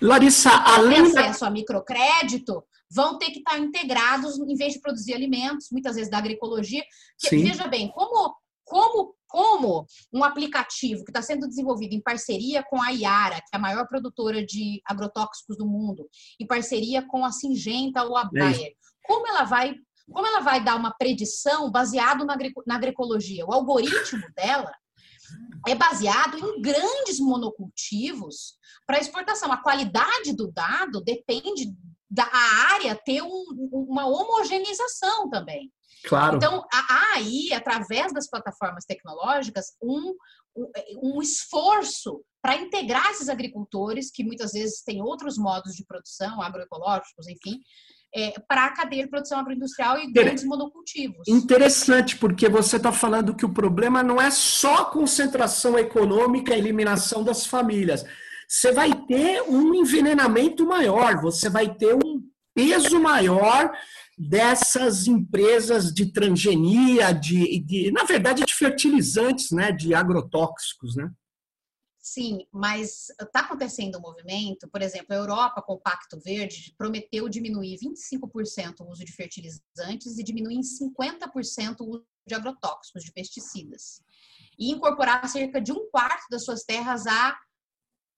Larissa, 0.00 0.50
além 0.50 1.02
de 1.02 1.18
acesso 1.18 1.44
a 1.44 1.50
microcrédito, 1.50 2.62
vão 2.90 3.18
ter 3.18 3.30
que 3.30 3.38
estar 3.38 3.58
integrados 3.58 4.38
em 4.38 4.54
vez 4.54 4.74
de 4.74 4.80
produzir 4.80 5.14
alimentos, 5.14 5.68
muitas 5.70 5.96
vezes 5.96 6.10
da 6.10 6.18
agroecologia. 6.18 6.82
Que, 7.18 7.36
veja 7.36 7.66
bem, 7.66 7.88
como 7.88 8.34
como, 8.70 9.16
como 9.26 9.84
um 10.12 10.22
aplicativo 10.22 11.04
que 11.04 11.10
está 11.10 11.20
sendo 11.20 11.48
desenvolvido 11.48 11.92
em 11.92 12.00
parceria 12.00 12.62
com 12.62 12.80
a 12.80 12.90
Iara, 12.90 13.34
que 13.36 13.50
é 13.52 13.56
a 13.56 13.60
maior 13.60 13.84
produtora 13.88 14.46
de 14.46 14.80
agrotóxicos 14.86 15.56
do 15.56 15.66
mundo, 15.66 16.08
em 16.38 16.46
parceria 16.46 17.02
com 17.02 17.24
a 17.24 17.32
Singenta 17.32 18.04
ou 18.04 18.16
a 18.16 18.24
Bayer, 18.24 18.72
como 19.02 19.26
ela 19.26 19.42
vai 19.42 19.74
como 20.12 20.26
ela 20.26 20.40
vai 20.40 20.62
dar 20.62 20.74
uma 20.74 20.92
predição 20.92 21.70
baseado 21.70 22.24
na, 22.24 22.36
na 22.66 22.74
agroecologia? 22.74 23.46
O 23.46 23.52
algoritmo 23.52 24.22
dela 24.34 24.72
é 25.66 25.74
baseado 25.74 26.38
em 26.38 26.60
grandes 26.60 27.18
monocultivos 27.20 28.54
para 28.86 28.98
exportação. 28.98 29.52
A 29.52 29.62
qualidade 29.62 30.32
do 30.34 30.50
dado 30.50 31.00
depende 31.00 31.72
da 32.10 32.28
área 32.72 32.94
ter 32.96 33.22
um, 33.22 33.44
uma 33.72 34.06
homogeneização 34.06 35.28
também. 35.30 35.72
Claro. 36.04 36.36
Então, 36.36 36.64
há 36.72 37.14
aí, 37.16 37.52
através 37.52 38.12
das 38.12 38.28
plataformas 38.28 38.84
tecnológicas, 38.84 39.76
um, 39.82 40.14
um 41.02 41.20
esforço 41.20 42.24
para 42.42 42.56
integrar 42.56 43.10
esses 43.10 43.28
agricultores, 43.28 44.10
que 44.10 44.24
muitas 44.24 44.52
vezes 44.52 44.82
têm 44.82 45.02
outros 45.02 45.36
modos 45.36 45.74
de 45.74 45.84
produção, 45.84 46.40
agroecológicos, 46.40 47.28
enfim, 47.28 47.60
é, 48.14 48.32
para 48.48 48.66
a 48.66 48.70
cadeia 48.70 49.04
de 49.04 49.10
produção 49.10 49.38
agroindustrial 49.38 49.98
e 49.98 50.12
grandes 50.12 50.44
monocultivos. 50.44 51.26
Interessante, 51.28 52.16
porque 52.16 52.48
você 52.48 52.76
está 52.76 52.92
falando 52.92 53.34
que 53.34 53.44
o 53.44 53.52
problema 53.52 54.02
não 54.02 54.20
é 54.20 54.30
só 54.30 54.82
a 54.82 54.84
concentração 54.86 55.78
econômica, 55.78 56.52
a 56.52 56.58
eliminação 56.58 57.22
das 57.22 57.46
famílias. 57.46 58.04
Você 58.48 58.72
vai 58.72 58.92
ter 59.06 59.42
um 59.42 59.74
envenenamento 59.74 60.66
maior, 60.66 61.20
você 61.20 61.48
vai 61.48 61.72
ter 61.72 61.94
um 61.94 62.22
peso 62.52 63.00
maior 63.00 63.70
dessas 64.18 65.06
empresas 65.06 65.94
de 65.94 66.12
transgenia, 66.12 67.12
de, 67.12 67.60
de, 67.60 67.90
na 67.92 68.04
verdade, 68.04 68.44
de 68.44 68.52
fertilizantes, 68.52 69.50
né, 69.50 69.72
de 69.72 69.94
agrotóxicos, 69.94 70.96
né? 70.96 71.10
Sim, 72.12 72.44
mas 72.50 73.08
está 73.20 73.38
acontecendo 73.38 73.96
um 73.96 74.00
movimento, 74.00 74.68
por 74.68 74.82
exemplo, 74.82 75.06
a 75.10 75.14
Europa, 75.14 75.62
com 75.62 75.74
o 75.74 75.80
Pacto 75.80 76.18
Verde, 76.18 76.74
prometeu 76.76 77.28
diminuir 77.28 77.78
25% 77.78 78.80
o 78.80 78.90
uso 78.90 79.04
de 79.04 79.12
fertilizantes 79.12 80.18
e 80.18 80.24
diminuir 80.24 80.56
em 80.56 80.60
50% 80.60 81.76
o 81.78 81.88
uso 81.88 82.06
de 82.26 82.34
agrotóxicos, 82.34 83.04
de 83.04 83.12
pesticidas. 83.12 84.02
E 84.58 84.72
incorporar 84.72 85.28
cerca 85.28 85.60
de 85.60 85.70
um 85.70 85.88
quarto 85.88 86.26
das 86.28 86.44
suas 86.44 86.64
terras 86.64 87.06
a, 87.06 87.38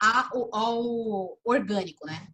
a, 0.00 0.30
ao 0.52 1.38
orgânico, 1.44 2.06
né? 2.06 2.28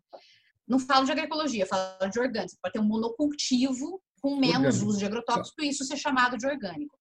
Não 0.65 0.79
falo 0.79 1.07
de 1.07 1.11
agroecologia, 1.11 1.67
falo 1.67 2.09
de 2.09 2.21
orgânico. 2.21 2.53
Você 2.53 2.59
pode 2.63 2.75
ter 2.75 2.79
um 2.79 2.85
monocultivo 2.85 4.01
com 4.23 4.37
menos 4.37 4.77
orgânico. 4.77 4.87
uso 4.91 4.99
de 5.01 5.07
agrotóxico 5.07 5.61
e 5.61 5.71
isso 5.71 5.83
ser 5.83 5.97
chamado 5.97 6.39
de 6.39 6.47
orgânico. 6.47 6.97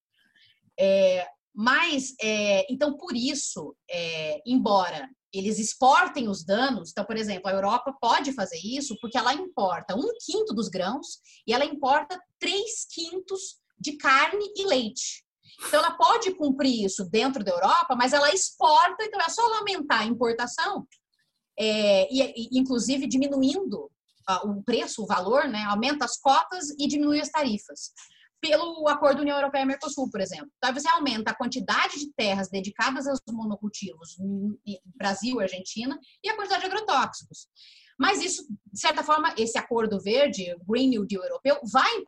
É, 0.80 1.28
mas, 1.60 2.14
é, 2.22 2.72
então, 2.72 2.96
por 2.96 3.16
isso, 3.16 3.76
é, 3.90 4.40
embora 4.46 5.10
eles 5.34 5.58
exportem 5.58 6.30
os 6.30 6.46
danos, 6.46 6.92
então, 6.92 7.04
por 7.04 7.18
exemplo, 7.18 7.50
a 7.50 7.52
Europa 7.52 7.98
pode 8.00 8.32
fazer 8.34 8.60
isso 8.64 8.96
porque 9.02 9.18
ela 9.18 9.34
importa 9.34 9.96
um 9.96 10.08
quinto 10.24 10.54
dos 10.54 10.70
grãos 10.70 11.18
e 11.48 11.54
ela 11.54 11.66
importa 11.66 12.22
três 12.40 12.86
quintos 12.94 13.58
de 13.80 13.94
carne 13.98 14.46
e 14.56 14.68
leite. 14.68 15.26
Então, 15.68 15.80
ela 15.80 15.98
pode 15.98 16.32
cumprir 16.36 16.86
isso 16.86 17.04
dentro 17.10 17.44
da 17.44 17.52
Europa, 17.52 17.96
mas 17.96 18.14
ela 18.14 18.32
exporta, 18.32 19.04
então 19.04 19.20
é 19.20 19.30
só 19.30 19.42
aumentar 19.56 20.02
a 20.02 20.06
importação 20.06 20.88
é, 21.58 22.08
e, 22.14 22.22
e, 22.22 22.60
inclusive 22.60 23.08
diminuindo 23.08 23.90
uh, 24.30 24.48
o 24.48 24.64
preço, 24.64 25.02
o 25.02 25.08
valor, 25.08 25.48
né, 25.48 25.64
aumenta 25.64 26.06
as 26.06 26.18
cotas 26.20 26.70
e 26.78 26.88
diminui 26.88 27.20
as 27.20 27.30
tarifas. 27.30 27.92
Pelo 28.40 28.88
acordo 28.88 29.22
União 29.22 29.38
Europeia-Mercosul, 29.38 30.10
por 30.12 30.22
exemplo. 30.22 30.52
Então, 30.58 30.74
você 30.74 30.88
aumenta 30.90 31.32
a 31.32 31.36
quantidade 31.36 32.00
de 32.00 32.14
terras 32.14 32.50
dedicadas 32.50 33.08
aos 33.08 33.20
monocultivos 33.30 34.16
no 34.20 34.60
Brasil, 34.96 35.40
Argentina, 35.40 36.00
e 36.24 36.30
a 36.30 36.36
quantidade 36.36 36.62
de 36.62 36.68
agrotóxicos. 36.68 37.48
Mas 38.00 38.24
isso, 38.24 38.46
de 38.72 38.80
certa 38.80 39.04
forma, 39.04 39.34
esse 39.38 39.58
acordo 39.58 40.00
verde, 40.00 40.56
Green 40.68 40.90
New 40.90 41.06
Deal 41.06 41.24
europeu, 41.24 41.60
vai 41.72 42.06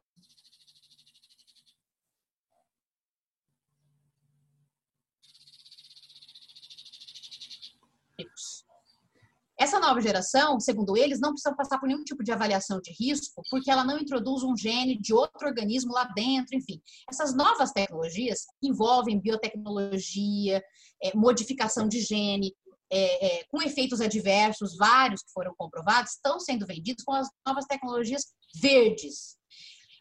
Essa 9.60 9.78
nova 9.78 9.99
geração, 9.99 10.57
segundo 10.57 10.95
eles, 10.95 11.20
não 11.20 11.32
precisa 11.34 11.53
passar 11.53 11.78
por 11.80 11.88
nenhum 11.88 12.03
tipo 12.05 12.24
de 12.24 12.32
avaliação 12.32 12.80
de 12.80 12.93
risco, 12.93 13.41
porque 13.51 13.70
ela 13.70 13.84
não 13.84 13.99
introduz 13.99 14.41
um 14.41 14.55
gene 14.55 14.97
de 14.97 15.14
outro 15.14 15.45
organismo 15.45 15.91
lá 15.91 16.05
dentro, 16.16 16.55
enfim. 16.55 16.82
Essas 17.12 17.36
novas 17.36 17.74
tecnologias 17.74 18.45
envolvem 18.64 19.20
biotecnologia, 19.20 20.64
é, 21.03 21.14
modificação 21.14 21.89
de 21.89 21.99
gene, 21.99 22.55
é, 22.89 23.39
é, 23.39 23.43
com 23.51 23.62
efeitos 23.62 23.99
adversos, 23.99 24.78
vários 24.78 25.22
que 25.22 25.32
foram 25.34 25.53
comprovados, 25.57 26.14
estão 26.14 26.39
sendo 26.39 26.66
vendidos 26.66 27.03
com 27.03 27.14
as 27.14 27.28
novas 27.45 27.66
tecnologias 27.66 28.28
verdes. 28.62 29.38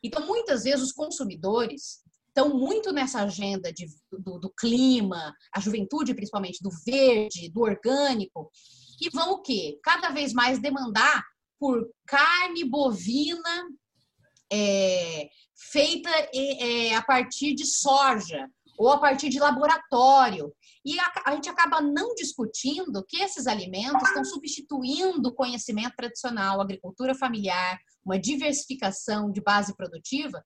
Então, 0.04 0.24
muitas 0.24 0.62
vezes, 0.62 0.82
os 0.82 0.92
consumidores 0.92 1.98
estão 2.28 2.56
muito 2.56 2.92
nessa 2.92 3.22
agenda 3.22 3.72
de, 3.72 3.88
do, 4.12 4.38
do 4.38 4.50
clima, 4.50 5.34
a 5.52 5.58
juventude, 5.58 6.14
principalmente, 6.14 6.62
do 6.62 6.70
verde, 6.86 7.50
do 7.50 7.62
orgânico, 7.62 8.50
que 8.98 9.08
vão 9.10 9.32
o 9.32 9.42
quê? 9.42 9.78
Cada 9.82 10.10
vez 10.10 10.32
mais 10.32 10.58
demandar 10.58 11.24
por 11.58 11.88
carne 12.06 12.64
bovina 12.64 13.68
é, 14.52 15.28
feita 15.70 16.10
é, 16.34 16.94
a 16.94 17.02
partir 17.02 17.54
de 17.54 17.64
soja 17.64 18.48
ou 18.78 18.90
a 18.90 18.98
partir 18.98 19.28
de 19.28 19.40
laboratório. 19.40 20.52
E 20.84 20.98
a, 20.98 21.12
a, 21.26 21.34
gente 21.34 21.48
acaba 21.48 21.80
não 21.80 22.14
discutindo 22.14 23.04
que 23.06 23.20
esses 23.20 23.46
alimentos 23.46 24.08
estão 24.08 24.24
substituindo 24.24 25.28
o 25.28 25.34
conhecimento 25.34 25.94
tradicional, 25.96 26.60
agricultura 26.60 27.14
familiar, 27.14 27.78
uma 28.04 28.18
diversificação 28.18 29.30
de 29.30 29.40
base 29.40 29.76
produtiva, 29.76 30.42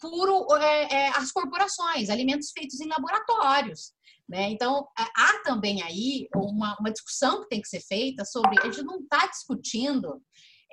por 0.00 0.60
é, 0.60 0.82
é, 0.92 1.08
as 1.10 1.32
corporações, 1.32 2.10
alimentos 2.10 2.50
feitos 2.50 2.80
em 2.80 2.88
laboratórios. 2.88 3.92
Né? 4.28 4.50
Então, 4.50 4.86
há 4.96 5.42
também 5.44 5.82
aí 5.82 6.28
uma, 6.34 6.76
uma, 6.80 6.90
discussão 6.90 7.42
que 7.42 7.48
tem 7.48 7.60
que 7.60 7.68
ser 7.68 7.80
feita 7.80 8.24
sobre. 8.24 8.58
A 8.60 8.64
gente 8.64 8.82
não 8.82 8.98
está 8.98 9.26
discutindo 9.28 10.20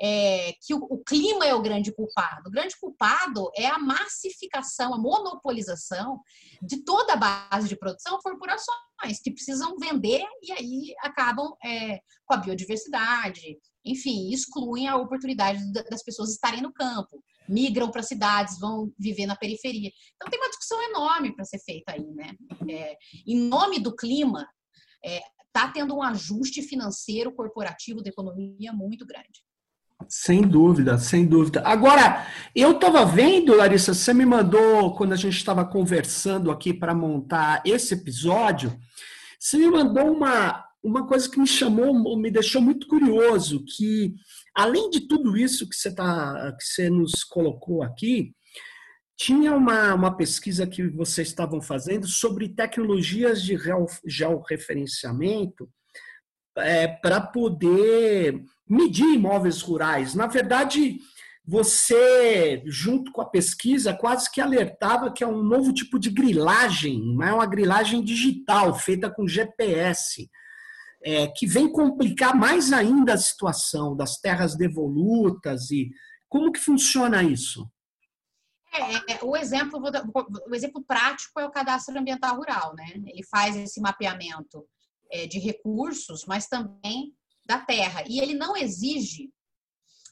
é, 0.02 0.54
que 0.66 0.74
o, 0.74 0.80
o, 0.90 1.04
clima 1.04 1.46
é 1.46 1.54
o 1.54 1.62
grande 1.62 1.94
culpado. 1.94 2.48
O 2.48 2.52
grande 2.52 2.76
culpado 2.80 3.52
é 3.56 3.68
a 3.68 3.78
massificação, 3.78 4.94
a 4.94 4.98
monopolização 4.98 6.20
de 6.64 6.84
toda 6.84 7.14
a 7.14 7.16
base 7.16 7.70
de 7.70 7.78
produção 7.78 8.18
corporações 8.24 9.20
que 9.24 9.32
precisam 9.32 9.78
vender 9.78 10.26
e 10.42 10.52
aí 10.52 10.96
acabam 11.02 11.54
é, 11.64 12.00
com 12.26 12.34
a 12.34 12.38
biodiversidade, 12.38 13.60
enfim, 13.86 14.32
excluem 14.32 14.88
a 14.88 14.96
oportunidade 14.96 15.60
das 15.72 16.02
pessoas 16.02 16.32
estarem 16.32 16.62
no 16.62 16.74
campo 16.74 17.24
migram 17.48 17.92
para 17.92 18.04
cidades, 18.04 18.60
vão 18.60 18.92
viver 18.98 19.26
na 19.26 19.36
periferia. 19.36 19.92
Então 20.16 20.30
tem 20.30 20.40
uma 20.40 20.50
discussão 20.50 20.82
enorme 20.90 21.36
para 21.36 21.46
ser 21.46 21.60
feita 21.60 21.94
aí, 21.94 22.06
né? 22.14 22.32
É, 22.70 22.98
em 23.26 23.48
nome 23.48 23.80
do 23.80 23.96
clima, 23.96 24.48
está 25.04 25.68
é, 25.68 25.72
tendo 25.74 25.96
um 25.96 26.04
ajuste 26.04 26.62
financeiro 26.62 27.34
corporativo 27.34 28.02
da 28.02 28.10
economia 28.10 28.72
muito 28.74 29.06
grande. 29.06 29.44
Sem 30.10 30.42
dúvida, 30.42 30.98
sem 30.98 31.26
dúvida. 31.26 31.62
Agora, 31.66 32.28
eu 32.56 32.72
estava 32.72 33.06
vendo, 33.06 33.56
Larissa, 33.56 33.94
você 33.94 34.14
me 34.14 34.26
mandou, 34.26 34.96
quando 34.96 35.14
a 35.14 35.18
gente 35.18 35.38
estava 35.38 35.66
conversando 35.66 36.52
aqui 36.52 36.74
para 36.74 36.94
montar 36.94 37.62
esse 37.66 37.94
episódio, 37.94 38.78
você 39.40 39.58
me 39.58 39.70
mandou 39.70 40.12
uma, 40.12 40.66
uma 40.84 41.08
coisa 41.08 41.30
que 41.30 41.40
me 41.40 41.48
chamou, 41.48 42.18
me 42.18 42.30
deixou 42.30 42.62
muito 42.62 42.88
curioso, 42.88 43.64
que 43.64 44.14
além 44.54 44.90
de 44.90 45.08
tudo 45.08 45.38
isso 45.38 45.68
que 45.68 45.76
você, 45.76 45.96
tá, 45.96 46.54
que 46.60 46.66
você 46.66 46.90
nos 46.90 47.24
colocou 47.24 47.82
aqui, 47.82 48.34
tinha 49.18 49.56
uma, 49.56 49.94
uma 49.94 50.18
pesquisa 50.18 50.68
que 50.68 50.86
vocês 50.90 51.30
estavam 51.30 51.62
fazendo 51.62 52.06
sobre 52.06 52.50
tecnologias 52.50 53.42
de 53.42 53.58
georreferenciamento 54.06 55.70
é, 56.58 56.88
para 56.88 57.22
poder 57.22 58.44
medir 58.68 59.06
imóveis 59.06 59.62
rurais. 59.62 60.14
Na 60.14 60.28
verdade, 60.28 60.98
você, 61.46 62.62
junto 62.66 63.12
com 63.14 63.22
a 63.22 63.30
pesquisa, 63.30 63.94
quase 63.94 64.30
que 64.30 64.42
alertava 64.42 65.14
que 65.14 65.24
é 65.24 65.28
um 65.28 65.44
novo 65.44 65.72
tipo 65.74 65.98
de 65.98 66.10
grilagem, 66.10 67.02
é 67.22 67.32
uma 67.32 67.46
grilagem 67.46 68.04
digital 68.04 68.78
feita 68.78 69.10
com 69.10 69.28
GPS 69.28 70.30
é, 71.04 71.28
que 71.28 71.46
vem 71.46 71.72
complicar 71.72 72.36
mais 72.36 72.72
ainda 72.72 73.14
a 73.14 73.18
situação 73.18 73.96
das 73.96 74.18
terras 74.18 74.56
devolutas 74.56 75.70
e 75.70 75.92
como 76.30 76.52
que 76.52 76.60
funciona 76.60 77.22
isso? 77.22 77.70
É, 78.74 79.14
é 79.14 79.20
o 79.24 79.38
exemplo, 79.38 79.80
o 80.50 80.56
exemplo 80.56 80.84
prático 80.84 81.40
é 81.40 81.46
o 81.46 81.52
cadastro 81.52 81.98
ambiental 81.98 82.36
rural, 82.38 82.74
né? 82.76 82.86
Ele 83.06 83.24
faz 83.30 83.56
esse 83.56 83.80
mapeamento 83.80 84.68
é, 85.12 85.28
de 85.28 85.38
recursos, 85.38 86.26
mas 86.26 86.48
também 86.48 87.14
da 87.46 87.60
terra. 87.60 88.04
E 88.08 88.20
ele 88.20 88.34
não 88.34 88.58
exige. 88.58 89.30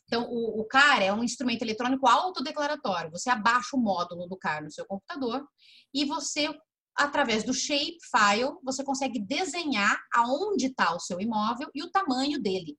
Então, 0.06 0.28
o, 0.30 0.62
o 0.62 0.66
CAR 0.66 1.02
é 1.02 1.12
um 1.12 1.24
instrumento 1.24 1.64
eletrônico 1.64 2.08
autodeclaratório. 2.08 3.10
Você 3.12 3.30
abaixa 3.30 3.76
o 3.76 3.80
módulo 3.80 4.28
do 4.28 4.38
CAR 4.38 4.62
no 4.62 4.70
seu 4.70 4.86
computador 4.86 5.48
e 5.94 6.06
você 6.06 6.50
através 6.96 7.44
do 7.44 7.54
shape 7.54 7.98
file, 8.10 8.58
você 8.64 8.84
consegue 8.84 9.20
desenhar 9.20 10.00
aonde 10.14 10.68
está 10.68 10.94
o 10.96 11.00
seu 11.00 11.20
imóvel 11.20 11.70
e 11.74 11.84
o 11.84 11.92
tamanho 11.92 12.42
dele. 12.42 12.78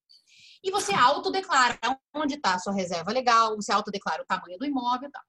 E 0.65 0.71
você 0.71 0.95
autodeclara 0.95 1.79
onde 2.15 2.35
está 2.35 2.55
a 2.55 2.59
sua 2.59 2.73
reserva 2.73 3.11
legal, 3.11 3.57
você 3.57 3.73
autodeclara 3.73 4.23
o 4.23 4.27
tamanho 4.27 4.59
do 4.59 4.65
imóvel 4.65 5.09
e 5.09 5.13
tal. 5.13 5.23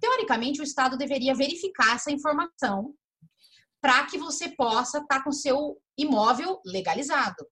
Teoricamente, 0.00 0.60
o 0.60 0.64
Estado 0.64 0.96
deveria 0.96 1.34
verificar 1.34 1.96
essa 1.96 2.12
informação 2.12 2.94
para 3.80 4.06
que 4.06 4.18
você 4.18 4.48
possa 4.48 4.98
estar 4.98 5.18
tá 5.18 5.24
com 5.24 5.32
seu 5.32 5.76
imóvel 5.96 6.60
legalizado. 6.64 7.46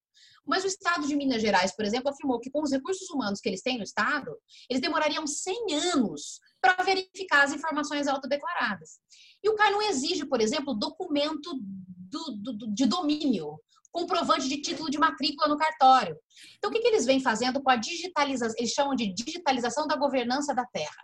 Mas 0.46 0.62
o 0.62 0.68
Estado 0.68 1.06
de 1.08 1.16
Minas 1.16 1.42
Gerais, 1.42 1.74
por 1.74 1.84
exemplo, 1.84 2.08
afirmou 2.08 2.38
que 2.38 2.50
com 2.50 2.62
os 2.62 2.70
recursos 2.70 3.10
humanos 3.10 3.40
que 3.40 3.48
eles 3.48 3.62
têm 3.62 3.78
no 3.78 3.82
Estado, 3.82 4.30
eles 4.70 4.80
demorariam 4.80 5.26
100 5.26 5.74
anos 5.92 6.38
para 6.60 6.84
verificar 6.84 7.44
as 7.44 7.52
informações 7.52 8.06
autodeclaradas. 8.06 9.00
E 9.46 9.48
o 9.48 9.54
CAR 9.54 9.70
não 9.70 9.80
exige, 9.80 10.26
por 10.26 10.40
exemplo, 10.40 10.74
documento 10.74 11.56
do, 11.56 12.32
do, 12.32 12.74
de 12.74 12.84
domínio, 12.84 13.56
comprovante 13.92 14.48
de 14.48 14.60
título 14.60 14.90
de 14.90 14.98
matrícula 14.98 15.46
no 15.46 15.56
cartório. 15.56 16.18
Então, 16.58 16.68
o 16.68 16.72
que, 16.72 16.80
que 16.80 16.88
eles 16.88 17.06
vêm 17.06 17.20
fazendo 17.20 17.62
com 17.62 17.70
a 17.70 17.76
digitalização? 17.76 18.56
Eles 18.58 18.72
chamam 18.72 18.96
de 18.96 19.14
digitalização 19.14 19.86
da 19.86 19.94
governança 19.94 20.52
da 20.52 20.66
terra. 20.66 21.00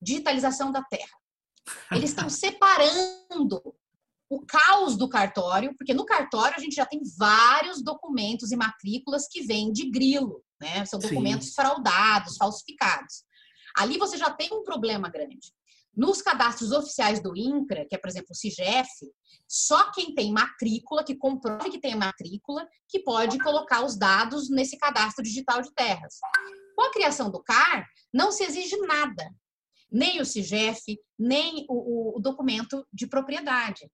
Digitalização 0.00 0.70
da 0.70 0.84
terra. 0.84 1.18
Eles 1.90 2.10
estão 2.10 2.30
separando 2.30 3.74
o 4.30 4.46
caos 4.46 4.96
do 4.96 5.08
cartório, 5.08 5.74
porque 5.76 5.92
no 5.92 6.06
cartório 6.06 6.54
a 6.56 6.60
gente 6.60 6.76
já 6.76 6.86
tem 6.86 7.00
vários 7.18 7.82
documentos 7.82 8.52
e 8.52 8.56
matrículas 8.56 9.26
que 9.26 9.42
vêm 9.42 9.72
de 9.72 9.90
grilo, 9.90 10.44
né? 10.60 10.86
São 10.86 11.00
documentos 11.00 11.48
Sim. 11.48 11.54
fraudados, 11.56 12.36
falsificados. 12.36 13.24
Ali 13.76 13.98
você 13.98 14.16
já 14.16 14.30
tem 14.30 14.48
um 14.52 14.62
problema 14.62 15.08
grande. 15.08 15.52
Nos 15.96 16.20
cadastros 16.20 16.72
oficiais 16.72 17.20
do 17.20 17.36
INCRA, 17.36 17.86
que 17.88 17.94
é, 17.94 17.98
por 17.98 18.08
exemplo, 18.08 18.28
o 18.32 18.34
CIGEF, 18.34 18.88
só 19.46 19.92
quem 19.92 20.14
tem 20.14 20.32
matrícula, 20.32 21.04
que 21.04 21.14
comprove 21.14 21.70
que 21.70 21.80
tem 21.80 21.94
matrícula, 21.94 22.66
que 22.88 23.00
pode 23.00 23.38
colocar 23.38 23.84
os 23.84 23.96
dados 23.96 24.50
nesse 24.50 24.76
cadastro 24.76 25.22
digital 25.22 25.62
de 25.62 25.72
terras. 25.74 26.14
Com 26.74 26.82
a 26.82 26.92
criação 26.92 27.30
do 27.30 27.42
CAR, 27.42 27.86
não 28.12 28.32
se 28.32 28.42
exige 28.44 28.76
nada, 28.78 29.30
nem 29.90 30.20
o 30.20 30.26
CIGEF, 30.26 30.98
nem 31.18 31.64
o, 31.68 32.16
o 32.16 32.20
documento 32.20 32.84
de 32.92 33.06
propriedade. 33.06 33.88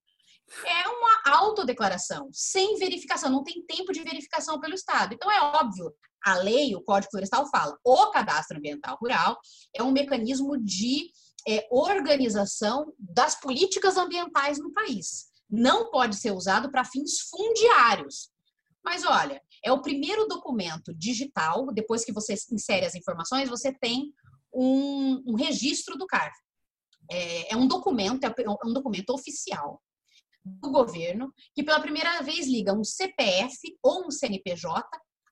É 0.64 0.88
uma 0.88 1.20
autodeclaração, 1.26 2.28
sem 2.32 2.76
verificação, 2.76 3.30
não 3.30 3.44
tem 3.44 3.64
tempo 3.66 3.92
de 3.92 4.03
verificação 4.03 4.59
pelo 4.59 4.74
Estado. 4.74 5.14
Então, 5.14 5.30
é 5.30 5.40
óbvio, 5.42 5.94
a 6.24 6.34
lei, 6.34 6.74
o 6.74 6.82
Código 6.82 7.11
Florestal 7.11 7.48
fala, 7.51 7.78
o 7.84 8.11
cadastro 8.11 8.59
ambiental 8.59 8.96
rural 9.01 9.38
é 9.74 9.82
um 9.82 9.92
mecanismo 9.92 10.59
de 10.59 11.11
é, 11.49 11.66
organização 11.70 12.93
das 12.99 13.34
políticas 13.38 13.97
ambientais 13.97 14.59
no 14.59 14.72
país. 14.72 15.30
Não 15.49 15.91
pode 15.91 16.16
ser 16.16 16.32
usado 16.32 16.70
para 16.70 16.84
fins 16.84 17.20
fundiários. 17.28 18.30
Mas 18.84 19.05
olha, 19.05 19.43
é 19.64 19.72
o 19.72 19.82
primeiro 19.82 20.26
documento 20.26 20.95
digital, 20.95 21.66
depois 21.72 22.05
que 22.05 22.12
você 22.12 22.34
insere 22.51 22.86
as 22.86 22.95
informações, 22.95 23.49
você 23.49 23.72
tem 23.72 24.12
um, 24.53 25.22
um 25.26 25.34
registro 25.34 25.97
do 25.97 26.07
CAR. 26.07 26.32
É, 27.11 27.53
é, 27.53 27.57
um 27.57 27.66
documento, 27.66 28.24
é 28.24 28.34
um 28.64 28.72
documento 28.72 29.11
oficial 29.11 29.82
do 30.45 30.70
governo 30.70 31.32
que 31.55 31.62
pela 31.62 31.80
primeira 31.80 32.22
vez 32.22 32.47
liga 32.47 32.72
um 32.72 32.84
CPF 32.84 33.59
ou 33.82 34.07
um 34.07 34.11
CNPJ 34.11 34.88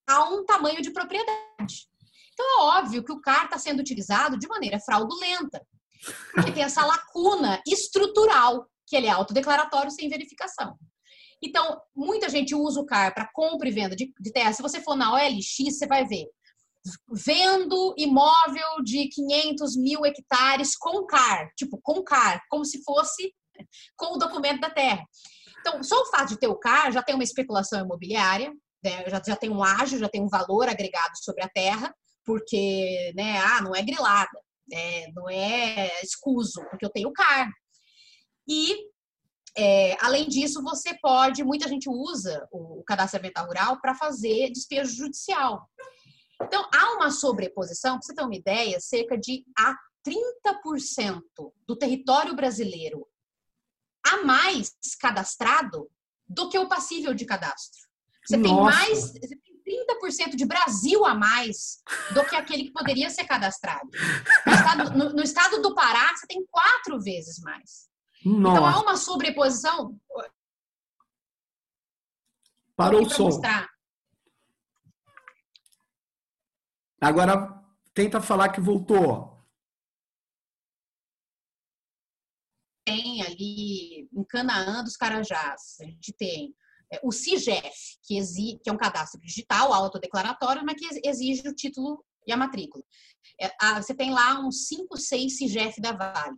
a 0.06 0.28
um 0.28 0.44
tamanho 0.44 0.82
de 0.82 0.90
propriedade. 0.90 1.88
Então 2.32 2.46
é 2.46 2.78
óbvio 2.78 3.04
que 3.04 3.12
o 3.12 3.20
CAR 3.20 3.44
está 3.44 3.58
sendo 3.58 3.80
utilizado 3.80 4.38
de 4.38 4.46
maneira 4.46 4.78
fraudulenta, 4.78 5.64
porque 6.34 6.52
tem 6.52 6.62
essa 6.62 6.84
lacuna 6.84 7.60
estrutural, 7.66 8.66
que 8.86 8.96
ele 8.96 9.06
é 9.06 9.10
autodeclaratório 9.10 9.90
sem 9.90 10.08
verificação. 10.08 10.76
Então, 11.42 11.80
muita 11.94 12.28
gente 12.28 12.54
usa 12.54 12.80
o 12.80 12.86
CAR 12.86 13.14
para 13.14 13.30
compra 13.32 13.68
e 13.68 13.72
venda 13.72 13.94
de, 13.94 14.12
de 14.18 14.32
terra. 14.32 14.52
Se 14.52 14.62
você 14.62 14.80
for 14.80 14.96
na 14.96 15.12
OLX, 15.12 15.56
você 15.70 15.86
vai 15.86 16.04
ver 16.04 16.26
vendo 17.10 17.94
imóvel 17.96 18.82
de 18.82 19.08
500 19.08 19.76
mil 19.76 20.06
hectares 20.06 20.76
com 20.76 21.06
CAR, 21.06 21.50
tipo, 21.56 21.78
com 21.82 22.02
CAR, 22.02 22.40
como 22.48 22.64
se 22.64 22.82
fosse 22.82 23.34
com 23.96 24.14
o 24.14 24.18
documento 24.18 24.60
da 24.60 24.70
terra. 24.70 25.04
Então, 25.60 25.82
só 25.82 26.00
o 26.00 26.06
fato 26.06 26.28
de 26.30 26.38
ter 26.38 26.46
o 26.46 26.58
CAR 26.58 26.92
já 26.92 27.02
tem 27.02 27.14
uma 27.14 27.24
especulação 27.24 27.80
imobiliária, 27.80 28.52
né, 28.82 29.04
já, 29.08 29.20
já 29.26 29.36
tem 29.36 29.50
um 29.50 29.62
ágio, 29.62 29.98
já 29.98 30.08
tem 30.08 30.22
um 30.22 30.28
valor 30.28 30.68
agregado 30.68 31.12
sobre 31.16 31.42
a 31.42 31.48
terra, 31.48 31.92
porque 32.24 33.12
né, 33.16 33.38
ah, 33.38 33.60
não 33.62 33.74
é 33.74 33.82
grilada, 33.82 34.30
é, 34.72 35.10
não 35.12 35.28
é 35.28 36.00
escuso, 36.02 36.62
porque 36.70 36.84
eu 36.84 36.90
tenho 36.90 37.12
carne. 37.12 37.52
E, 38.46 38.76
é, 39.56 39.96
além 40.00 40.28
disso, 40.28 40.62
você 40.62 40.96
pode, 41.00 41.44
muita 41.44 41.68
gente 41.68 41.88
usa 41.88 42.46
o, 42.50 42.80
o 42.80 42.84
cadastro 42.84 43.18
ambiental 43.18 43.46
rural 43.46 43.80
para 43.80 43.94
fazer 43.94 44.50
despejo 44.50 44.94
judicial. 44.94 45.68
Então, 46.42 46.68
há 46.72 46.92
uma 46.94 47.10
sobreposição, 47.10 47.98
para 47.98 48.06
você 48.06 48.14
ter 48.14 48.22
uma 48.22 48.34
ideia, 48.34 48.80
cerca 48.80 49.18
de 49.18 49.44
a 49.58 49.74
30% 50.06 51.22
do 51.66 51.76
território 51.76 52.34
brasileiro 52.34 53.06
a 54.06 54.24
mais 54.24 54.72
cadastrado 55.00 55.90
do 56.26 56.48
que 56.48 56.58
o 56.58 56.68
passível 56.68 57.12
de 57.12 57.24
cadastro. 57.24 57.88
Você 58.24 58.36
Nossa. 58.36 58.54
tem 58.54 58.64
mais, 58.64 59.12
você 59.12 59.36
tem 59.36 59.47
30% 59.68 60.34
de 60.34 60.46
Brasil 60.46 61.04
a 61.04 61.14
mais 61.14 61.82
do 62.14 62.24
que 62.24 62.34
aquele 62.34 62.64
que 62.64 62.72
poderia 62.72 63.10
ser 63.10 63.24
cadastrado. 63.24 63.90
No 64.46 64.52
estado, 64.52 64.96
no, 64.96 65.10
no 65.10 65.22
estado 65.22 65.60
do 65.60 65.74
Pará, 65.74 66.14
você 66.16 66.26
tem 66.26 66.44
quatro 66.50 66.98
vezes 67.00 67.38
mais. 67.40 67.88
Nossa. 68.24 68.58
Então 68.58 68.66
há 68.66 68.80
uma 68.80 68.96
sobreposição. 68.96 70.00
Parou 72.74 73.02
o 73.02 73.10
som. 73.10 73.24
Mostrar. 73.24 73.68
Agora 77.00 77.62
tenta 77.92 78.20
falar 78.20 78.48
que 78.50 78.60
voltou. 78.60 79.36
Tem 82.84 83.22
ali 83.22 84.08
em 84.12 84.24
Canaã 84.24 84.82
dos 84.82 84.96
Carajás, 84.96 85.76
a 85.80 85.84
gente 85.84 86.12
tem 86.14 86.54
o 87.02 87.12
CIGEF, 87.12 87.98
que, 88.02 88.16
exige, 88.16 88.58
que 88.62 88.70
é 88.70 88.72
um 88.72 88.78
cadastro 88.78 89.20
digital, 89.20 89.72
autodeclaratório, 89.72 90.64
mas 90.64 90.76
que 90.76 91.06
exige 91.06 91.46
o 91.48 91.54
título 91.54 92.04
e 92.26 92.32
a 92.32 92.36
matrícula. 92.36 92.82
É, 93.40 93.50
você 93.80 93.94
tem 93.94 94.10
lá 94.10 94.40
uns 94.40 94.66
5, 94.68 94.96
6 94.96 95.36
CIGEF 95.36 95.80
da 95.80 95.92
Vale. 95.92 96.36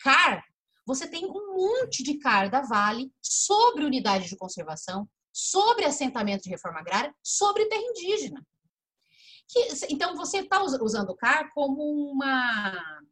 CAR, 0.00 0.44
você 0.86 1.06
tem 1.06 1.24
um 1.26 1.54
monte 1.56 2.02
de 2.02 2.18
CAR 2.18 2.50
da 2.50 2.62
Vale 2.62 3.12
sobre 3.20 3.84
unidade 3.84 4.28
de 4.28 4.36
conservação, 4.36 5.08
sobre 5.32 5.84
assentamento 5.84 6.44
de 6.44 6.50
reforma 6.50 6.80
agrária, 6.80 7.14
sobre 7.22 7.66
terra 7.66 7.82
indígena. 7.82 8.44
Que, 9.48 9.68
então, 9.90 10.16
você 10.16 10.38
está 10.38 10.62
usando 10.62 11.10
o 11.10 11.16
CAR 11.16 11.50
como 11.52 11.82
uma, 12.10 13.02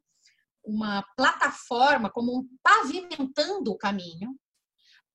uma 0.64 1.02
plataforma, 1.16 2.10
como 2.10 2.38
um 2.38 2.48
pavimentando 2.62 3.70
o 3.70 3.78
caminho 3.78 4.38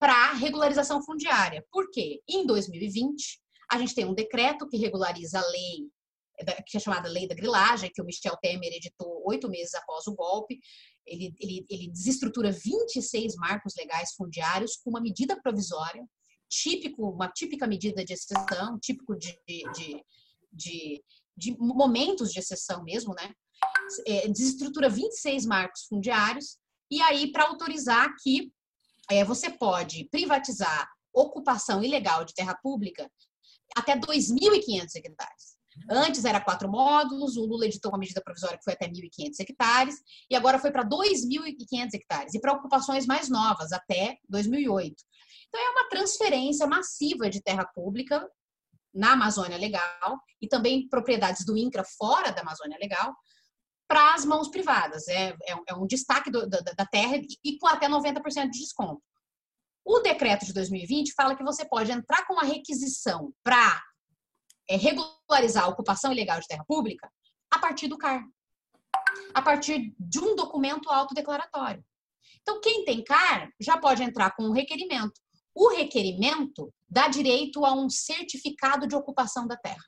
para 0.05 0.33
regularização 0.33 1.01
fundiária. 1.01 1.65
Por 1.71 1.89
quê? 1.89 2.21
Em 2.29 2.45
2020, 2.45 3.41
a 3.71 3.79
gente 3.79 3.95
tem 3.95 4.05
um 4.05 4.13
decreto 4.13 4.67
que 4.67 4.77
regulariza 4.77 5.39
a 5.39 5.47
lei, 5.47 5.89
que 6.67 6.77
é 6.77 6.79
chamada 6.79 7.09
Lei 7.09 7.27
da 7.27 7.33
Grilagem, 7.33 7.89
que 7.91 8.03
o 8.03 8.05
Michel 8.05 8.37
Temer 8.39 8.71
editou 8.71 9.23
oito 9.25 9.49
meses 9.49 9.73
após 9.73 10.05
o 10.05 10.13
golpe. 10.13 10.59
Ele, 11.07 11.33
ele, 11.39 11.65
ele 11.67 11.91
desestrutura 11.91 12.51
26 12.51 13.35
marcos 13.37 13.73
legais 13.75 14.13
fundiários 14.15 14.75
com 14.75 14.91
uma 14.91 15.01
medida 15.01 15.41
provisória, 15.41 16.05
típico, 16.47 17.09
uma 17.09 17.27
típica 17.29 17.65
medida 17.65 18.05
de 18.05 18.13
exceção, 18.13 18.77
típico 18.79 19.17
de, 19.17 19.35
de, 19.47 20.03
de, 20.53 21.03
de 21.35 21.57
momentos 21.57 22.31
de 22.31 22.37
exceção 22.37 22.83
mesmo, 22.83 23.15
né? 23.15 23.33
É, 24.05 24.27
desestrutura 24.27 24.87
26 24.87 25.47
marcos 25.47 25.85
fundiários, 25.89 26.59
e 26.91 27.01
aí 27.01 27.31
para 27.31 27.45
autorizar 27.45 28.13
que 28.21 28.53
é, 29.09 29.23
você 29.23 29.49
pode 29.49 30.07
privatizar 30.09 30.89
ocupação 31.13 31.83
ilegal 31.83 32.25
de 32.25 32.33
terra 32.33 32.55
pública 32.61 33.09
até 33.75 33.97
2.500 33.97 34.95
hectares. 34.95 35.55
Antes 35.89 36.23
era 36.23 36.39
quatro 36.39 36.69
módulos, 36.69 37.35
o 37.35 37.45
Lula 37.45 37.65
editou 37.65 37.91
uma 37.91 37.97
medida 37.97 38.21
provisória 38.21 38.57
que 38.57 38.63
foi 38.63 38.73
até 38.73 38.87
1.500 38.87 39.39
hectares, 39.41 39.95
e 40.29 40.35
agora 40.35 40.57
foi 40.57 40.71
para 40.71 40.85
2.500 40.85 41.93
hectares, 41.93 42.33
e 42.33 42.39
para 42.39 42.53
ocupações 42.53 43.05
mais 43.05 43.29
novas, 43.29 43.73
até 43.73 44.17
2008. 44.29 44.95
Então, 45.47 45.61
é 45.61 45.69
uma 45.71 45.89
transferência 45.89 46.65
massiva 46.65 47.29
de 47.29 47.41
terra 47.41 47.65
pública 47.65 48.25
na 48.93 49.13
Amazônia 49.13 49.57
Legal 49.57 50.17
e 50.41 50.47
também 50.47 50.87
propriedades 50.87 51.45
do 51.45 51.57
INCRA 51.57 51.83
fora 51.97 52.31
da 52.31 52.41
Amazônia 52.41 52.77
Legal 52.79 53.13
para 53.87 54.13
as 54.13 54.25
mãos 54.25 54.49
privadas. 54.49 55.07
É, 55.07 55.29
é, 55.29 55.55
é 55.69 55.75
um 55.75 55.85
destaque 55.85 56.29
do, 56.29 56.47
da, 56.47 56.59
da, 56.59 56.85
terra 56.85 57.19
e 57.43 57.57
com 57.57 57.67
até 57.67 57.87
90% 57.87 58.49
de 58.49 58.59
desconto. 58.59 59.01
O 59.83 59.99
decreto 59.99 60.45
de 60.45 60.53
2020 60.53 61.13
fala 61.13 61.35
que 61.35 61.43
você 61.43 61.63
pode 61.65 61.91
entrar 61.91 62.25
com 62.25 62.39
a 62.39 62.43
requisição 62.43 63.31
para 63.43 63.81
é, 64.67 64.75
regularizar 64.75 65.65
a 65.65 65.69
ocupação 65.69 66.11
ilegal 66.11 66.39
de 66.39 66.47
terra 66.47 66.65
pública 66.67 67.11
a 67.51 67.59
partir 67.59 67.87
do 67.87 67.97
CAR, 67.97 68.23
a 69.33 69.41
partir 69.41 69.93
de 69.99 70.19
um 70.19 70.35
documento 70.35 70.89
autodeclaratório. 70.89 71.85
Então, 72.41 72.59
quem 72.61 72.83
tem 72.83 73.03
CAR 73.03 73.51
já 73.59 73.77
pode 73.77 74.03
entrar 74.03 74.35
com 74.35 74.43
um 74.43 74.51
requerimento. 74.51 75.19
O 75.53 75.69
requerimento 75.69 76.73
dá 76.89 77.07
direito 77.07 77.65
a 77.65 77.73
um 77.73 77.89
certificado 77.89 78.87
de 78.87 78.95
ocupação 78.95 79.47
da 79.47 79.55
terra. 79.55 79.83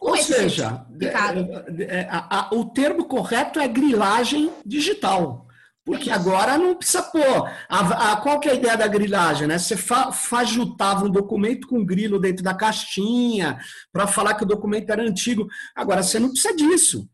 Ou 0.00 0.16
seja, 0.16 0.86
é, 1.00 1.06
é, 1.06 2.00
é, 2.00 2.08
a, 2.10 2.48
a, 2.48 2.54
o 2.54 2.64
termo 2.64 3.04
correto 3.04 3.60
é 3.60 3.68
grilagem 3.68 4.50
digital. 4.64 5.46
Porque 5.84 6.10
agora 6.10 6.56
não 6.56 6.74
precisa 6.74 7.02
pôr. 7.02 7.50
A, 7.68 8.12
a, 8.12 8.16
qual 8.16 8.38
que 8.38 8.48
é 8.48 8.52
a 8.52 8.54
ideia 8.54 8.76
da 8.76 8.86
grilagem? 8.86 9.46
Né? 9.46 9.58
Você 9.58 9.76
fa, 9.76 10.12
fajutava 10.12 11.04
um 11.04 11.10
documento 11.10 11.66
com 11.66 11.84
grilo 11.84 12.18
dentro 12.18 12.44
da 12.44 12.54
caixinha 12.54 13.58
para 13.92 14.06
falar 14.06 14.34
que 14.34 14.44
o 14.44 14.46
documento 14.46 14.90
era 14.90 15.02
antigo. 15.02 15.48
Agora, 15.74 16.02
você 16.02 16.18
não 16.18 16.30
precisa 16.30 16.54
disso. 16.54 17.08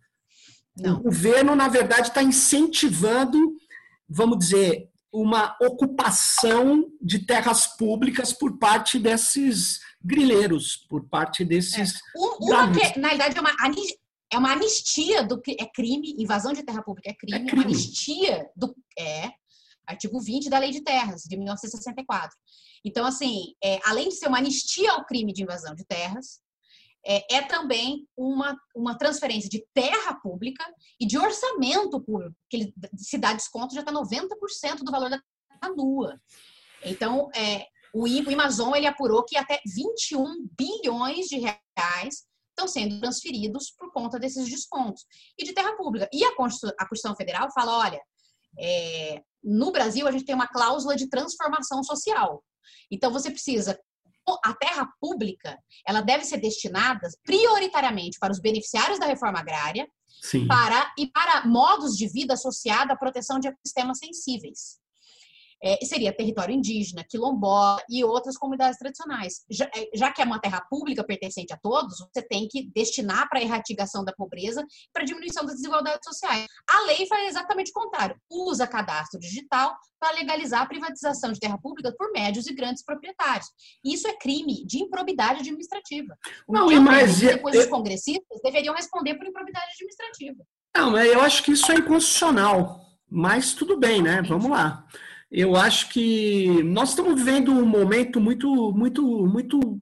Não. 0.76 0.96
O 0.98 1.02
governo, 1.04 1.56
na 1.56 1.68
verdade, 1.68 2.08
está 2.08 2.22
incentivando, 2.22 3.54
vamos 4.08 4.38
dizer, 4.38 4.88
uma 5.12 5.56
ocupação 5.60 6.84
de 7.00 7.20
terras 7.20 7.66
públicas 7.66 8.32
por 8.32 8.58
parte 8.58 8.98
desses 8.98 9.78
grileiros, 10.06 10.76
por 10.88 11.08
parte 11.08 11.44
desses. 11.44 11.94
É. 11.94 11.98
Uma 12.40 12.72
que, 12.72 12.98
na 12.98 13.08
verdade, 13.08 13.36
é 13.36 13.40
uma, 13.40 13.54
é 14.32 14.38
uma 14.38 14.52
anistia 14.52 15.22
do 15.22 15.40
que 15.40 15.56
é 15.58 15.66
crime, 15.66 16.14
invasão 16.18 16.52
de 16.52 16.62
terra 16.62 16.82
pública 16.82 17.10
é 17.10 17.14
crime, 17.14 17.38
é 17.38 17.44
crime. 17.44 17.52
uma 17.52 17.64
anistia 17.64 18.48
do. 18.56 18.74
É, 18.98 19.30
artigo 19.86 20.20
20 20.20 20.50
da 20.50 20.58
Lei 20.58 20.72
de 20.72 20.82
Terras, 20.82 21.22
de 21.22 21.36
1964. 21.36 22.36
Então, 22.84 23.06
assim, 23.06 23.54
é, 23.62 23.78
além 23.84 24.08
de 24.08 24.16
ser 24.16 24.26
uma 24.26 24.38
anistia 24.38 24.90
ao 24.92 25.04
crime 25.04 25.32
de 25.32 25.42
invasão 25.42 25.74
de 25.74 25.84
terras, 25.84 26.40
é, 27.06 27.36
é, 27.36 27.42
também 27.42 28.06
uma, 28.16 28.58
uma 28.74 28.98
transferência 28.98 29.48
de 29.48 29.64
terra 29.72 30.14
pública 30.20 30.64
e 30.98 31.06
de 31.06 31.16
orçamento 31.16 32.00
público, 32.00 32.34
que 32.50 32.56
ele 32.56 32.74
se 32.96 33.16
dá 33.16 33.32
desconto 33.32 33.74
já 33.74 33.80
está 33.80 33.92
90% 33.92 34.78
do 34.82 34.90
valor 34.90 35.08
da 35.08 35.20
terra 35.60 35.74
nua. 35.74 36.20
Então, 36.84 37.30
é, 37.34 37.66
o, 38.04 38.32
Amazon 38.32 38.74
ele 38.74 38.86
apurou 38.86 39.24
que 39.24 39.36
até 39.36 39.60
21 39.66 40.48
bilhões 40.58 41.26
de 41.26 41.38
reais 41.38 42.26
estão 42.50 42.68
sendo 42.68 43.00
transferidos 43.00 43.70
por 43.70 43.92
conta 43.92 44.18
desses 44.18 44.48
descontos 44.48 45.04
e 45.38 45.44
de 45.44 45.52
terra 45.52 45.76
pública. 45.76 46.08
E 46.12 46.24
a 46.24 46.34
Constituição, 46.34 46.76
a 46.78 46.88
Constituição 46.88 47.16
Federal 47.16 47.50
fala, 47.52 47.78
olha, 47.78 48.00
é, 48.58 49.22
no 49.42 49.70
Brasil 49.70 50.06
a 50.06 50.12
gente 50.12 50.24
tem 50.24 50.34
uma 50.34 50.48
cláusula 50.48 50.96
de 50.96 51.08
transformação 51.08 51.82
social. 51.82 52.42
Então 52.90 53.12
você 53.12 53.30
precisa 53.30 53.78
a 54.44 54.52
terra 54.54 54.88
pública 55.00 55.56
ela 55.86 56.00
deve 56.00 56.24
ser 56.24 56.38
destinada 56.38 57.08
prioritariamente 57.22 58.18
para 58.18 58.32
os 58.32 58.40
beneficiários 58.40 58.98
da 58.98 59.06
reforma 59.06 59.38
agrária 59.38 59.88
Sim. 60.20 60.48
para 60.48 60.92
e 60.98 61.06
para 61.06 61.46
modos 61.46 61.96
de 61.96 62.08
vida 62.08 62.34
associados 62.34 62.90
à 62.90 62.96
proteção 62.96 63.38
de 63.38 63.46
ecossistemas 63.46 63.98
sensíveis 63.98 64.80
é, 65.62 65.84
seria 65.84 66.12
território 66.12 66.54
indígena, 66.54 67.04
quilombola 67.08 67.82
e 67.88 68.04
outras 68.04 68.36
comunidades 68.36 68.78
tradicionais. 68.78 69.44
Já, 69.50 69.64
é, 69.74 69.88
já, 69.94 70.12
que 70.12 70.22
é 70.22 70.24
uma 70.24 70.40
terra 70.40 70.60
pública 70.68 71.04
pertencente 71.04 71.52
a 71.52 71.56
todos, 71.56 71.98
você 71.98 72.22
tem 72.22 72.46
que 72.48 72.70
destinar 72.74 73.28
para 73.28 73.38
a 73.38 73.42
erradicação 73.42 74.04
da 74.04 74.12
pobreza 74.12 74.62
e 74.62 74.92
para 74.92 75.02
a 75.02 75.06
diminuição 75.06 75.44
das 75.44 75.56
desigualdades 75.56 76.04
sociais. 76.04 76.46
A 76.68 76.80
lei 76.82 77.06
faz 77.06 77.28
exatamente 77.28 77.70
o 77.70 77.74
contrário. 77.74 78.16
Usa 78.30 78.66
cadastro 78.66 79.18
digital 79.18 79.76
para 79.98 80.14
legalizar 80.14 80.62
a 80.62 80.66
privatização 80.66 81.32
de 81.32 81.40
terra 81.40 81.58
pública 81.58 81.94
por 81.96 82.12
médios 82.12 82.46
e 82.46 82.54
grandes 82.54 82.84
proprietários. 82.84 83.46
Isso 83.84 84.06
é 84.06 84.16
crime 84.16 84.64
de 84.66 84.78
improbidade 84.78 85.40
administrativa. 85.40 86.16
Não, 86.48 86.70
e 86.70 86.78
mais... 86.78 87.20
Depois 87.20 87.54
eu... 87.54 87.62
os 87.62 87.66
congressistas 87.66 88.40
deveriam 88.42 88.74
responder 88.74 89.14
por 89.14 89.26
improbidade 89.26 89.66
administrativa. 89.72 90.44
Não, 90.76 90.98
eu 90.98 91.22
acho 91.22 91.42
que 91.42 91.52
isso 91.52 91.72
é 91.72 91.76
inconstitucional. 91.76 92.84
Mas 93.08 93.54
tudo 93.54 93.78
bem, 93.78 94.02
né? 94.02 94.20
Vamos 94.22 94.50
lá 94.50 94.84
eu 95.30 95.56
acho 95.56 95.88
que 95.88 96.62
nós 96.62 96.90
estamos 96.90 97.14
vivendo 97.14 97.50
um 97.50 97.66
momento 97.66 98.20
muito, 98.20 98.72
muito, 98.72 99.26
muito 99.26 99.80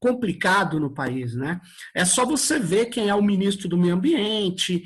complicado 0.00 0.80
no 0.80 0.92
país, 0.92 1.34
né? 1.34 1.60
É 1.94 2.04
só 2.04 2.24
você 2.24 2.58
ver 2.58 2.86
quem 2.86 3.08
é 3.08 3.14
o 3.14 3.22
ministro 3.22 3.68
do 3.68 3.76
Meio 3.76 3.94
Ambiente. 3.94 4.82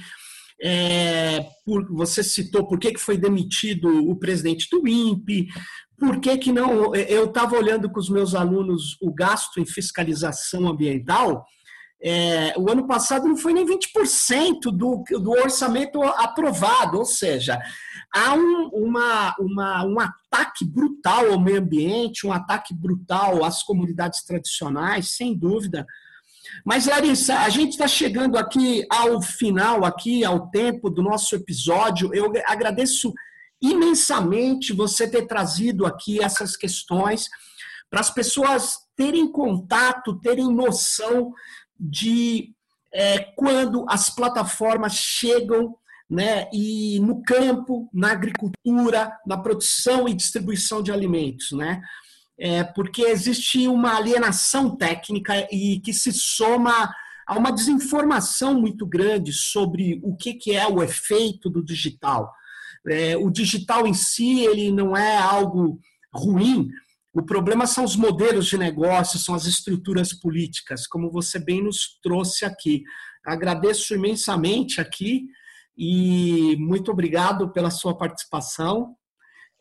É, 0.60 1.44
por, 1.64 1.88
você 1.92 2.22
citou 2.22 2.66
por 2.66 2.78
que, 2.78 2.92
que 2.92 3.00
foi 3.00 3.16
demitido 3.16 3.88
o 4.08 4.16
presidente 4.16 4.68
do 4.70 4.86
INPE, 4.86 5.48
por 5.98 6.20
que, 6.20 6.36
que 6.38 6.52
não. 6.52 6.94
Eu 6.94 7.26
estava 7.26 7.56
olhando 7.56 7.90
com 7.90 8.00
os 8.00 8.08
meus 8.08 8.34
alunos 8.34 8.96
o 9.00 9.12
gasto 9.12 9.60
em 9.60 9.66
fiscalização 9.66 10.68
ambiental. 10.68 11.44
É, 12.04 12.54
o 12.58 12.68
ano 12.68 12.86
passado 12.86 13.28
não 13.28 13.36
foi 13.36 13.52
nem 13.52 13.64
20% 13.64 14.72
do, 14.72 15.04
do 15.20 15.30
orçamento 15.30 16.02
aprovado, 16.02 16.98
ou 16.98 17.04
seja, 17.04 17.60
há 18.12 18.34
um, 18.34 18.70
uma, 18.72 19.36
uma, 19.38 19.86
um 19.86 20.00
ataque 20.00 20.64
brutal 20.64 21.32
ao 21.32 21.40
meio 21.40 21.60
ambiente, 21.60 22.26
um 22.26 22.32
ataque 22.32 22.74
brutal 22.74 23.44
às 23.44 23.62
comunidades 23.62 24.24
tradicionais, 24.24 25.16
sem 25.16 25.38
dúvida. 25.38 25.86
Mas, 26.64 26.86
Larissa, 26.86 27.38
a 27.38 27.48
gente 27.48 27.70
está 27.70 27.86
chegando 27.86 28.36
aqui 28.36 28.84
ao 28.90 29.22
final, 29.22 29.84
aqui 29.84 30.24
ao 30.24 30.50
tempo 30.50 30.90
do 30.90 31.02
nosso 31.02 31.36
episódio. 31.36 32.12
Eu 32.12 32.32
agradeço 32.46 33.12
imensamente 33.60 34.72
você 34.72 35.08
ter 35.08 35.26
trazido 35.26 35.86
aqui 35.86 36.20
essas 36.20 36.56
questões 36.56 37.28
para 37.88 38.00
as 38.00 38.10
pessoas 38.10 38.78
terem 38.96 39.30
contato, 39.30 40.18
terem 40.18 40.52
noção 40.52 41.32
de 41.82 42.54
é, 42.94 43.18
quando 43.18 43.84
as 43.88 44.08
plataformas 44.08 44.94
chegam 44.94 45.74
né, 46.08 46.48
e 46.52 47.00
no 47.00 47.22
campo, 47.22 47.88
na 47.92 48.12
agricultura, 48.12 49.16
na 49.26 49.38
produção 49.38 50.06
e 50.06 50.14
distribuição 50.14 50.82
de 50.82 50.92
alimentos, 50.92 51.52
né? 51.52 51.80
É, 52.38 52.64
porque 52.64 53.02
existe 53.02 53.66
uma 53.66 53.96
alienação 53.96 54.76
técnica 54.76 55.48
e 55.50 55.80
que 55.80 55.92
se 55.92 56.12
soma 56.12 56.92
a 57.26 57.38
uma 57.38 57.52
desinformação 57.52 58.60
muito 58.60 58.86
grande 58.86 59.32
sobre 59.32 60.00
o 60.02 60.16
que, 60.16 60.34
que 60.34 60.52
é 60.54 60.66
o 60.66 60.82
efeito 60.82 61.48
do 61.48 61.64
digital. 61.64 62.30
É, 62.86 63.16
o 63.16 63.30
digital 63.30 63.86
em 63.86 63.94
si 63.94 64.40
ele 64.40 64.72
não 64.72 64.96
é 64.96 65.16
algo 65.16 65.78
ruim. 66.12 66.68
O 67.14 67.22
problema 67.22 67.66
são 67.66 67.84
os 67.84 67.94
modelos 67.94 68.46
de 68.46 68.56
negócio, 68.56 69.18
são 69.18 69.34
as 69.34 69.44
estruturas 69.44 70.14
políticas, 70.14 70.86
como 70.86 71.10
você 71.10 71.38
bem 71.38 71.62
nos 71.62 71.98
trouxe 72.02 72.44
aqui. 72.44 72.82
Agradeço 73.24 73.94
imensamente 73.94 74.80
aqui 74.80 75.26
e 75.76 76.56
muito 76.58 76.90
obrigado 76.90 77.52
pela 77.52 77.70
sua 77.70 77.96
participação. 77.96 78.96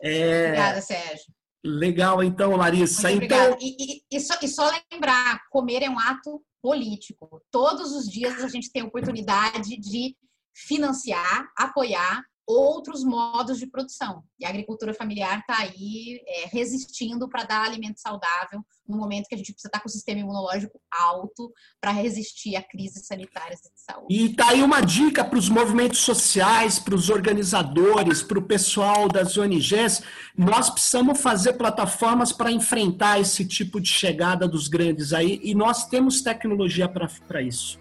É... 0.02 0.46
Obrigada, 0.46 0.82
Sérgio. 0.82 1.34
Legal, 1.64 2.24
então, 2.24 2.56
Larissa. 2.56 3.12
então... 3.12 3.58
E, 3.60 3.76
e, 3.78 4.02
e, 4.10 4.20
só, 4.20 4.36
e 4.42 4.48
só 4.48 4.72
lembrar, 4.92 5.42
comer 5.52 5.84
é 5.84 5.90
um 5.90 6.00
ato 6.00 6.42
político. 6.62 7.42
Todos 7.52 7.92
os 7.92 8.06
dias 8.06 8.44
a 8.44 8.48
gente 8.48 8.72
tem 8.72 8.82
a 8.82 8.86
oportunidade 8.86 9.78
de 9.78 10.16
financiar, 10.56 11.50
apoiar 11.58 12.24
outros 12.52 13.04
modos 13.04 13.58
de 13.58 13.68
produção. 13.68 14.24
E 14.40 14.46
a 14.46 14.50
agricultura 14.50 14.94
familiar 14.94 15.40
está 15.40 15.60
aí 15.60 16.22
é, 16.28 16.48
resistindo 16.48 17.28
para 17.30 17.44
dar 17.44 17.64
alimento 17.64 18.00
saudável 18.00 18.62
no 18.88 18.98
momento 18.98 19.28
que 19.28 19.36
a 19.36 19.38
gente 19.38 19.54
precisa 19.54 19.70
estar 19.70 19.80
tá 19.80 19.84
com 19.84 19.88
o 19.88 19.92
sistema 19.92 20.20
imunológico 20.20 20.80
alto 20.92 21.52
para 21.80 21.92
resistir 21.92 22.56
a 22.56 22.62
crises 22.62 23.08
sanitárias 23.08 23.60
de 23.62 23.70
saúde. 23.76 24.14
E 24.14 24.32
está 24.32 24.50
aí 24.50 24.62
uma 24.62 24.82
dica 24.82 25.24
para 25.24 25.40
os 25.40 25.50
movimentos 25.50 26.00
sociais, 26.00 26.78
para 26.78 26.96
os 26.96 27.10
organizadores, 27.10 28.22
para 28.22 28.40
o 28.40 28.44
pessoal 28.44 29.08
das 29.08 29.38
ONGs. 29.38 30.04
Nós 30.38 30.70
precisamos 30.70 31.22
fazer 31.22 31.54
plataformas 31.54 32.34
para 32.34 32.52
enfrentar 32.52 33.20
esse 33.20 33.46
tipo 33.46 33.80
de 33.80 33.90
chegada 33.90 34.48
dos 34.48 34.68
grandes 34.68 35.14
aí, 35.14 35.40
e 35.44 35.56
nós 35.56 35.88
temos 35.88 36.22
tecnologia 36.22 36.90
para 36.90 37.42
isso. 37.42 37.80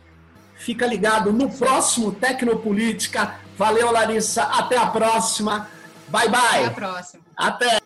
Fica 0.61 0.87
ligado 0.87 1.33
no 1.33 1.49
próximo 1.49 2.13
Tecnopolítica. 2.13 3.41
Valeu, 3.57 3.91
Larissa. 3.91 4.43
Até 4.43 4.77
a 4.77 4.87
próxima. 4.87 5.67
Bye, 6.09 6.29
bye. 6.29 6.39
Até 6.39 6.65
a 6.65 6.71
próxima. 6.71 7.23
Até. 7.35 7.81